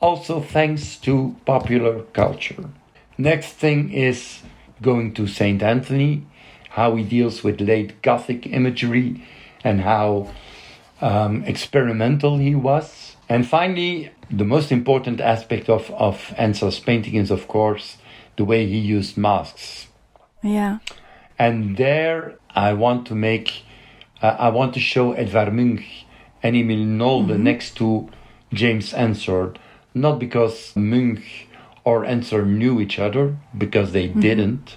also 0.00 0.40
thanks 0.40 0.96
to 0.96 1.36
popular 1.44 2.02
culture. 2.12 2.70
Next 3.18 3.52
thing 3.52 3.92
is 3.92 4.40
going 4.82 5.14
to 5.14 5.26
St. 5.26 5.62
Anthony, 5.62 6.26
how 6.70 6.96
he 6.96 7.04
deals 7.04 7.42
with 7.42 7.60
late 7.60 8.00
Gothic 8.02 8.46
imagery 8.46 9.22
and 9.64 9.80
how 9.80 10.30
um, 11.00 11.44
experimental 11.44 12.38
he 12.38 12.54
was. 12.54 13.16
And 13.28 13.46
finally, 13.46 14.10
the 14.30 14.44
most 14.44 14.70
important 14.70 15.20
aspect 15.20 15.68
of, 15.68 15.90
of 15.90 16.34
Ensor's 16.38 16.80
painting 16.80 17.14
is, 17.14 17.30
of 17.30 17.48
course, 17.48 17.98
the 18.36 18.44
way 18.44 18.66
he 18.66 18.78
used 18.78 19.16
masks. 19.16 19.88
Yeah. 20.42 20.78
And 21.38 21.76
there 21.76 22.36
I 22.50 22.72
want 22.72 23.06
to 23.08 23.14
make, 23.14 23.62
uh, 24.22 24.36
I 24.38 24.48
want 24.48 24.74
to 24.74 24.80
show 24.80 25.12
Edvard 25.12 25.52
Munch 25.52 26.06
and 26.42 26.56
Emil 26.56 26.84
Nolde 26.84 27.30
mm-hmm. 27.30 27.42
next 27.42 27.76
to 27.76 28.08
James 28.52 28.92
Ensor, 28.92 29.54
not 29.94 30.18
because 30.18 30.74
Munch 30.76 31.46
or 31.84 32.04
Ensor 32.04 32.44
knew 32.44 32.80
each 32.80 32.98
other, 32.98 33.36
because 33.56 33.92
they 33.92 34.08
mm-hmm. 34.08 34.20
didn't, 34.20 34.76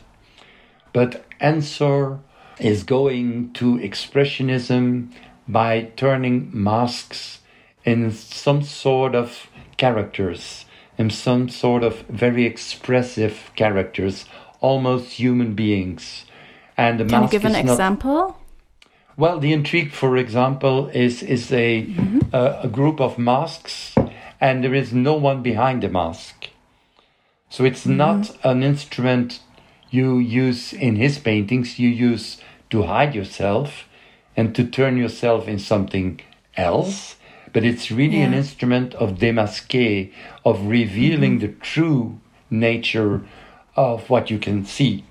but 0.93 1.25
Ensor 1.39 2.19
is 2.59 2.83
going 2.83 3.53
to 3.53 3.77
Expressionism 3.77 5.11
by 5.49 5.91
turning 5.97 6.49
masks 6.53 7.39
in 7.83 8.11
some 8.11 8.63
sort 8.63 9.15
of 9.15 9.47
characters 9.77 10.65
in 10.99 11.09
some 11.09 11.47
sort 11.47 11.81
of 11.81 12.01
very 12.09 12.45
expressive 12.45 13.51
characters, 13.55 14.25
almost 14.59 15.13
human 15.13 15.55
beings. 15.55 16.25
And 16.77 16.99
the 16.99 17.05
Can 17.05 17.23
you 17.23 17.29
give 17.29 17.45
an 17.45 17.55
example? 17.55 18.37
well, 19.15 19.39
the 19.39 19.51
intrigue, 19.51 19.91
for 19.91 20.15
example, 20.17 20.89
is 20.89 21.23
is 21.23 21.51
a 21.51 21.85
mm-hmm. 21.85 22.19
uh, 22.33 22.59
a 22.63 22.67
group 22.67 23.01
of 23.01 23.17
masks, 23.17 23.95
and 24.39 24.63
there 24.63 24.73
is 24.73 24.93
no 24.93 25.13
one 25.13 25.41
behind 25.41 25.83
the 25.83 25.89
mask. 25.89 26.49
So 27.49 27.65
it's 27.65 27.81
mm-hmm. 27.81 27.97
not 27.97 28.37
an 28.43 28.61
instrument 28.63 29.39
you 29.89 30.19
use 30.19 30.73
in 30.73 30.95
his 30.95 31.17
paintings. 31.17 31.79
You 31.79 31.89
use 31.89 32.41
to 32.69 32.83
hide 32.83 33.15
yourself 33.15 33.88
and 34.39 34.55
to 34.55 34.63
turn 34.63 34.95
yourself 34.97 35.47
in 35.47 35.59
something 35.59 36.19
else 36.55 37.15
but 37.53 37.63
it's 37.63 37.91
really 37.91 38.19
yeah. 38.19 38.25
an 38.25 38.33
instrument 38.33 38.93
of 38.95 39.17
démasquer, 39.17 40.11
of 40.45 40.67
revealing 40.67 41.39
mm-hmm. 41.39 41.47
the 41.47 41.53
true 41.61 42.19
nature 42.49 43.21
of 43.75 44.09
what 44.09 44.29
you 44.29 44.39
can 44.39 44.65
see. 44.65 45.03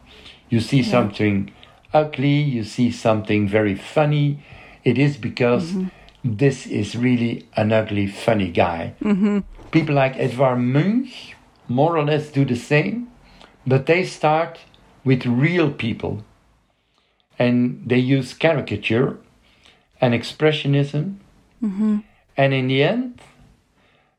You 0.48 0.60
see 0.60 0.80
yeah. 0.80 0.90
something 0.90 1.52
ugly, 1.92 2.40
you 2.40 2.64
see 2.64 2.90
something 2.90 3.48
very 3.48 3.74
funny. 3.74 4.42
It 4.84 4.98
is 4.98 5.16
because 5.16 5.72
mm-hmm. 5.72 5.88
this 6.36 6.66
is 6.66 6.96
really 6.96 7.48
an 7.56 7.72
ugly, 7.72 8.06
funny 8.06 8.50
guy. 8.50 8.94
Mm-hmm. 9.02 9.40
People 9.70 9.94
like 9.94 10.16
Edvard 10.16 10.60
Munch 10.60 11.34
more 11.68 11.96
or 11.98 12.04
less 12.04 12.30
do 12.30 12.44
the 12.44 12.56
same, 12.56 13.08
but 13.66 13.86
they 13.86 14.04
start 14.04 14.60
with 15.04 15.26
real 15.26 15.70
people 15.70 16.24
and 17.38 17.82
they 17.86 17.98
use 17.98 18.34
caricature 18.34 19.18
and 20.00 20.14
expressionism. 20.14 21.16
Mm-hmm. 21.62 21.98
And 22.36 22.54
in 22.54 22.68
the 22.68 22.82
end, 22.82 23.20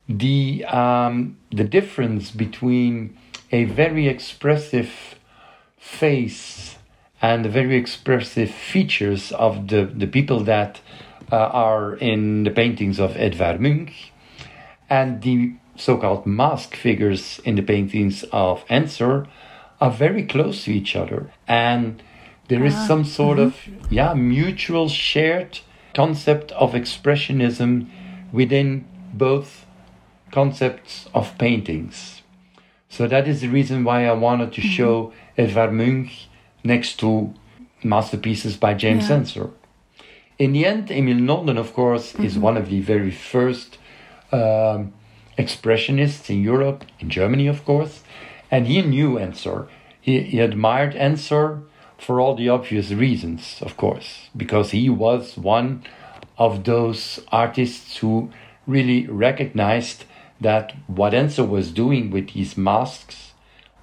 the 0.07 0.65
um, 0.65 1.37
the 1.51 1.63
difference 1.63 2.31
between 2.31 3.17
a 3.51 3.65
very 3.65 4.07
expressive 4.07 5.15
face 5.77 6.77
and 7.21 7.43
the 7.43 7.49
very 7.49 7.75
expressive 7.75 8.49
features 8.49 9.31
of 9.31 9.67
the, 9.67 9.85
the 9.85 10.07
people 10.07 10.41
that 10.41 10.79
uh, 11.31 11.35
are 11.35 11.95
in 11.95 12.43
the 12.43 12.51
paintings 12.51 12.99
of 12.99 13.15
Edvard 13.17 13.59
Munch 13.59 14.11
and 14.89 15.21
the 15.21 15.53
so-called 15.75 16.25
mask 16.25 16.75
figures 16.75 17.39
in 17.45 17.55
the 17.55 17.61
paintings 17.61 18.23
of 18.31 18.63
Ensor 18.69 19.27
are 19.79 19.91
very 19.91 20.23
close 20.23 20.65
to 20.65 20.71
each 20.71 20.95
other 20.95 21.31
and 21.47 22.01
there 22.49 22.65
is 22.65 22.75
ah, 22.75 22.87
some 22.87 23.05
sort 23.05 23.37
mm-hmm. 23.37 23.75
of 23.75 23.91
yeah 23.91 24.13
mutual 24.13 24.89
shared 24.89 25.59
concept 25.93 26.51
of 26.53 26.73
expressionism 26.73 27.87
within 28.31 28.85
both 29.13 29.65
concepts 30.31 31.07
of 31.13 31.37
paintings. 31.37 32.21
So 32.89 33.07
that 33.07 33.27
is 33.27 33.41
the 33.41 33.47
reason 33.47 33.83
why 33.83 34.05
I 34.05 34.13
wanted 34.13 34.51
to 34.53 34.61
mm-hmm. 34.61 34.69
show 34.69 35.13
Edvard 35.37 35.73
Munch 35.73 36.27
next 36.63 36.99
to 36.99 37.33
masterpieces 37.83 38.57
by 38.57 38.73
James 38.73 39.09
yeah. 39.09 39.17
Ensor. 39.17 39.51
In 40.37 40.53
the 40.53 40.65
end, 40.65 40.91
Emil 40.91 41.17
Nolde, 41.17 41.57
of 41.57 41.73
course, 41.73 42.13
mm-hmm. 42.13 42.25
is 42.25 42.37
one 42.37 42.57
of 42.57 42.69
the 42.69 42.81
very 42.81 43.11
first 43.11 43.77
um, 44.31 44.93
expressionists 45.37 46.29
in 46.29 46.43
Europe, 46.43 46.83
in 46.99 47.09
Germany, 47.09 47.47
of 47.47 47.63
course, 47.65 48.03
and 48.51 48.67
he 48.67 48.81
knew 48.81 49.17
Ensor. 49.17 49.67
He, 50.01 50.21
he 50.21 50.39
admired 50.39 50.95
Ensor 50.95 51.63
for 51.99 52.19
all 52.19 52.35
the 52.35 52.49
obvious 52.49 52.91
reasons, 52.91 53.61
of 53.61 53.77
course, 53.77 54.29
because 54.35 54.71
he 54.71 54.89
was 54.89 55.37
one 55.37 55.83
of 56.37 56.63
those 56.63 57.19
artists 57.31 57.97
who 57.97 58.31
really 58.65 59.05
recognized 59.07 60.05
that 60.39 60.73
what 60.87 61.13
Ensor 61.13 61.43
was 61.43 61.71
doing 61.71 62.09
with 62.11 62.33
these 62.33 62.57
masks 62.57 63.33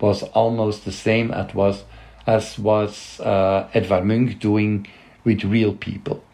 was 0.00 0.22
almost 0.22 0.84
the 0.84 0.92
same 0.92 1.30
as 1.30 1.54
was 1.54 1.84
as 2.26 2.58
was 2.58 3.20
uh, 3.20 3.68
Edvard 3.72 4.04
Munch 4.04 4.38
doing 4.40 4.86
with 5.22 5.44
real 5.44 5.74
people, 5.74 6.24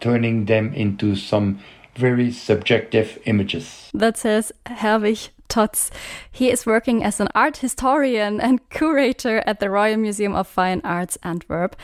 turning 0.00 0.46
them 0.46 0.72
into 0.72 1.14
some 1.14 1.60
very 1.94 2.32
subjective 2.32 3.18
images. 3.26 3.90
That 3.92 4.16
says 4.16 4.52
Herwig 4.66 5.28
Totz. 5.52 5.90
He 6.30 6.50
is 6.50 6.64
working 6.66 7.04
as 7.04 7.20
an 7.20 7.28
art 7.34 7.58
historian 7.58 8.40
and 8.40 8.66
curator 8.70 9.42
at 9.46 9.60
the 9.60 9.68
Royal 9.68 9.98
Museum 9.98 10.34
of 10.34 10.48
Fine 10.48 10.80
Arts 10.82 11.18
Antwerp. 11.22 11.76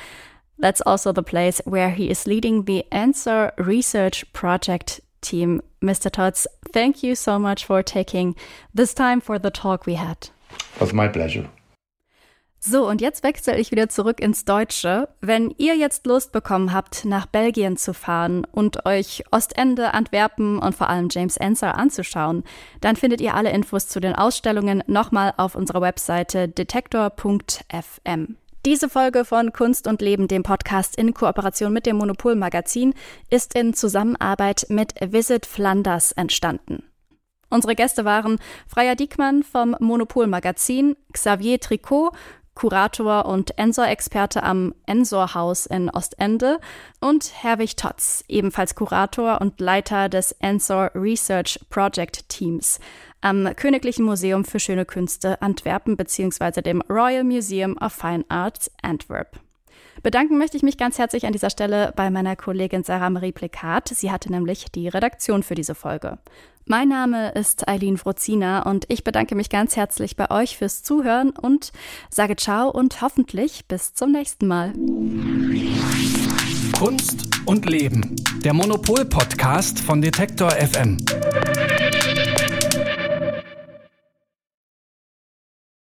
That's 0.59 0.81
also 0.87 1.13
the 1.13 1.23
place 1.23 1.61
where 1.65 1.91
he 1.91 2.11
is 2.11 2.27
leading 2.27 2.65
the 2.65 2.85
Ensor 2.91 3.53
Research 3.59 4.25
Project 4.33 5.01
team. 5.21 5.61
Mr. 5.83 6.11
Totz, 6.11 6.47
thank 6.73 7.03
you 7.03 7.15
so 7.15 7.39
much 7.39 7.65
for 7.65 7.83
taking 7.83 8.35
this 8.75 8.95
time 8.95 9.21
for 9.21 9.39
the 9.39 9.51
talk 9.51 9.87
we 9.87 9.95
had. 9.95 10.31
It 10.75 10.81
was 10.81 10.93
my 10.93 11.09
pleasure. 11.09 11.49
So, 12.61 12.89
und 12.89 13.01
jetzt 13.01 13.23
wechsle 13.23 13.57
ich 13.57 13.71
wieder 13.71 13.89
zurück 13.89 14.21
ins 14.21 14.45
Deutsche. 14.45 15.09
Wenn 15.21 15.55
ihr 15.59 15.77
jetzt 15.77 16.07
Lust 16.07 16.33
bekommen 16.33 16.73
habt, 16.73 17.05
nach 17.05 17.27
Belgien 17.27 17.77
zu 17.77 17.95
fahren 17.95 18.45
und 18.51 18.85
euch 18.85 19.23
Ostende, 19.31 19.95
Antwerpen 19.95 20.59
und 20.59 20.75
vor 20.75 20.91
allem 20.91 21.09
James 21.09 21.37
Ensor 21.37 21.77
anzuschauen, 21.77 22.43
dann 22.81 22.97
findet 22.97 23.21
ihr 23.21 23.35
alle 23.35 23.51
Infos 23.51 23.87
zu 23.87 24.01
den 24.01 24.15
Ausstellungen 24.15 24.83
nochmal 24.89 25.35
auf 25.37 25.55
unserer 25.55 25.81
Webseite 25.81 26.49
detektor.fm. 26.49 28.37
Diese 28.67 28.89
Folge 28.89 29.25
von 29.25 29.53
Kunst 29.53 29.87
und 29.87 30.03
Leben, 30.03 30.27
dem 30.27 30.43
Podcast 30.43 30.97
in 30.97 31.15
Kooperation 31.15 31.73
mit 31.73 31.87
dem 31.87 31.97
Monopol 31.97 32.35
Magazin, 32.35 32.93
ist 33.31 33.55
in 33.55 33.73
Zusammenarbeit 33.73 34.67
mit 34.69 34.95
Visit 35.01 35.47
Flanders 35.47 36.11
entstanden. 36.11 36.83
Unsere 37.51 37.75
Gäste 37.75 38.05
waren 38.05 38.39
Freya 38.67 38.95
Diekmann 38.95 39.43
vom 39.43 39.75
Monopol 39.81 40.27
Magazin, 40.27 40.97
Xavier 41.13 41.59
Tricot, 41.61 42.13
Kurator 42.59 43.27
und 43.27 43.57
Ensor-Experte 43.57 44.43
am 44.43 44.75
Ensor-Haus 44.85 45.67
in 45.67 45.91
Ostende 45.91 46.59
und 47.01 47.33
Herwig 47.33 47.77
Totz, 47.77 48.25
ebenfalls 48.27 48.75
Kurator 48.75 49.41
und 49.41 49.61
Leiter 49.61 50.09
des 50.09 50.33
Ensor 50.33 50.91
Research 50.93 51.61
Project 51.71 52.29
Teams 52.29 52.81
am 53.21 53.49
Königlichen 53.55 54.05
Museum 54.05 54.45
für 54.45 54.59
Schöne 54.59 54.85
Künste 54.85 55.41
Antwerpen 55.41 55.97
bzw. 55.97 56.61
dem 56.63 56.83
Royal 56.91 57.23
Museum 57.23 57.77
of 57.79 57.93
Fine 57.93 58.25
Arts 58.29 58.73
Antwerp. 58.83 59.39
Bedanken 60.03 60.39
möchte 60.39 60.57
ich 60.57 60.63
mich 60.63 60.79
ganz 60.79 60.99
herzlich 60.99 61.27
an 61.27 61.33
dieser 61.33 61.51
Stelle 61.51 61.93
bei 61.97 62.11
meiner 62.11 62.37
Kollegin 62.37 62.85
Sarah 62.85 63.11
Marie 63.11 63.33
Plekat. 63.33 63.89
Sie 63.89 64.11
hatte 64.11 64.31
nämlich 64.31 64.67
die 64.73 64.89
Redaktion 64.89 65.43
für 65.43 65.55
diese 65.55 65.75
Folge. 65.75 66.19
Mein 66.67 66.89
Name 66.89 67.31
ist 67.31 67.67
Eileen 67.67 67.97
Frozina 67.97 68.63
und 68.63 68.85
ich 68.89 69.03
bedanke 69.03 69.35
mich 69.35 69.49
ganz 69.49 69.77
herzlich 69.77 70.17
bei 70.17 70.31
euch 70.31 70.59
fürs 70.59 70.83
Zuhören 70.83 71.31
und 71.31 71.73
sage 72.11 72.37
ciao 72.37 72.71
und 72.71 73.01
hoffentlich 73.01 73.67
bis 73.67 73.95
zum 73.95 74.13
nächsten 74.13 74.47
Mal. 74.47 74.75
Kunst 76.79 77.27
und 77.47 77.65
Leben. 77.65 78.15
Der 78.45 78.53
Monopol-Podcast 78.53 79.81
von 79.81 80.03
Detektor 80.03 80.51
FM. 80.51 80.99